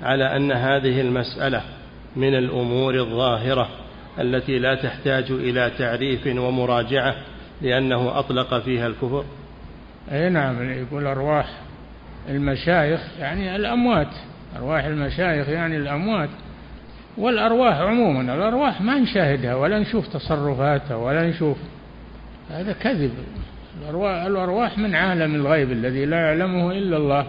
على 0.03 0.37
أن 0.37 0.53
هذه 0.53 1.01
المسألة 1.01 1.63
من 2.17 2.35
الأمور 2.35 2.95
الظاهرة؟ 2.95 3.69
التي 4.21 4.59
لا 4.59 4.75
تحتاج 4.75 5.31
إلى 5.31 5.71
تعريف 5.79 6.27
ومراجعة 6.27 7.15
لأنه 7.63 8.19
أطلق 8.19 8.59
فيها 8.59 8.87
الكفر. 8.87 9.25
أي 10.13 10.29
نعم 10.29 10.71
يقول 10.71 11.07
أرواح 11.07 11.47
المشايخ 12.29 13.01
يعني 13.21 13.57
الأموات 13.57 14.15
أرواح 14.57 14.85
المشايخ 14.85 15.49
يعني 15.49 15.77
الأموات. 15.77 16.29
والأرواح 17.19 17.77
عموما 17.77 18.35
الأرواح 18.35 18.81
ما 18.81 18.99
نشاهدها 18.99 19.55
ولا 19.55 19.79
نشوف 19.79 20.09
تصرفاتها 20.09 20.97
ولا 20.97 21.29
نشوف. 21.29 21.57
هذا 22.51 22.73
كذب. 22.73 23.13
الأرواح, 23.83 24.23
الأرواح 24.23 24.79
من 24.79 24.95
عالم 24.95 25.35
الغيب 25.35 25.73
الذي 25.73 26.05
لا 26.05 26.17
يعلمه 26.17 26.73
إلا 26.73 26.97
الله 26.97 27.27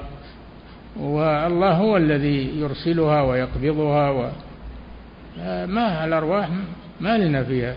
والله 1.00 1.72
هو 1.72 1.98
الذي 1.98 2.60
يرسلها 2.60 3.22
ويقبضها 3.22 4.10
و 4.10 4.30
ما 5.66 6.06
الأرواح 6.06 6.50
ما 7.02 7.18
لنا 7.18 7.44
فيها 7.44 7.76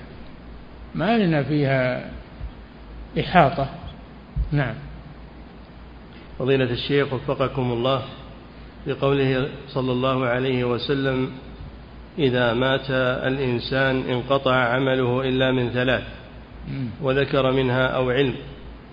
ما 0.94 1.18
لنا 1.18 1.42
فيها 1.42 2.10
إحاطة. 3.20 3.68
نعم. 4.52 4.74
فضيلة 6.38 6.64
الشيخ 6.64 7.12
وفقكم 7.12 7.72
الله 7.72 8.02
بقوله 8.86 9.48
صلى 9.68 9.92
الله 9.92 10.26
عليه 10.26 10.64
وسلم 10.64 11.30
إذا 12.18 12.54
مات 12.54 12.90
الإنسان 13.26 14.02
انقطع 14.10 14.54
عمله 14.54 15.28
إلا 15.28 15.52
من 15.52 15.70
ثلاث 15.70 16.02
وذكر 17.02 17.52
منها 17.52 17.86
أو 17.86 18.10
علم 18.10 18.34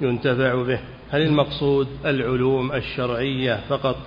ينتفع 0.02 0.64
به 0.64 0.80
هل 1.10 1.22
المقصود 1.22 1.88
العلوم 2.06 2.72
الشرعية 2.72 3.60
فقط 3.70 3.98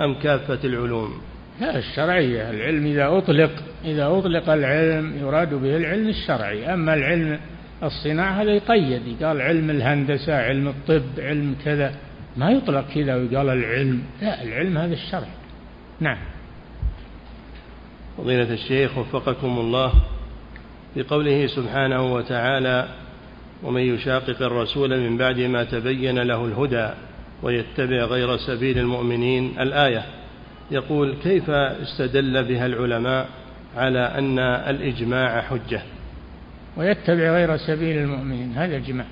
أم 0.00 0.14
كافة 0.14 0.58
العلوم؟ 0.64 1.20
لا 1.60 1.78
الشرعية 1.78 2.50
العلم 2.50 2.86
إذا 2.86 3.18
أطلق 3.18 3.50
إذا 3.84 4.06
أطلق 4.06 4.50
العلم 4.50 5.18
يراد 5.18 5.54
به 5.54 5.76
العلم 5.76 6.08
الشرعي. 6.08 6.74
أما 6.74 6.94
العلم 6.94 7.38
الصناعة 7.82 8.42
هذا 8.42 8.50
يقيد. 8.50 9.24
قال 9.24 9.40
علم 9.40 9.70
الهندسة 9.70 10.36
علم 10.36 10.68
الطب 10.68 11.20
علم 11.20 11.56
كذا. 11.64 11.94
ما 12.36 12.50
يطلق 12.50 12.84
كذا 12.94 13.14
ويقال 13.14 13.48
العلم. 13.48 14.02
لا 14.22 14.42
العلم 14.42 14.78
هذا 14.78 14.94
الشرع. 14.94 15.28
نعم. 16.00 16.18
فضيلة 18.18 18.52
الشيخ 18.52 18.98
وفقكم 18.98 19.58
الله 19.58 19.92
بقوله 20.96 21.46
سبحانه 21.46 22.14
وتعالى 22.14 22.88
ومن 23.62 23.80
يشاقق 23.80 24.42
الرسول 24.42 25.00
من 25.00 25.16
بعد 25.16 25.40
ما 25.40 25.64
تبين 25.64 26.18
له 26.18 26.44
الهدى 26.44 26.88
ويتبع 27.42 28.04
غير 28.04 28.36
سبيل 28.36 28.78
المؤمنين 28.78 29.60
الآية. 29.60 30.23
يقول 30.70 31.14
كيف 31.22 31.50
استدل 31.50 32.44
بها 32.44 32.66
العلماء 32.66 33.28
على 33.76 33.98
أن 33.98 34.38
الإجماع 34.38 35.40
حجة؟ 35.40 35.82
ويتبع 36.76 37.30
غير 37.30 37.56
سبيل 37.56 37.98
المؤمنين 37.98 38.52
هذا 38.52 38.76
إجماع. 38.76 39.06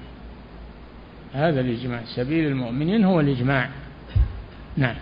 هذا 1.32 1.60
الإجماع 1.60 2.00
سبيل 2.16 2.46
المؤمنين 2.46 3.04
هو 3.04 3.20
الإجماع. 3.20 3.68
نعم. 4.76 4.96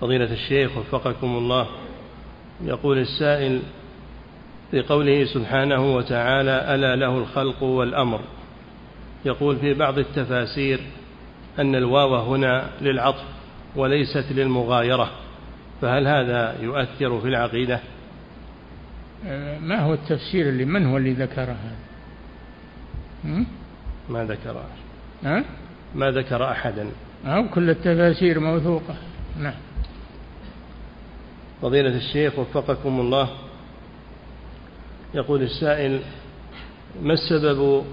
فضيلة 0.00 0.32
الشيخ 0.32 0.76
وفقكم 0.76 1.26
الله 1.26 1.66
يقول 2.64 2.98
السائل 2.98 3.60
في 4.70 4.82
قوله 4.82 5.24
سبحانه 5.24 5.94
وتعالى 5.94 6.74
ألا 6.74 6.96
له 6.96 7.18
الخلق 7.18 7.62
والأمر. 7.62 8.20
يقول 9.24 9.56
في 9.56 9.74
بعض 9.74 9.98
التفاسير 9.98 10.80
أن 11.58 11.74
الواو 11.74 12.16
هنا 12.16 12.70
للعطف. 12.80 13.39
وليست 13.76 14.24
للمغايرة 14.30 15.10
فهل 15.82 16.08
هذا 16.08 16.56
يؤثر 16.62 17.20
في 17.20 17.28
العقيدة؟ 17.28 17.80
أه، 19.26 19.58
ما 19.58 19.80
هو 19.80 19.94
التفسير 19.94 20.48
اللي 20.48 20.64
من 20.64 20.86
هو 20.86 20.96
اللي 20.96 21.12
ذكر 21.12 21.42
هذا؟ 21.42 21.76
ما 24.08 24.24
ذكر 24.24 24.62
ها؟ 25.24 25.44
ما 25.94 26.10
ذكر 26.10 26.50
أحدا. 26.50 26.86
أو 27.26 27.48
كل 27.48 27.70
التفاسير 27.70 28.40
موثوقة. 28.40 28.94
نعم. 29.38 29.54
فضيلة 31.62 31.96
الشيخ 31.96 32.38
وفقكم 32.38 33.00
الله 33.00 33.28
يقول 35.14 35.42
السائل 35.42 36.00
ما 37.02 37.12
السبب 37.12 37.84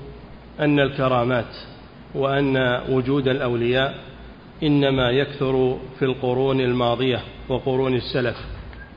أن 0.59 0.80
الكرامات 0.80 1.55
وأن 2.15 2.57
وجود 2.89 3.28
الأولياء 3.28 3.95
إنما 4.64 5.12
يكثر 5.12 5.78
في 5.99 6.05
القرون 6.05 6.62
الماضية 6.62 7.20
وقرون 7.49 7.93
السلف 7.93 8.38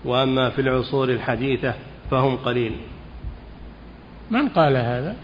وأما 0.04 0.50
في 0.50 0.60
العصور 0.60 1.08
الحديثة 1.08 1.74
فهم 2.10 2.36
قليل. 2.36 2.72
من 4.30 4.48
قال 4.48 4.76
هذا؟ 4.76 5.16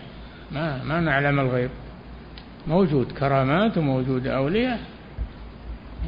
ما 0.53 0.85
ما 0.85 1.01
نعلم 1.01 1.41
الغيب. 1.41 1.71
موجود 2.67 3.13
كرامات 3.13 3.79
وموجود 3.79 4.27
أولياء 4.27 4.81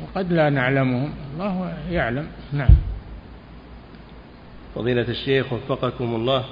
وقد 0.03 0.33
لا 0.33 0.51
نعلمهم. 0.51 1.13
الله 1.35 1.75
يعلم. 1.91 2.27
نعم. 2.53 2.75
فضيلة 4.75 5.09
الشيخ 5.09 5.53
وفقكم 5.53 6.15
الله 6.15 6.45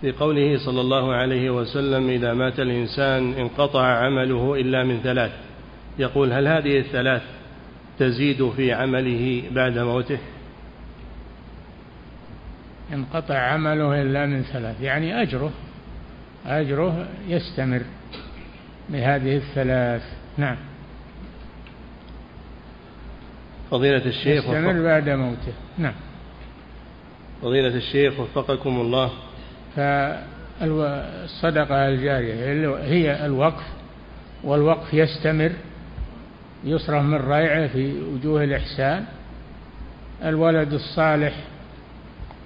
في 0.00 0.12
قوله 0.12 0.58
صلى 0.58 0.80
الله 0.80 1.12
عليه 1.12 1.50
وسلم 1.50 2.08
إذا 2.08 2.34
مات 2.34 2.60
الإنسان 2.60 3.32
انقطع 3.32 3.82
عمله 3.82 4.54
إلا 4.60 4.84
من 4.84 5.00
ثلاث 5.00 5.32
يقول 5.98 6.32
هل 6.32 6.48
هذه 6.48 6.78
الثلاث 6.78 7.22
تزيد 7.98 8.50
في 8.50 8.72
عمله 8.72 9.42
بعد 9.50 9.78
موته؟ 9.78 10.18
انقطع 12.92 13.38
عمله 13.38 14.02
إلا 14.02 14.26
من 14.26 14.42
ثلاث 14.42 14.80
يعني 14.80 15.22
أجره 15.22 15.52
أجره 16.46 17.08
يستمر 17.28 17.82
بهذه 18.88 19.36
الثلاث 19.36 20.02
نعم. 20.36 20.56
فضيلة 23.70 24.06
الشيخ 24.06 24.44
يستمر 24.44 24.82
بعد 24.82 25.08
موته 25.08 25.52
نعم. 25.78 25.94
فضيلة 27.42 27.76
الشيخ 27.76 28.20
وفقكم 28.20 28.80
الله. 28.80 29.10
فالصدقة 30.60 31.88
الجارية 31.88 32.76
هي 32.84 33.26
الوقف 33.26 33.64
والوقف 34.44 34.94
يستمر 34.94 35.52
يصرف 36.64 37.02
من 37.02 37.14
ريعه 37.14 37.66
في 37.66 38.02
وجوه 38.02 38.44
الإحسان. 38.44 39.04
الولد 40.24 40.72
الصالح 40.72 41.34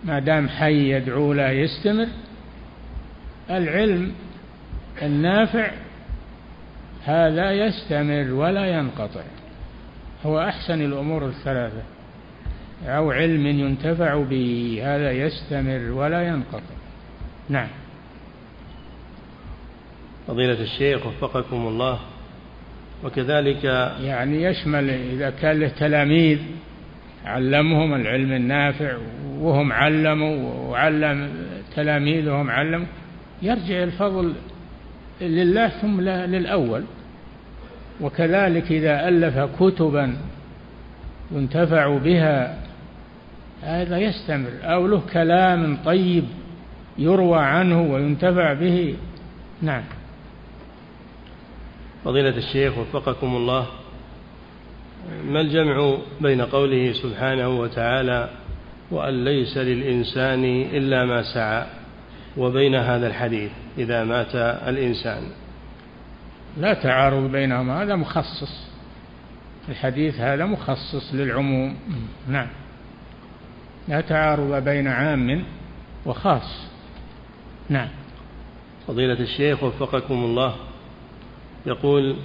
ما 0.04 0.18
دام 0.18 0.48
حي 0.48 0.90
يدعو 0.90 1.32
له 1.32 1.50
يستمر. 1.50 2.06
العلم 3.50 4.12
النافع 5.02 5.70
هذا 7.04 7.52
يستمر 7.52 8.32
ولا 8.32 8.66
ينقطع. 8.66 9.22
هو 10.26 10.40
أحسن 10.40 10.80
الأمور 10.80 11.26
الثلاثة. 11.26 11.82
أو 12.86 13.10
علم 13.10 13.46
ينتفع 13.46 14.22
به 14.22 14.80
هذا 14.82 15.12
يستمر 15.12 15.90
ولا 15.90 16.28
ينقطع. 16.28 16.74
نعم. 17.48 17.68
فضيلة 20.26 20.62
الشيخ 20.62 21.06
وفقكم 21.06 21.56
الله. 21.56 22.00
وكذلك 23.04 23.64
يعني 24.02 24.42
يشمل 24.42 24.90
إذا 24.90 25.30
كان 25.30 25.60
له 25.60 25.68
تلاميذ 25.68 26.38
علمهم 27.24 27.94
العلم 27.94 28.32
النافع 28.32 28.96
وهم 29.38 29.72
علموا 29.72 30.68
وعلم 30.70 31.28
تلاميذهم 31.76 32.50
علموا 32.50 32.86
يرجع 33.42 33.82
الفضل 33.82 34.34
لله 35.20 35.68
ثم 35.68 36.00
للأول. 36.00 36.84
وكذلك 38.00 38.72
إذا 38.72 39.08
ألف 39.08 39.38
كتبا 39.60 40.16
ينتفع 41.32 41.98
بها 41.98 42.58
هذا 43.62 43.98
يستمر. 43.98 44.50
أو 44.62 44.86
له 44.86 45.02
كلام 45.12 45.76
طيب 45.84 46.24
يروى 46.98 47.38
عنه 47.38 47.82
وينتفع 47.82 48.52
به. 48.52 48.94
نعم. 49.62 49.82
فضيلة 52.04 52.36
الشيخ 52.36 52.78
وفقكم 52.78 53.36
الله 53.36 53.66
ما 55.24 55.40
الجمع 55.40 55.96
بين 56.20 56.40
قوله 56.40 56.92
سبحانه 56.92 57.48
وتعالى 57.48 58.30
وأن 58.90 59.24
ليس 59.24 59.56
للإنسان 59.58 60.44
إلا 60.44 61.04
ما 61.04 61.22
سعى 61.34 61.66
وبين 62.36 62.74
هذا 62.74 63.06
الحديث 63.06 63.50
إذا 63.78 64.04
مات 64.04 64.34
الإنسان 64.68 65.22
لا 66.56 66.74
تعارض 66.74 67.32
بينهما 67.32 67.82
هذا 67.82 67.96
مخصص. 67.96 68.70
الحديث 69.68 70.20
هذا 70.20 70.46
مخصص 70.46 71.14
للعموم. 71.14 71.76
نعم. 72.28 72.48
لا 73.88 74.00
تعارض 74.00 74.64
بين 74.64 74.88
عام 74.88 75.44
وخاص. 76.06 76.66
نعم. 77.68 77.88
فضيلة 78.88 79.20
الشيخ 79.20 79.62
وفقكم 79.62 80.14
الله 80.14 80.54
يقول 81.66 82.16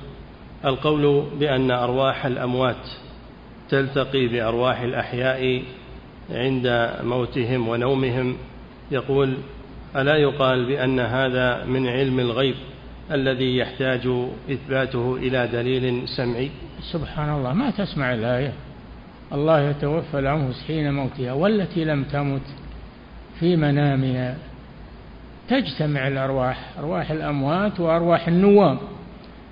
القول 0.66 1.26
بأن 1.40 1.72
أرواح 1.72 2.26
الأموات 2.26 2.90
تلتقي 3.70 4.28
بأرواح 4.28 4.82
الأحياء 4.82 5.64
عند 6.30 6.92
موتهم 7.04 7.68
ونومهم 7.68 8.38
يقول 8.92 9.38
ألا 9.96 10.16
يقال 10.16 10.66
بأن 10.66 11.00
هذا 11.00 11.66
من 11.66 11.88
علم 11.88 12.20
الغيب 12.20 12.56
الذي 13.12 13.58
يحتاج 13.58 14.08
إثباته 14.52 15.16
إلى 15.16 15.48
دليل 15.48 16.08
سمعي؟ 16.08 16.52
سبحان 16.92 17.30
الله 17.30 17.54
ما 17.54 17.72
تسمع 17.72 18.14
الآية؟ 18.14 18.54
الله 19.34 19.70
يتوفى 19.70 20.20
الأنفس 20.20 20.64
حين 20.68 20.94
موتها 20.94 21.34
والتي 21.34 21.86
لم 21.86 22.04
تمت 22.04 22.42
في 23.40 23.56
منامها. 23.56 24.38
تجتمع 25.50 26.08
الأرواح 26.08 26.72
أرواح 26.80 27.12
الأموات 27.12 27.80
وأرواح 27.80 28.28
النوام. 28.28 28.78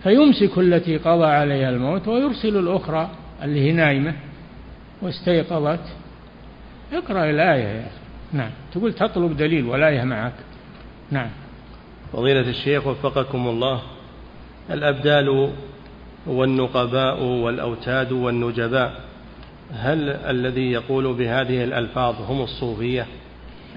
فيمسك 0.03 0.57
التي 0.57 0.97
قضى 0.97 1.25
عليها 1.25 1.69
الموت 1.69 2.07
ويرسل 2.07 2.57
الأخرى 2.57 3.09
اللي 3.43 3.59
هي 3.61 3.71
نايمة 3.71 4.13
واستيقظت. 5.01 5.79
اقرأ 6.93 7.29
الآية 7.29 7.63
يا 7.63 7.81
أخي. 7.81 8.03
نعم. 8.33 8.49
تقول 8.73 8.93
تطلب 8.93 9.37
دليل 9.37 9.65
والآية 9.65 10.03
معك. 10.03 10.33
نعم. 11.11 11.29
فضيلة 12.13 12.49
الشيخ 12.49 12.87
وفقكم 12.87 13.47
الله 13.47 13.81
الأبدال 14.71 15.53
والنقباء 16.27 17.23
والأوتاد 17.23 18.11
والنجباء 18.11 19.01
هل 19.73 20.09
الذي 20.09 20.71
يقول 20.71 21.13
بهذه 21.13 21.63
الألفاظ 21.63 22.15
هم 22.21 22.41
الصوفية؟ 22.41 23.07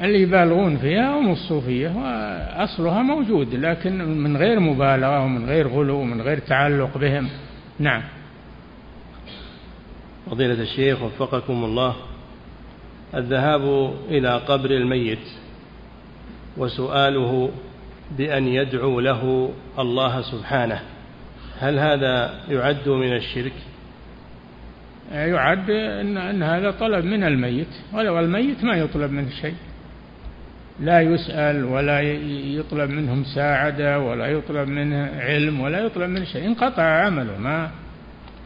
اللي 0.00 0.22
يبالغون 0.22 0.76
فيها 0.76 1.18
هم 1.18 1.32
الصوفية 1.32 1.88
وأصلها 1.88 3.02
موجود 3.02 3.54
لكن 3.54 4.04
من 4.04 4.36
غير 4.36 4.60
مبالغة 4.60 5.24
ومن 5.24 5.46
غير 5.46 5.68
غلو 5.68 6.00
ومن 6.00 6.20
غير 6.20 6.38
تعلق 6.38 6.98
بهم. 6.98 7.28
نعم. 7.78 8.02
فضيلة 10.30 10.62
الشيخ 10.62 11.02
وفقكم 11.02 11.64
الله 11.64 11.96
الذهاب 13.14 13.94
إلى 14.08 14.36
قبر 14.36 14.70
الميت 14.70 15.28
وسؤاله 16.56 17.50
بأن 18.18 18.48
يدعو 18.48 19.00
له 19.00 19.50
الله 19.78 20.22
سبحانه 20.22 20.80
هل 21.58 21.78
هذا 21.78 22.40
يعد 22.48 22.88
من 22.88 23.16
الشرك؟ 23.16 23.52
يعد 25.12 25.70
أن, 25.70 26.16
أن 26.16 26.42
هذا 26.42 26.70
طلب 26.70 27.04
من 27.04 27.24
الميت 27.24 27.68
ولو 27.92 28.18
الميت 28.18 28.64
ما 28.64 28.74
يطلب 28.74 29.10
منه 29.12 29.30
شيء. 29.40 29.54
لا 30.80 31.00
يسأل 31.00 31.64
ولا 31.64 32.00
يطلب 32.58 32.90
منه 32.90 33.14
مساعدة 33.14 34.00
ولا 34.00 34.26
يطلب 34.26 34.68
منه 34.68 35.10
علم 35.18 35.60
ولا 35.60 35.78
يطلب 35.78 36.10
منه 36.10 36.24
شيء. 36.24 36.46
انقطع 36.46 36.82
عمله 36.82 37.38
ما 37.38 37.70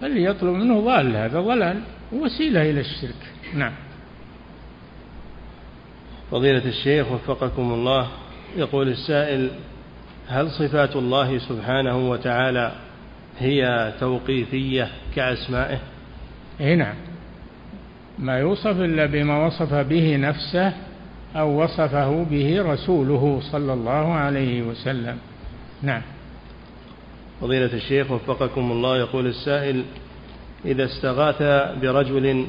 اللي 0.02 0.24
يطلب 0.24 0.54
منه 0.54 0.80
ضال. 0.80 1.16
هذا 1.16 1.40
ضلال 1.40 1.80
وسيلة 2.12 2.70
إلى 2.70 2.80
الشرك. 2.80 3.30
نعم. 3.54 3.72
فضيلة 6.30 6.64
الشيخ 6.64 7.12
وفقكم 7.12 7.72
الله 7.72 8.08
يقول 8.56 8.88
السائل 8.88 9.50
هل 10.28 10.50
صفات 10.50 10.96
الله 10.96 11.38
سبحانه 11.38 12.10
وتعالى 12.10 12.72
هي 13.38 13.92
توقيفية 14.00 14.88
كأسمائه؟ 15.16 15.78
اي 16.60 16.76
نعم. 16.76 16.94
ما 18.18 18.38
يوصف 18.38 18.80
إلا 18.80 19.06
بما 19.06 19.46
وصف 19.46 19.74
به 19.74 20.16
نفسه 20.16 20.72
أو 21.36 21.62
وصفه 21.62 22.24
به 22.30 22.62
رسوله 22.62 23.40
صلى 23.52 23.72
الله 23.72 24.14
عليه 24.14 24.62
وسلم. 24.62 25.18
نعم. 25.82 26.02
فضيلة 27.40 27.72
الشيخ 27.72 28.10
وفقكم 28.10 28.72
الله 28.72 28.98
يقول 28.98 29.26
السائل 29.26 29.84
إذا 30.64 30.84
استغاث 30.84 31.42
برجل 31.80 32.46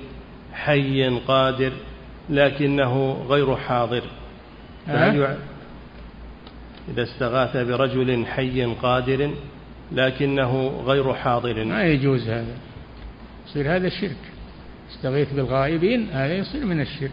حي 0.53 1.19
قادر 1.27 1.71
لكنه 2.29 3.25
غير 3.29 3.55
حاضر 3.55 4.03
فهل 4.87 5.37
إذا 6.89 7.03
استغاث 7.03 7.57
برجل 7.57 8.25
حي 8.25 8.63
قادر 8.63 9.31
لكنه 9.91 10.81
غير 10.85 11.13
حاضر؟ 11.13 11.65
ما 11.65 11.83
يجوز 11.83 12.27
هذا. 12.29 12.55
يصير 13.47 13.75
هذا 13.75 13.89
شرك. 13.89 14.17
استغيث 14.91 15.33
بالغائبين 15.33 16.09
هذا 16.11 16.35
يصير 16.35 16.65
من 16.65 16.81
الشرك. 16.81 17.11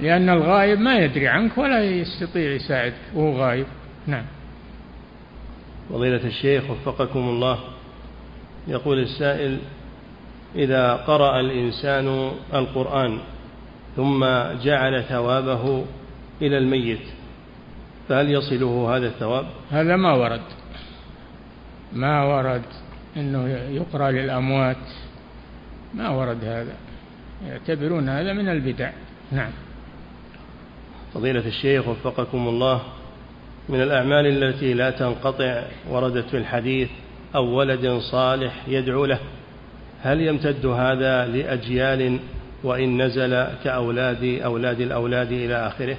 لأن 0.00 0.30
الغائب 0.30 0.78
ما 0.80 0.98
يدري 0.98 1.28
عنك 1.28 1.58
ولا 1.58 1.84
يستطيع 1.84 2.52
يساعدك 2.52 2.94
وهو 3.14 3.36
غايب 3.36 3.66
نعم. 4.06 4.24
فضيلة 5.90 6.26
الشيخ 6.26 6.70
وفقكم 6.70 7.18
الله 7.18 7.58
يقول 8.68 8.98
السائل 8.98 9.58
إذا 10.56 10.92
قرأ 10.92 11.40
الإنسان 11.40 12.30
القرآن 12.54 13.18
ثم 13.96 14.24
جعل 14.62 15.02
ثوابه 15.02 15.84
إلى 16.42 16.58
الميت 16.58 17.06
فهل 18.08 18.30
يصله 18.30 18.96
هذا 18.96 19.06
الثواب؟ 19.06 19.46
هذا 19.70 19.96
ما 19.96 20.12
ورد. 20.12 20.40
ما 21.92 22.24
ورد 22.24 22.62
أنه 23.16 23.48
يقرأ 23.48 24.10
للأموات. 24.10 24.76
ما 25.94 26.08
ورد 26.08 26.44
هذا. 26.44 26.74
يعتبرون 27.46 28.08
هذا 28.08 28.32
من 28.32 28.48
البدع. 28.48 28.90
نعم. 29.32 29.50
فضيلة 31.14 31.46
الشيخ 31.46 31.88
وفقكم 31.88 32.48
الله 32.48 32.82
من 33.68 33.82
الأعمال 33.82 34.26
التي 34.26 34.74
لا 34.74 34.90
تنقطع 34.90 35.62
وردت 35.90 36.28
في 36.28 36.36
الحديث 36.36 36.88
أو 37.34 37.44
ولد 37.44 37.98
صالح 38.10 38.62
يدعو 38.68 39.04
له 39.04 39.18
هل 40.02 40.20
يمتد 40.20 40.66
هذا 40.66 41.26
لأجيال 41.26 42.18
وإن 42.64 43.02
نزل 43.02 43.46
كأولاد 43.64 44.24
أولاد 44.44 44.80
الأولاد 44.80 45.32
إلى 45.32 45.54
آخره؟ 45.54 45.96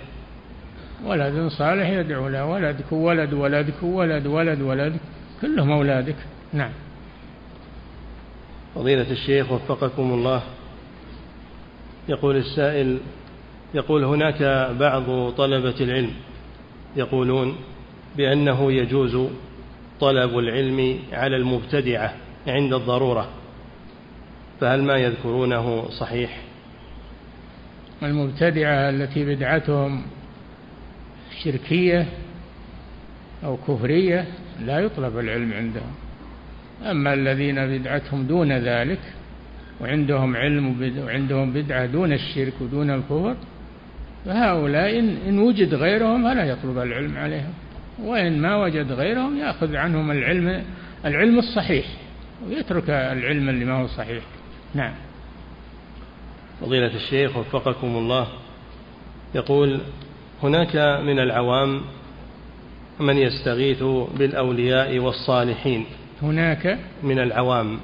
ولد 1.05 1.47
صالح 1.47 1.89
يدعو 1.89 2.27
له 2.27 2.45
ولدك 2.45 2.91
ولد 2.91 3.33
ولدك 3.33 3.83
ولد 3.83 4.27
ولد 4.27 4.61
ولد 4.61 4.97
كلهم 5.41 5.71
أولادك. 5.71 6.15
نعم. 6.53 6.71
فضيلة 8.75 9.11
الشيخ 9.11 9.51
وفقكم 9.51 10.13
الله 10.13 10.41
يقول 12.09 12.35
السائل 12.35 12.97
يقول 13.73 14.03
هناك 14.03 14.43
بعض 14.79 15.31
طلبة 15.31 15.75
العلم 15.81 16.11
يقولون 16.95 17.55
بأنه 18.17 18.71
يجوز 18.71 19.29
طلب 19.99 20.37
العلم 20.37 20.99
على 21.13 21.35
المبتدعة 21.35 22.13
عند 22.47 22.73
الضرورة 22.73 23.29
فهل 24.61 24.83
ما 24.83 24.97
يذكرونه 24.97 25.89
صحيح؟ 25.89 26.37
المبتدعة 28.03 28.89
التي 28.89 29.25
بدعتهم 29.25 30.01
شركية 31.43 32.07
أو 33.43 33.57
كفرية 33.57 34.25
لا 34.65 34.79
يطلب 34.79 35.19
العلم 35.19 35.53
عندهم. 35.53 35.91
أما 36.83 37.13
الذين 37.13 37.67
بدعتهم 37.67 38.23
دون 38.23 38.51
ذلك 38.51 38.99
وعندهم 39.81 40.35
علم 40.35 40.93
وعندهم 41.05 41.53
بدعة 41.53 41.85
دون 41.85 42.13
الشرك 42.13 42.53
ودون 42.61 42.89
الكفر 42.89 43.35
فهؤلاء 44.25 44.99
إن, 44.99 45.17
إن 45.27 45.39
وجد 45.39 45.73
غيرهم 45.73 46.23
فلا 46.23 46.45
يطلب 46.45 46.77
العلم 46.77 47.17
عليهم. 47.17 47.53
وإن 48.03 48.41
ما 48.41 48.63
وجد 48.63 48.91
غيرهم 48.91 49.37
يأخذ 49.37 49.75
عنهم 49.75 50.11
العلم 50.11 50.63
العلم 51.05 51.39
الصحيح 51.39 51.85
ويترك 52.47 52.89
العلم 52.89 53.49
اللي 53.49 53.65
ما 53.65 53.81
هو 53.81 53.87
صحيح. 53.87 54.23
نعم. 54.73 54.93
فضيلة 56.61 56.95
الشيخ 56.95 57.37
وفقكم 57.37 57.87
الله. 57.87 58.27
يقول 59.35 59.79
هناك 60.43 60.75
من 61.03 61.19
العوام 61.19 61.81
من 62.99 63.17
يستغيث 63.17 63.83
بالأولياء 64.17 64.99
والصالحين. 64.99 65.85
هناك؟ 66.21 66.79
من 67.03 67.19
العوام 67.19 67.79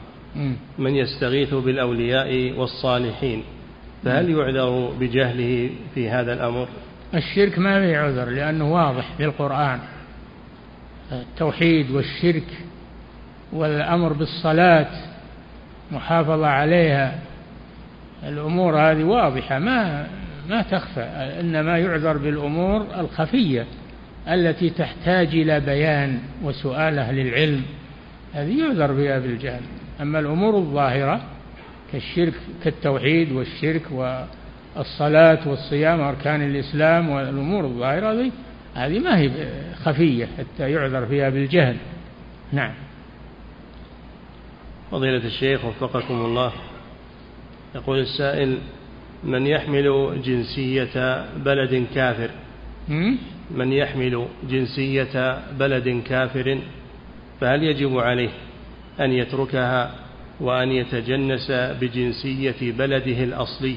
من 0.78 0.96
يستغيث 0.96 1.54
بالأولياء 1.54 2.54
والصالحين. 2.58 3.44
فهل 4.04 4.30
يعذر 4.30 4.94
بجهله 5.00 5.70
في 5.96 6.10
هذا 6.10 6.34
الأمر؟ 6.34 6.68
الشرك 7.14 7.60
ما 7.60 7.80
في 7.80 7.96
عذر 7.96 8.30
لأنه 8.30 8.74
واضح 8.74 9.14
في 9.18 9.26
القرآن. 9.26 9.80
التوحيد 11.12 11.92
والشرك 11.92 12.48
والأمر 13.54 14.14
بالصلاة 14.14 14.88
محافظة 15.92 16.48
عليها 16.48 17.20
الأمور 18.24 18.78
هذه 18.78 19.04
واضحة 19.04 19.60
ما 19.60 20.08
ما 20.50 20.62
تخفى. 20.62 21.02
إنما 21.40 21.78
يعذر 21.78 22.18
بالأمور 22.18 22.86
الخفية 23.00 23.66
التي 24.28 24.70
تحتاج 24.70 25.28
إلى 25.28 25.60
بيان 25.60 26.20
وسؤال 26.44 27.00
أهل 27.00 27.20
العلم 27.20 27.64
هذه 28.34 28.60
يعذر 28.60 28.94
بها 28.94 29.20
بالجهل. 29.20 29.62
أما 30.02 30.20
الأمور 30.20 30.58
الظاهرة 30.58 31.22
كالشرك 31.92 32.34
كالتوحيد 32.64 33.32
والشرك 33.32 33.82
والصلاة 34.76 35.48
والصيام 35.48 36.02
أركان 36.02 36.42
الإسلام 36.42 37.10
والأمور 37.10 37.66
الظاهرة 37.66 38.12
هذه 38.12 38.32
هذه 38.76 39.00
ما 39.00 39.20
هي 39.20 39.32
خفية 39.84 40.28
حتى 40.38 40.72
يعذر 40.72 41.06
فيها 41.06 41.30
بالجهل. 41.30 41.78
نعم. 42.52 42.72
فضيلة 44.92 45.26
الشيخ 45.26 45.66
وفقكم 45.66 46.14
الله. 46.14 46.52
يقول 47.76 48.00
السائل 48.00 48.58
من 49.24 49.48
يحمل 49.48 50.18
جنسية 50.26 51.26
بلد 51.38 51.86
كافر؟ 51.96 52.30
من 53.52 53.74
يحمل 53.74 54.28
جنسية 54.50 55.40
بلد 55.60 56.02
كافر 56.08 56.60
فهل 57.42 57.64
يجب 57.64 57.98
عليه 57.98 58.30
أن 59.00 59.12
يتركها 59.12 59.92
وأن 60.42 60.72
يتجنس 60.72 61.52
بجنسية 61.52 62.72
بلده 62.72 63.24
الأصلي 63.24 63.76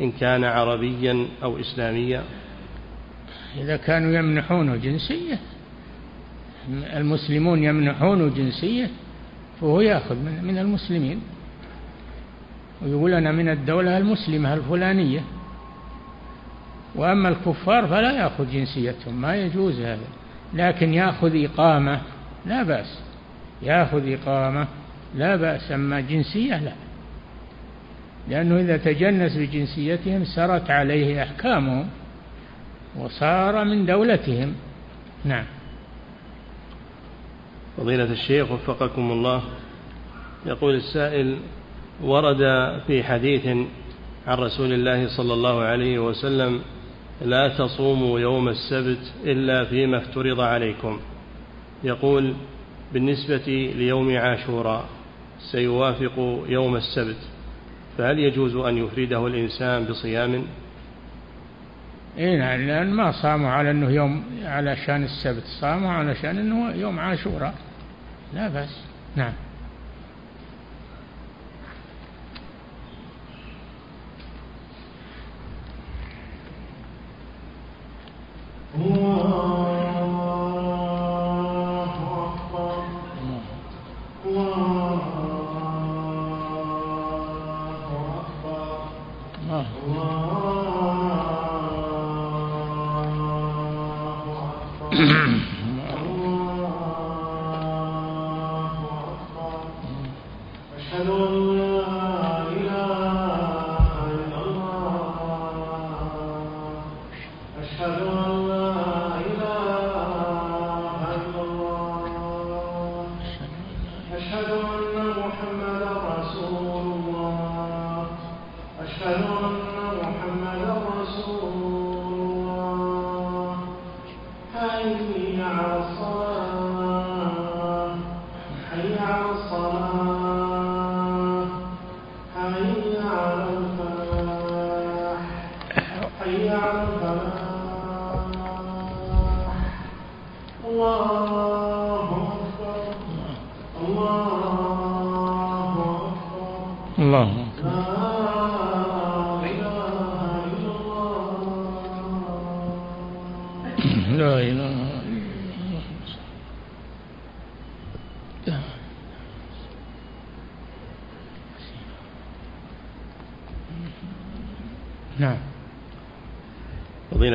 إن 0.00 0.12
كان 0.12 0.44
عربيا 0.44 1.26
أو 1.42 1.60
إسلاميا. 1.60 2.22
إذا 3.60 3.76
كانوا 3.76 4.12
يمنحونه 4.12 4.76
جنسية 4.76 5.38
المسلمون 6.68 7.64
يمنحونه 7.64 8.28
جنسية 8.28 8.90
فهو 9.60 9.80
يأخذ 9.80 10.16
من, 10.16 10.58
المسلمين. 10.58 11.20
ويقول 12.82 13.14
أنا 13.14 13.32
من 13.32 13.48
الدولة 13.48 13.98
المسلمة 13.98 14.54
الفلانية. 14.54 15.20
وأما 16.94 17.28
الكفار 17.28 17.86
فلا 17.86 18.12
يأخذ 18.12 18.52
جنسيتهم 18.52 19.20
ما 19.20 19.36
يجوز 19.36 19.80
هذا. 19.80 20.06
لكن 20.54 20.94
يأخذ 20.94 21.44
إقامة 21.44 22.00
لا 22.46 22.62
بأس. 22.62 23.00
يأخذ 23.62 24.12
إقامة. 24.12 24.66
لا 25.14 25.36
بأس 25.36 25.72
أما 25.72 26.00
جنسية 26.00 26.58
لا. 26.58 26.72
لأنه 28.28 28.60
إذا 28.60 28.76
تجنس 28.76 29.36
بجنسيتهم 29.36 30.24
سرت 30.24 30.70
عليه 30.70 31.22
أحكامهم 31.22 31.88
وصار 32.98 33.64
من 33.64 33.86
دولتهم. 33.86 34.54
نعم. 35.24 35.44
فضيلة 37.76 38.12
الشيخ 38.12 38.50
وفقكم 38.50 39.12
الله 39.12 39.42
يقول 40.46 40.74
السائل 40.74 41.36
ورد 42.02 42.38
في 42.86 43.02
حديث 43.02 43.46
عن 44.26 44.38
رسول 44.38 44.72
الله 44.72 45.16
صلى 45.16 45.34
الله 45.34 45.60
عليه 45.60 45.98
وسلم 45.98 46.60
لا 47.24 47.48
تصوموا 47.48 48.20
يوم 48.20 48.48
السبت 48.48 49.12
إلا 49.24 49.64
فيما 49.64 49.98
افترض 49.98 50.40
عليكم 50.40 51.00
يقول 51.84 52.34
بالنسبة 52.92 53.72
ليوم 53.76 54.16
عاشوراء 54.16 54.88
سيوافق 55.50 56.44
يوم 56.48 56.76
السبت. 56.76 57.16
فهل 57.98 58.18
يجوز 58.18 58.56
أن 58.56 58.78
يفرده 58.78 59.26
الإنسان 59.26 59.84
بصيام؟ 59.84 60.44
اي 62.18 62.36
نعم 62.36 62.60
لأن 62.60 62.90
ما 62.90 63.12
صاموا 63.12 63.50
على 63.50 63.70
أنه 63.70 63.90
يوم 63.90 64.24
على 64.42 64.76
شأن 64.76 65.04
السبت. 65.04 65.44
صاموا 65.60 65.90
على 65.90 66.14
شأن 66.14 66.38
أنه 66.38 66.70
يوم 66.70 66.98
عاشوراء. 66.98 67.54
لا 68.34 68.48
بأس. 68.48 68.84
نعم. 69.16 69.32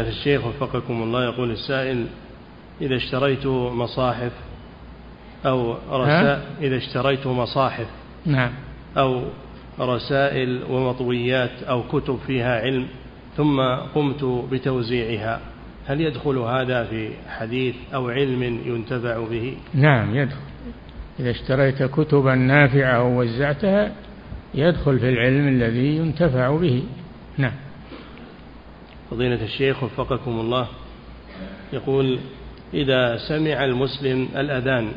الشيخ 0.08 0.46
وفقكم 0.46 1.04
الله 1.04 1.24
يقول 1.24 1.52
السائل 1.52 2.06
إذا 2.82 2.96
اشتريت 2.96 3.46
مصاحف 3.48 4.32
أو 5.46 5.78
رسائل 5.92 6.42
إذا 6.62 6.78
اشتريت 6.78 7.28
مصاحف 7.28 7.88
نعم. 8.26 8.52
أو 8.98 9.24
رسائل 9.80 10.64
ومطويات 10.70 11.64
أو 11.64 11.84
كتب 11.84 12.20
فيها 12.28 12.62
علم 12.62 12.88
ثم 13.38 13.62
قمت 13.96 14.24
بتوزيعها 14.24 15.40
هل 15.88 16.02
يدخل 16.02 16.38
هذا 16.38 16.84
في 16.84 17.10
حديث 17.30 17.76
أو 17.94 18.10
علم 18.10 18.44
ينتفع 18.44 19.18
به؟ 19.30 19.58
نعم 19.74 20.16
يدخل. 20.16 20.47
إذا 21.20 21.32
اشتريت 21.32 21.84
كتبا 21.84 22.36
نافعة 22.36 23.04
ووزعتها 23.04 23.92
يدخل 24.54 25.00
في 25.00 25.10
العلم 25.10 25.48
الذي 25.48 25.98
ينتفع 25.98 26.58
به. 26.58 26.84
نعم. 27.38 27.54
فضيلة 29.12 29.44
الشيخ 29.44 29.84
وفقكم 29.84 30.40
الله. 30.40 30.68
يقول 31.74 32.20
إذا 32.74 33.18
سمع 33.18 33.66
المسلم 33.66 34.28
الأذان 34.36 34.92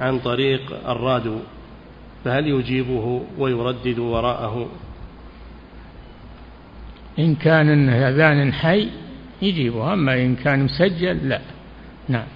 عن 0.00 0.18
طريق 0.18 0.88
الراديو 0.88 1.38
فهل 2.24 2.46
يجيبه 2.46 3.22
ويردد 3.38 3.98
وراءه؟ 3.98 4.68
إن 7.18 7.34
كان 7.34 7.88
أذان 7.88 8.52
حي 8.52 8.88
يجيبه 9.42 9.92
أما 9.92 10.14
إن 10.14 10.36
كان 10.36 10.64
مسجل 10.64 11.28
لا. 11.28 11.40
نعم. 12.08 12.26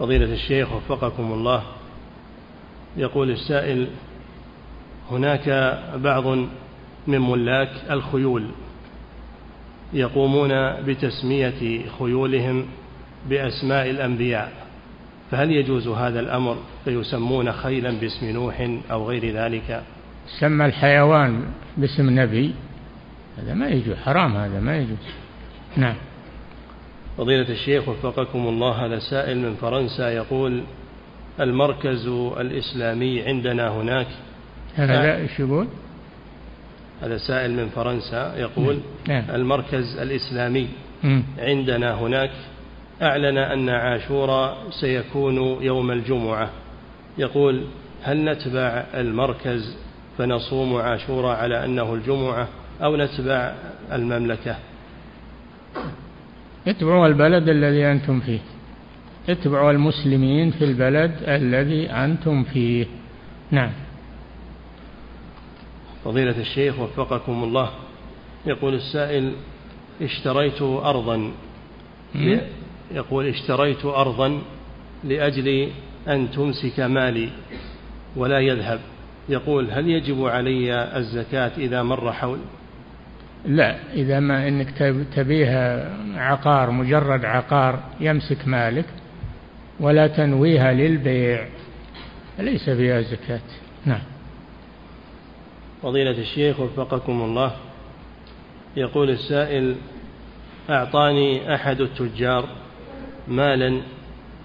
فضيلة 0.00 0.32
الشيخ 0.32 0.72
وفقكم 0.72 1.32
الله. 1.32 1.62
يقول 2.96 3.30
السائل 3.30 3.88
هناك 5.10 5.48
بعض 5.96 6.26
من 7.06 7.18
ملاك 7.18 7.70
الخيول 7.90 8.46
يقومون 9.92 10.50
بتسمية 10.82 11.82
خيولهم 11.98 12.66
بأسماء 13.28 13.90
الأنبياء 13.90 14.52
فهل 15.30 15.50
يجوز 15.50 15.88
هذا 15.88 16.20
الأمر 16.20 16.56
فيسمون 16.84 17.52
خيلا 17.52 17.90
باسم 17.90 18.30
نوح 18.30 18.68
أو 18.90 19.08
غير 19.08 19.36
ذلك؟ 19.36 19.82
سمى 20.40 20.66
الحيوان 20.66 21.44
باسم 21.76 22.20
نبي 22.20 22.54
هذا 23.38 23.54
ما 23.54 23.68
يجوز 23.68 23.96
حرام 23.96 24.36
هذا 24.36 24.60
ما 24.60 24.78
يجوز. 24.78 24.98
نعم. 25.76 25.94
فضيلة 27.18 27.48
الشيخ 27.48 27.88
وفقكم 27.88 28.48
الله 28.48 28.86
هذا 28.86 28.98
سائل 28.98 29.38
من 29.38 29.54
فرنسا 29.54 30.10
يقول 30.10 30.62
المركز 31.40 32.06
الإسلامي 32.40 33.22
عندنا 33.22 33.68
هناك. 33.68 34.06
هذا 34.74 35.16
إيش 35.16 35.40
يقول؟ 35.40 35.66
هذا 37.02 37.18
سائل 37.18 37.52
من 37.52 37.68
فرنسا 37.68 38.36
يقول 38.36 38.78
نعم. 39.08 39.24
المركز 39.34 39.98
الإسلامي 39.98 40.68
عندنا 41.38 41.94
هناك. 41.94 42.30
أعلن 43.02 43.38
أن 43.38 43.68
عاشوراء 43.68 44.56
سيكون 44.70 45.62
يوم 45.62 45.90
الجمعة. 45.90 46.50
يقول 47.18 47.64
هل 48.02 48.24
نتبع 48.24 48.84
المركز 48.94 49.76
فنصوم 50.18 50.76
عاشوراء 50.76 51.36
على 51.36 51.64
أنه 51.64 51.94
الجمعة 51.94 52.48
أو 52.82 52.96
نتبع 52.96 53.54
المملكة؟ 53.92 54.56
اتبعوا 56.66 57.06
البلد 57.06 57.48
الذي 57.48 57.86
أنتم 57.86 58.20
فيه. 58.20 58.38
اتبعوا 59.28 59.70
المسلمين 59.70 60.50
في 60.50 60.64
البلد 60.64 61.12
الذي 61.28 61.90
أنتم 61.90 62.44
فيه. 62.44 62.86
نعم. 63.50 63.70
فضيلة 66.04 66.40
الشيخ 66.40 66.78
وفقكم 66.78 67.44
الله 67.44 67.70
يقول 68.46 68.74
السائل 68.74 69.32
اشتريت 70.02 70.62
أرضا 70.62 71.32
يقول 72.90 73.26
اشتريت 73.26 73.84
أرضا 73.84 74.38
لأجل 75.04 75.68
أن 76.08 76.30
تمسك 76.30 76.80
مالي 76.80 77.28
ولا 78.16 78.38
يذهب. 78.38 78.80
يقول 79.28 79.70
هل 79.70 79.88
يجب 79.88 80.26
علي 80.26 80.96
الزكاة 80.96 81.52
إذا 81.58 81.82
مر 81.82 82.12
حول؟ 82.12 82.38
لا 83.44 83.76
إذا 83.94 84.20
ما 84.20 84.48
إنك 84.48 84.94
تبيها 85.16 85.90
عقار 86.16 86.70
مجرد 86.70 87.24
عقار 87.24 87.80
يمسك 88.00 88.48
مالك 88.48 88.86
ولا 89.80 90.06
تنويها 90.06 90.72
للبيع 90.72 91.46
ليس 92.38 92.70
فيها 92.70 93.00
زكاة. 93.00 93.40
نعم. 93.86 94.02
فضيلة 95.82 96.10
الشيخ 96.10 96.60
وفقكم 96.60 97.22
الله 97.22 97.52
يقول 98.76 99.10
السائل 99.10 99.76
أعطاني 100.70 101.54
أحد 101.54 101.80
التجار 101.80 102.48
مالا 103.28 103.80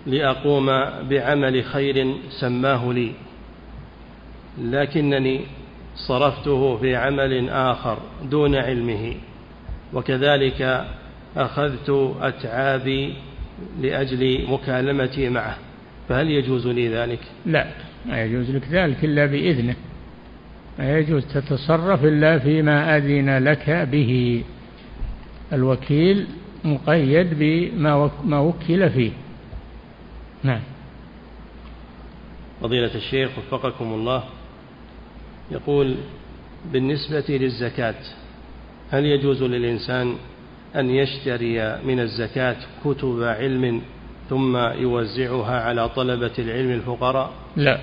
لأقوم 0.06 0.66
بعمل 1.10 1.64
خير 1.64 2.16
سماه 2.30 2.92
لي 2.92 3.12
لكنني 4.62 5.42
صرفته 5.96 6.78
في 6.78 6.96
عمل 6.96 7.50
آخر 7.50 7.98
دون 8.24 8.56
علمه 8.56 9.16
وكذلك 9.94 10.86
أخذت 11.38 12.16
أتعابي 12.22 13.14
لأجل 13.82 14.52
مكالمتي 14.52 15.30
معه. 15.30 15.58
فهل 16.10 16.32
يجوز 16.32 16.68
لي 16.68 16.88
ذلك؟ 16.88 17.20
لا 17.46 17.68
ما 18.06 18.24
يجوز 18.24 18.52
لك 18.52 18.68
ذلك 18.72 19.06
إلا 19.06 19.26
بإذنه. 19.26 19.76
ما 20.80 20.98
يجوز 20.98 21.26
تتصرف 21.26 22.04
إلا 22.04 22.40
فيما 22.40 22.98
أذن 22.98 23.38
لك 23.38 23.70
به. 23.70 24.44
الوكيل 25.54 26.28
مقيد 26.64 27.28
بما 27.40 28.12
ما 28.24 28.40
وكل 28.40 28.90
فيه. 28.90 29.12
نعم. 30.44 30.62
فضيلة 32.62 32.96
الشيخ 32.96 33.30
وفقكم 33.38 33.94
الله. 33.94 34.24
يقول 35.52 35.96
بالنسبة 36.74 37.24
للزكاة 37.30 37.96
هل 38.92 39.06
يجوز 39.06 39.44
للإنسان 39.44 40.16
أن 40.76 40.90
يشتري 40.90 41.78
من 41.84 42.00
الزكاة 42.00 42.56
كتب 42.86 43.24
علم 43.24 43.82
ثم 44.30 44.58
يوزعها 44.58 45.62
على 45.62 45.90
طلبة 45.90 46.32
العلم 46.40 46.72
الفقراء؟ 46.72 47.32
لا. 47.56 47.80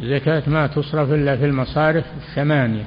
الزكاة 0.00 0.42
ما 0.46 0.66
تصرف 0.66 1.12
إلا 1.12 1.36
في 1.36 1.44
المصارف 1.44 2.04
الثمانية 2.16 2.84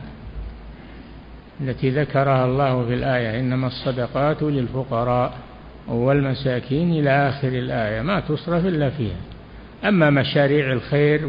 التي 1.62 1.90
ذكرها 1.90 2.46
الله 2.46 2.86
في 2.86 2.94
الآية 2.94 3.40
إنما 3.40 3.68
الصدقات 3.68 4.44
للفقراء 4.44 5.38
والمساكين 5.88 6.92
إلى 6.92 7.10
آخر 7.10 7.48
الآية 7.48 8.02
ما 8.02 8.20
تصرف 8.20 8.66
إلا 8.66 8.90
فيها. 8.90 9.18
أما 9.84 10.10
مشاريع 10.10 10.74
الخير 10.74 11.26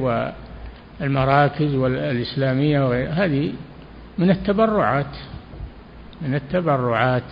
والمراكز 1.01 1.74
الإسلامية 1.74 3.12
هذه 3.24 3.53
من 4.18 4.30
التبرعات 4.30 5.16
من 6.22 6.34
التبرعات 6.34 7.22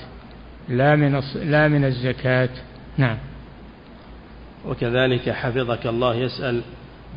لا 0.69 0.97
من 0.97 1.23
لا 1.35 1.69
من 1.69 1.85
الزكاة. 1.85 2.49
نعم. 2.97 3.17
وكذلك 4.69 5.31
حفظك 5.31 5.87
الله 5.87 6.15
يسأل 6.15 6.63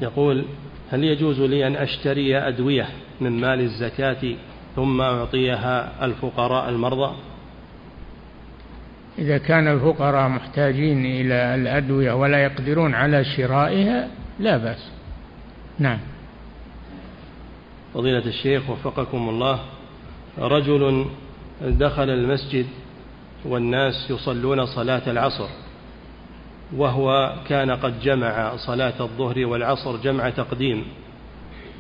يقول 0.02 0.46
هل 0.92 1.04
يجوز 1.04 1.42
لي 1.42 1.68
أن 1.68 1.76
أشتري 1.76 2.38
أدوية 2.38 2.88
من 3.22 3.42
مال 3.42 3.62
الزكاة 3.62 4.36
ثم 4.76 5.02
أعطيها 5.02 6.06
الفقراء 6.06 6.70
المرضى؟ 6.70 7.16
إذا 9.20 9.38
كان 9.38 9.68
الفقراء 9.68 10.30
محتاجين 10.30 11.06
إلى 11.06 11.56
الأدوية 11.56 12.14
ولا 12.14 12.44
يقدرون 12.44 12.94
على 12.96 13.24
شرائها 13.24 14.08
لا 14.40 14.58
بأس. 14.58 14.92
نعم. 15.80 16.00
فضيلة 17.94 18.26
الشيخ 18.26 18.70
وفقكم 18.70 19.30
الله 19.30 19.60
رجل 20.38 21.06
دخل 21.62 22.10
المسجد 22.10 22.66
والناس 23.46 24.10
يصلون 24.10 24.66
صلاة 24.66 25.02
العصر 25.08 25.48
وهو 26.76 27.34
كان 27.48 27.72
قد 27.72 28.00
جمع 28.02 28.56
صلاة 28.56 28.94
الظهر 29.00 29.46
والعصر 29.46 29.98
جمع 29.98 30.30
تقديم 30.30 30.84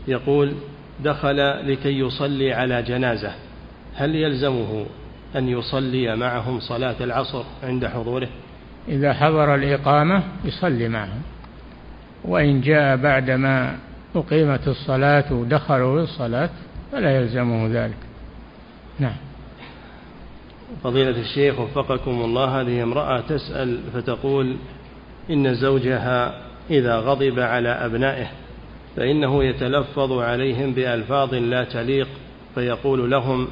يقول 0.08 0.54
دخل 1.04 1.68
لكي 1.72 2.00
يصلي 2.00 2.54
على 2.54 2.84
جنازة 2.84 3.32
هل 3.96 4.16
يلزمه 4.16 4.86
أن 5.36 5.50
يصلي 5.50 6.16
معهم 6.16 6.60
صلاة 6.60 6.96
العصر 7.02 7.44
عند 7.64 7.88
حضوره؟ 7.88 8.28
إذا 8.88 9.14
حضر 9.14 9.56
الإقامة 9.56 10.24
يصلي 10.46 10.90
معهم 10.90 11.22
وإن 12.24 12.62
جاء 12.62 12.96
بعدما 12.96 13.78
أقيمت 14.16 14.68
الصلاة 14.68 15.34
ودخلوا 15.34 16.06
في 16.06 16.12
الصلاة 16.12 16.50
فلا 16.92 17.18
يلزمه 17.18 17.68
ذلك. 17.68 17.98
نعم. 19.00 19.16
فضيلة 20.84 21.22
الشيخ 21.22 21.60
وفقكم 21.60 22.22
الله 22.22 22.62
هذه 22.62 22.84
امرأة 22.84 23.20
تسأل 23.22 23.80
فتقول 23.94 24.56
إن 25.30 25.56
زوجها 25.56 26.42
إذا 26.70 26.96
غضب 26.96 27.40
على 27.40 27.70
أبنائه 27.70 28.28
فإنه 28.96 29.44
يتلفظ 29.44 30.12
عليهم 30.12 30.72
بألفاظ 30.74 31.34
لا 31.34 31.64
تليق 31.64 32.08
فيقول 32.56 33.12
لهم 33.12 33.48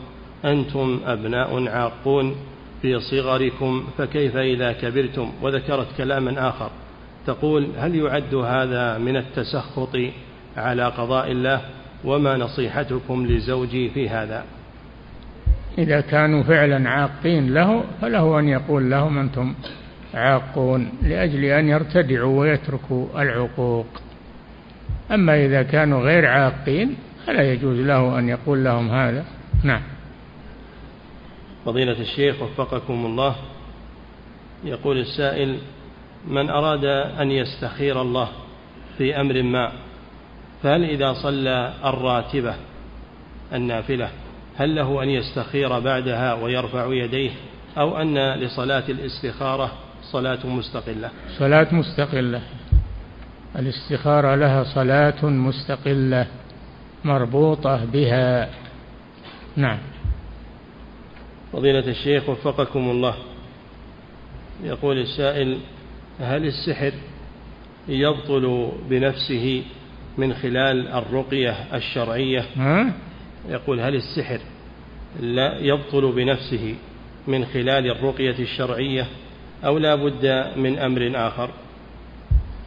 أنتم 0.46 1.00
أبناء 1.06 1.68
عاقون 1.68 2.36
في 2.82 3.00
صغركم 3.00 3.88
فكيف 3.98 4.38
إذا 4.38 4.72
كبرتم؟ 4.72 5.32
وذكرت 5.42 5.88
كلاما 5.98 6.50
آخر 6.50 6.70
تقول 7.28 7.68
هل 7.78 7.96
يعد 7.96 8.36
هذا 8.36 8.98
من 8.98 9.18
التسخط 9.18 9.98
على 10.58 10.86
قضاء 10.86 11.32
الله 11.32 11.62
وما 12.04 12.38
نصيحتكم 12.38 13.26
لزوجي 13.26 13.90
في 13.90 14.10
هذا. 14.10 14.44
إذا 15.78 16.02
كانوا 16.02 16.44
فعلا 16.44 16.90
عاقين 16.90 17.54
له 17.54 17.84
فله 18.02 18.40
أن 18.40 18.50
يقول 18.50 18.92
لهم 18.92 19.18
أنتم 19.18 19.54
عاقون 20.14 20.92
لأجل 21.02 21.44
أن 21.46 21.70
يرتدعوا 21.70 22.40
ويتركوا 22.40 23.22
العقوق. 23.22 23.88
أما 25.12 25.46
إذا 25.46 25.64
كانوا 25.64 26.02
غير 26.02 26.26
عاقين 26.26 26.96
فلا 27.26 27.54
يجوز 27.54 27.80
له 27.80 28.20
أن 28.20 28.30
يقول 28.30 28.64
لهم 28.64 28.90
هذا. 28.90 29.26
نعم. 29.64 29.82
فضيلة 31.66 32.00
الشيخ 32.02 32.42
وفقكم 32.42 33.06
الله 33.06 33.36
يقول 34.64 34.98
السائل 34.98 35.58
من 36.28 36.50
أراد 36.50 36.86
أن 37.20 37.32
يستخير 37.32 38.02
الله 38.02 38.30
في 38.98 39.22
أمر 39.22 39.44
ما 39.44 39.72
فهل 40.64 40.84
إذا 40.84 41.14
صلى 41.14 41.74
الراتبة 41.86 42.56
النافلة 43.54 44.10
هل 44.58 44.76
له 44.76 45.04
أن 45.04 45.10
يستخير 45.10 45.80
بعدها 45.80 46.34
ويرفع 46.34 46.94
يديه 46.94 47.32
أو 47.78 48.02
أن 48.02 48.34
لصلاة 48.34 48.84
الاستخارة 48.90 49.72
صلاة 50.12 50.48
مستقلة؟ 50.48 51.10
صلاة 51.40 51.68
مستقلة. 51.72 52.42
الاستخارة 53.56 54.36
لها 54.36 54.64
صلاة 54.64 55.26
مستقلة 55.26 56.28
مربوطة 57.04 57.86
بها. 57.86 58.50
نعم. 59.56 59.80
فضيلة 61.54 61.88
الشيخ 61.88 62.30
وفقكم 62.30 62.90
الله. 62.90 63.16
يقول 64.64 64.98
السائل 64.98 65.58
هل 66.20 66.46
السحر 66.46 66.94
يبطل 67.88 68.72
بنفسه 68.90 69.64
من 70.18 70.34
خلال 70.34 70.88
الرقية 70.88 71.56
الشرعية. 71.74 72.46
ها؟ 72.58 72.94
يقول 73.50 73.80
هل 73.80 73.96
السحر 73.96 74.40
لا 75.20 75.60
يبطل 75.60 76.12
بنفسه 76.12 76.76
من 77.28 77.46
خلال 77.46 77.92
الرقية 77.92 78.40
الشرعية 78.40 79.06
أو 79.66 79.78
لا 79.78 79.96
بد 79.96 80.26
من 80.58 80.80
أمر 80.80 81.12
آخر؟ 81.16 81.50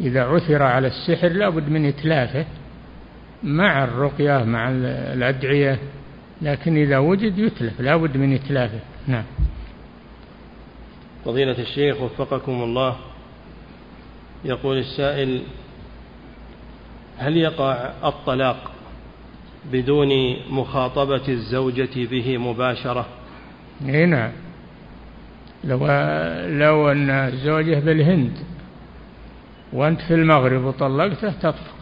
إذا 0.01 0.22
عثر 0.22 0.62
على 0.62 0.86
السحر 0.86 1.28
لا 1.28 1.48
بد 1.48 1.68
من 1.68 1.85
إتلافه 1.86 2.47
مع 3.43 3.85
الرقية 3.85 4.44
مع 4.44 4.70
الأدعية 5.12 5.78
لكن 6.43 6.77
إذا 6.77 6.98
وجد 6.98 7.39
يتلف 7.39 7.81
لا 7.81 7.97
بد 7.97 8.16
من 8.16 8.35
إتلافه. 8.35 8.81
نعم. 9.06 9.24
فضيلة 11.24 11.59
الشيخ 11.59 12.01
وفقكم 12.01 12.62
الله 12.62 12.97
يقول 14.44 14.78
السائل 14.78 15.43
هل 17.21 17.37
يقع 17.37 17.91
الطلاق 18.05 18.71
بدون 19.73 20.37
مخاطبة 20.51 21.29
الزوجة 21.29 22.07
به 22.11 22.39
مباشرة؟ 22.39 23.07
اي 23.89 24.07
نعم. 24.07 24.33
لو 25.65 25.79
لو 26.47 26.91
أن 26.93 27.11
الزوجة 27.11 27.79
بالهند 27.79 28.39
وأنت 29.73 30.01
في 30.01 30.15
المغرب 30.15 30.65
وطلقته 30.65 31.31
تطلق 31.31 31.75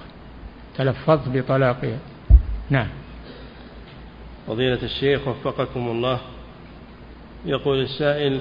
تلفظت 0.77 1.29
بطلاقها. 1.29 1.99
نعم. 2.71 2.89
فضيلة 4.47 4.83
الشيخ 4.83 5.29
وفقكم 5.29 5.89
الله 5.89 6.19
يقول 7.47 7.81
السائل 7.81 8.41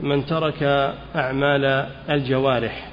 من 0.00 0.26
ترك 0.26 0.62
أعمال 1.16 1.64
الجوارح 2.10 2.88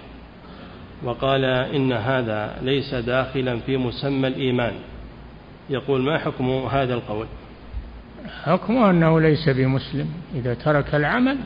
وقال 1.03 1.45
إن 1.45 1.93
هذا 1.93 2.55
ليس 2.61 2.93
داخلا 2.95 3.59
في 3.59 3.77
مسمى 3.77 4.27
الإيمان. 4.27 4.73
يقول 5.69 6.01
ما 6.01 6.17
حكم 6.17 6.49
هذا 6.49 6.93
القول؟ 6.93 7.27
حكمه 8.43 8.89
أنه 8.89 9.19
ليس 9.19 9.49
بمسلم. 9.49 10.07
إذا 10.35 10.53
ترك 10.53 10.95
العمل 10.95 11.37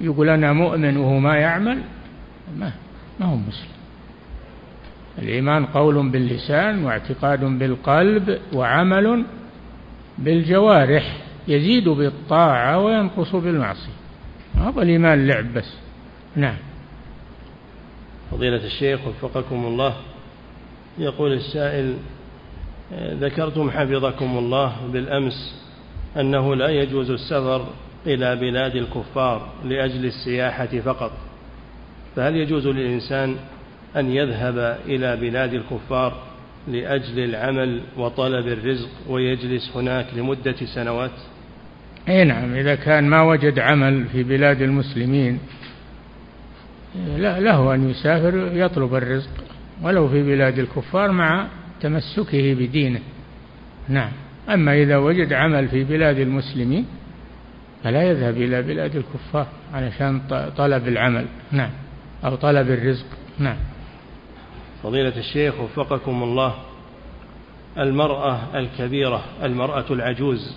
يقول 0.00 0.28
أنا 0.28 0.52
مؤمن 0.52 0.96
وهو 0.96 1.18
ما 1.18 1.36
يعمل 1.36 1.82
ما, 2.58 2.72
ما 3.20 3.26
هو 3.26 3.36
مسلم. 3.36 3.76
الإيمان 5.18 5.66
قول 5.66 6.08
باللسان 6.08 6.84
واعتقاد 6.84 7.44
بالقلب 7.44 8.38
وعمل 8.52 9.24
بالجوارح 10.18 11.16
يزيد 11.48 11.88
بالطاعة 11.88 12.78
وينقص 12.78 13.36
بالمعصية. 13.36 13.96
هذا 14.54 14.82
الإيمان 14.82 15.26
لعب 15.26 15.54
بس؟ 15.54 15.74
نعم. 16.36 16.56
فضيلة 18.30 18.64
الشيخ 18.64 19.00
وفقكم 19.06 19.66
الله. 19.66 19.94
يقول 20.98 21.32
السائل 21.32 21.94
ذكرتم 22.92 23.70
حفظكم 23.70 24.38
الله 24.38 24.72
بالأمس 24.92 25.54
أنه 26.20 26.54
لا 26.54 26.68
يجوز 26.68 27.10
السفر 27.10 27.66
إلى 28.06 28.36
بلاد 28.36 28.76
الكفار 28.76 29.48
لأجل 29.64 30.04
السياحة 30.04 30.66
فقط. 30.84 31.12
فهل 32.16 32.36
يجوز 32.36 32.66
للإنسان 32.66 33.36
أن 33.96 34.10
يذهب 34.10 34.78
إلى 34.86 35.16
بلاد 35.16 35.54
الكفار 35.54 36.22
لأجل 36.68 37.24
العمل 37.24 37.80
وطلب 37.96 38.48
الرزق 38.48 38.88
ويجلس 39.08 39.70
هناك 39.76 40.06
لمدة 40.16 40.56
سنوات؟ 40.74 41.10
أي 42.08 42.24
نعم 42.24 42.54
إذا 42.54 42.74
كان 42.74 43.04
ما 43.08 43.22
وجد 43.22 43.58
عمل 43.58 44.04
في 44.04 44.22
بلاد 44.22 44.62
المسلمين 44.62 45.38
لا 47.16 47.40
له 47.40 47.74
أن 47.74 47.90
يسافر 47.90 48.50
يطلب 48.52 48.94
الرزق 48.94 49.30
ولو 49.82 50.08
في 50.08 50.22
بلاد 50.22 50.58
الكفار 50.58 51.12
مع 51.12 51.46
تمسكه 51.80 52.54
بدينه. 52.54 53.00
نعم. 53.88 54.10
أما 54.48 54.74
إذا 54.74 54.96
وجد 54.96 55.32
عمل 55.32 55.68
في 55.68 55.84
بلاد 55.84 56.18
المسلمين 56.18 56.86
فلا 57.84 58.02
يذهب 58.02 58.36
إلى 58.36 58.62
بلاد 58.62 58.96
الكفار 58.96 59.46
علشان 59.74 60.20
طلب 60.56 60.88
العمل. 60.88 61.26
نعم. 61.52 61.70
أو 62.24 62.34
طلب 62.34 62.70
الرزق. 62.70 63.06
نعم. 63.38 63.56
فضيلة 64.82 65.18
الشيخ 65.18 65.60
وفقكم 65.60 66.22
الله 66.22 66.54
المرأة 67.78 68.58
الكبيرة 68.58 69.24
المرأة 69.42 69.84
العجوز 69.90 70.56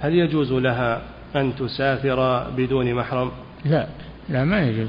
هل 0.00 0.14
يجوز 0.14 0.52
لها 0.52 1.02
أن 1.36 1.56
تسافر 1.56 2.50
بدون 2.50 2.94
محرم؟ 2.94 3.30
لا 3.64 3.86
لا 4.28 4.44
ما 4.44 4.62
يجوز. 4.62 4.88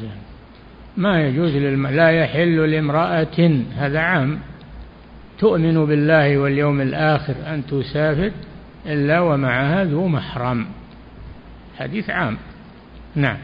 ما 1.00 1.28
يجوز 1.28 1.56
للم... 1.56 1.88
لا 1.88 2.10
يحل 2.10 2.72
لامرأة 2.72 3.64
هذا 3.76 4.00
عام 4.00 4.40
تؤمن 5.40 5.86
بالله 5.86 6.38
واليوم 6.38 6.82
الآخر 6.82 7.36
أن 7.48 7.66
تسافر 7.66 8.32
إلا 8.86 9.20
ومعها 9.20 9.84
ذو 9.84 10.08
محرم. 10.08 10.66
حديث 11.78 12.10
عام. 12.10 12.38
نعم. 13.16 13.38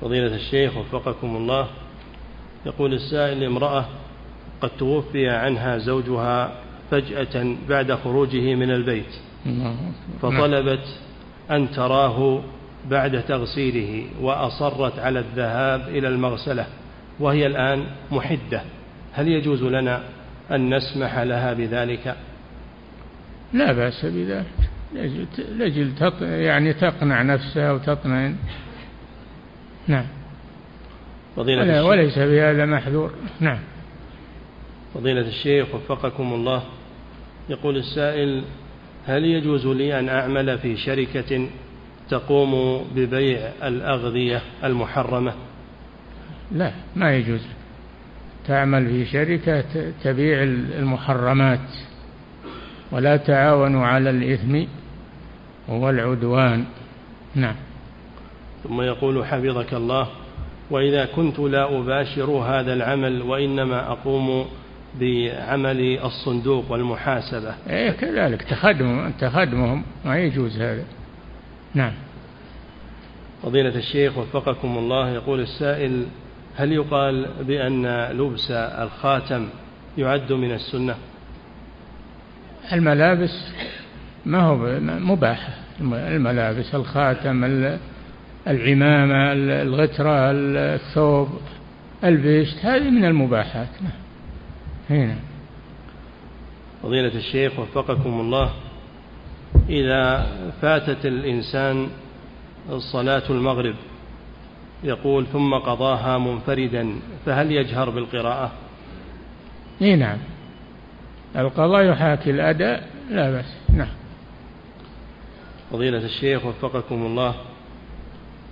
فضيلة 0.00 0.34
الشيخ 0.34 0.76
وفقكم 0.76 1.36
الله 1.36 1.66
يقول 2.66 2.94
السائل 2.94 3.44
امرأة 3.44 3.84
قد 4.60 4.70
توفي 4.78 5.28
عنها 5.28 5.78
زوجها 5.78 6.52
فجأة 6.90 7.56
بعد 7.68 7.92
خروجه 7.92 8.54
من 8.54 8.70
البيت. 8.70 9.14
فطلبت 10.22 11.00
أن 11.50 11.70
تراه 11.70 12.42
بعد 12.90 13.22
تغسيله 13.22 14.06
وأصرت 14.20 14.98
على 14.98 15.18
الذهاب 15.18 15.88
إلى 15.88 16.08
المغسلة 16.08 16.66
وهي 17.20 17.46
الآن 17.46 17.86
محدة. 18.12 18.62
هل 19.12 19.28
يجوز 19.28 19.62
لنا 19.62 20.02
أن 20.50 20.74
نسمح 20.74 21.18
لها 21.18 21.52
بذلك؟ 21.52 22.16
لا 23.52 23.72
بأس 23.72 24.06
بذلك. 24.06 24.46
لجل 25.38 25.92
يعني 26.22 26.72
تقنع 26.72 27.22
نفسها 27.22 27.72
وتطمئن. 27.72 28.36
نعم. 29.86 30.06
فضيلة 31.36 31.62
ولا 31.62 31.82
وليس 31.82 32.18
بهذا 32.18 32.66
محذور. 32.66 33.10
نعم. 33.40 33.58
فضيلة 34.94 35.28
الشيخ 35.28 35.74
وفقكم 35.74 36.32
الله. 36.32 36.62
يقول 37.48 37.76
السائل 37.76 38.44
هل 39.06 39.24
يجوز 39.24 39.66
لي 39.66 39.98
أن 39.98 40.08
أعمل 40.08 40.58
في 40.58 40.76
شركة 40.76 41.48
تقوم 42.10 42.84
ببيع 42.94 43.40
الأغذية 43.62 44.42
المحرمة؟ 44.64 45.32
لا 46.52 46.72
ما 46.96 47.16
يجوز. 47.16 47.40
تعمل 48.46 48.86
في 48.86 49.06
شركة 49.06 49.92
تبيع 50.04 50.42
المحرمات 50.42 51.60
ولا 52.92 53.16
تعاونوا 53.16 53.86
على 53.86 54.10
الإثم 54.10 54.62
والعدوان. 55.68 56.64
نعم. 57.34 57.54
ثم 58.64 58.80
يقول 58.80 59.26
حفظك 59.26 59.74
الله 59.74 60.08
وإذا 60.70 61.04
كنت 61.04 61.38
لا 61.38 61.78
أباشر 61.78 62.30
هذا 62.30 62.72
العمل 62.72 63.22
وإنما 63.22 63.92
أقوم 63.92 64.46
بعمل 65.00 65.98
الصندوق 66.04 66.72
والمحاسبة. 66.72 67.54
إيه 67.70 67.90
كذلك 67.90 68.42
تخدمهم 68.42 69.12
تخدمهم 69.20 69.82
ما 70.04 70.18
يجوز 70.18 70.60
هذا. 70.60 70.84
نعم. 71.74 71.92
فضيلة 73.42 73.76
الشيخ 73.76 74.18
وفقكم 74.18 74.78
الله 74.78 75.10
يقول 75.10 75.40
السائل 75.40 76.06
هل 76.56 76.72
يقال 76.72 77.26
بأن 77.40 78.08
لبس 78.10 78.50
الخاتم 78.50 79.48
يعد 79.98 80.32
من 80.32 80.52
السنة؟ 80.52 80.94
الملابس 82.72 83.52
ما 84.26 84.40
هو 84.40 84.80
مباحة 84.80 85.52
الملابس 85.80 86.74
الخاتم 86.74 87.44
العمامة 88.48 89.32
الغترة 89.62 90.30
الثوب 90.30 91.28
البشت 92.04 92.58
هذه 92.64 92.90
من 92.90 93.04
المباحات. 93.04 93.68
هنا. 94.90 95.16
فضيلة 96.82 97.14
الشيخ 97.14 97.58
وفقكم 97.58 98.20
الله 98.20 98.50
إذا 99.68 100.26
فاتت 100.62 101.06
الإنسان 101.06 101.88
صلاة 102.92 103.22
المغرب 103.30 103.74
يقول 104.84 105.26
ثم 105.26 105.54
قضاها 105.54 106.18
منفردا 106.18 107.00
فهل 107.26 107.52
يجهر 107.52 107.90
بالقراءة؟ 107.90 108.52
إي 109.82 109.96
نعم. 109.96 110.18
القضاء 111.36 111.84
يحاكي 111.84 112.30
الأداء 112.30 112.88
لا 113.10 113.30
بأس. 113.30 113.56
نعم. 113.74 113.88
فضيلة 115.72 116.04
الشيخ 116.04 116.46
وفقكم 116.46 117.06
الله 117.06 117.34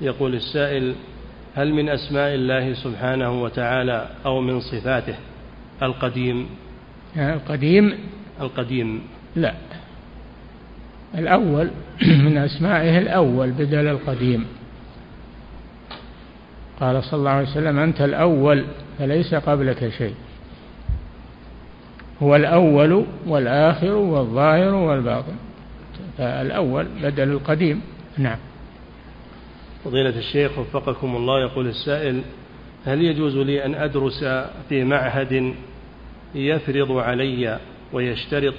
يقول 0.00 0.34
السائل 0.34 0.94
هل 1.54 1.74
من 1.74 1.88
أسماء 1.88 2.34
الله 2.34 2.74
سبحانه 2.74 3.42
وتعالى 3.42 4.08
أو 4.26 4.40
من 4.40 4.60
صفاته 4.60 5.14
القديم؟ 5.82 6.48
القديم؟ 7.16 7.98
القديم. 8.40 9.02
لا. 9.36 9.54
الأول 11.16 11.70
من 12.24 12.38
أسمائه 12.38 12.98
الأول 12.98 13.50
بدل 13.50 13.88
القديم. 13.88 14.46
قال 16.80 17.04
صلى 17.04 17.18
الله 17.18 17.30
عليه 17.30 17.48
وسلم 17.48 17.78
أنت 17.78 18.00
الأول 18.00 18.64
فليس 18.98 19.34
قبلك 19.34 19.88
شيء. 19.98 20.14
هو 22.22 22.36
الأول 22.36 23.04
والآخر 23.26 23.92
والظاهر 23.92 24.74
والباطن. 24.74 25.36
فالأول 26.18 26.86
بدل 27.02 27.30
القديم. 27.30 27.80
نعم. 28.18 28.38
فضيلة 29.84 30.18
الشيخ 30.18 30.58
وفقكم 30.58 31.16
الله 31.16 31.40
يقول 31.40 31.66
السائل 31.66 32.22
هل 32.86 33.02
يجوز 33.02 33.36
لي 33.36 33.64
أن 33.64 33.74
أدرس 33.74 34.24
في 34.68 34.84
معهد 34.84 35.54
يفرض 36.34 36.92
علي 36.92 37.58
ويشترط 37.92 38.54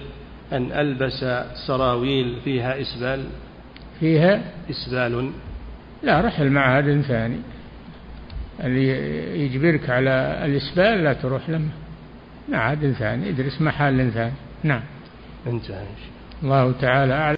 أن 0.53 0.71
ألبس 0.71 1.25
سراويل 1.67 2.35
فيها 2.43 2.81
إسبال. 2.81 3.25
فيها؟ 3.99 4.41
إسبال. 4.69 5.31
لا 6.03 6.21
رح 6.21 6.39
المعهد 6.39 7.01
ثاني 7.01 7.37
اللي 8.63 8.87
يجبرك 9.45 9.89
على 9.89 10.41
الإسبال 10.45 11.03
لا 11.03 11.13
تروح 11.13 11.49
لما 11.49 11.69
معهد 12.49 12.91
ثاني 12.91 13.29
ادرس 13.29 13.61
محل 13.61 14.11
ثاني. 14.11 14.33
نعم. 14.63 14.81
انتهى. 15.47 15.85
الله 16.43 16.71
تعالى 16.71 17.13
أعلم. 17.13 17.35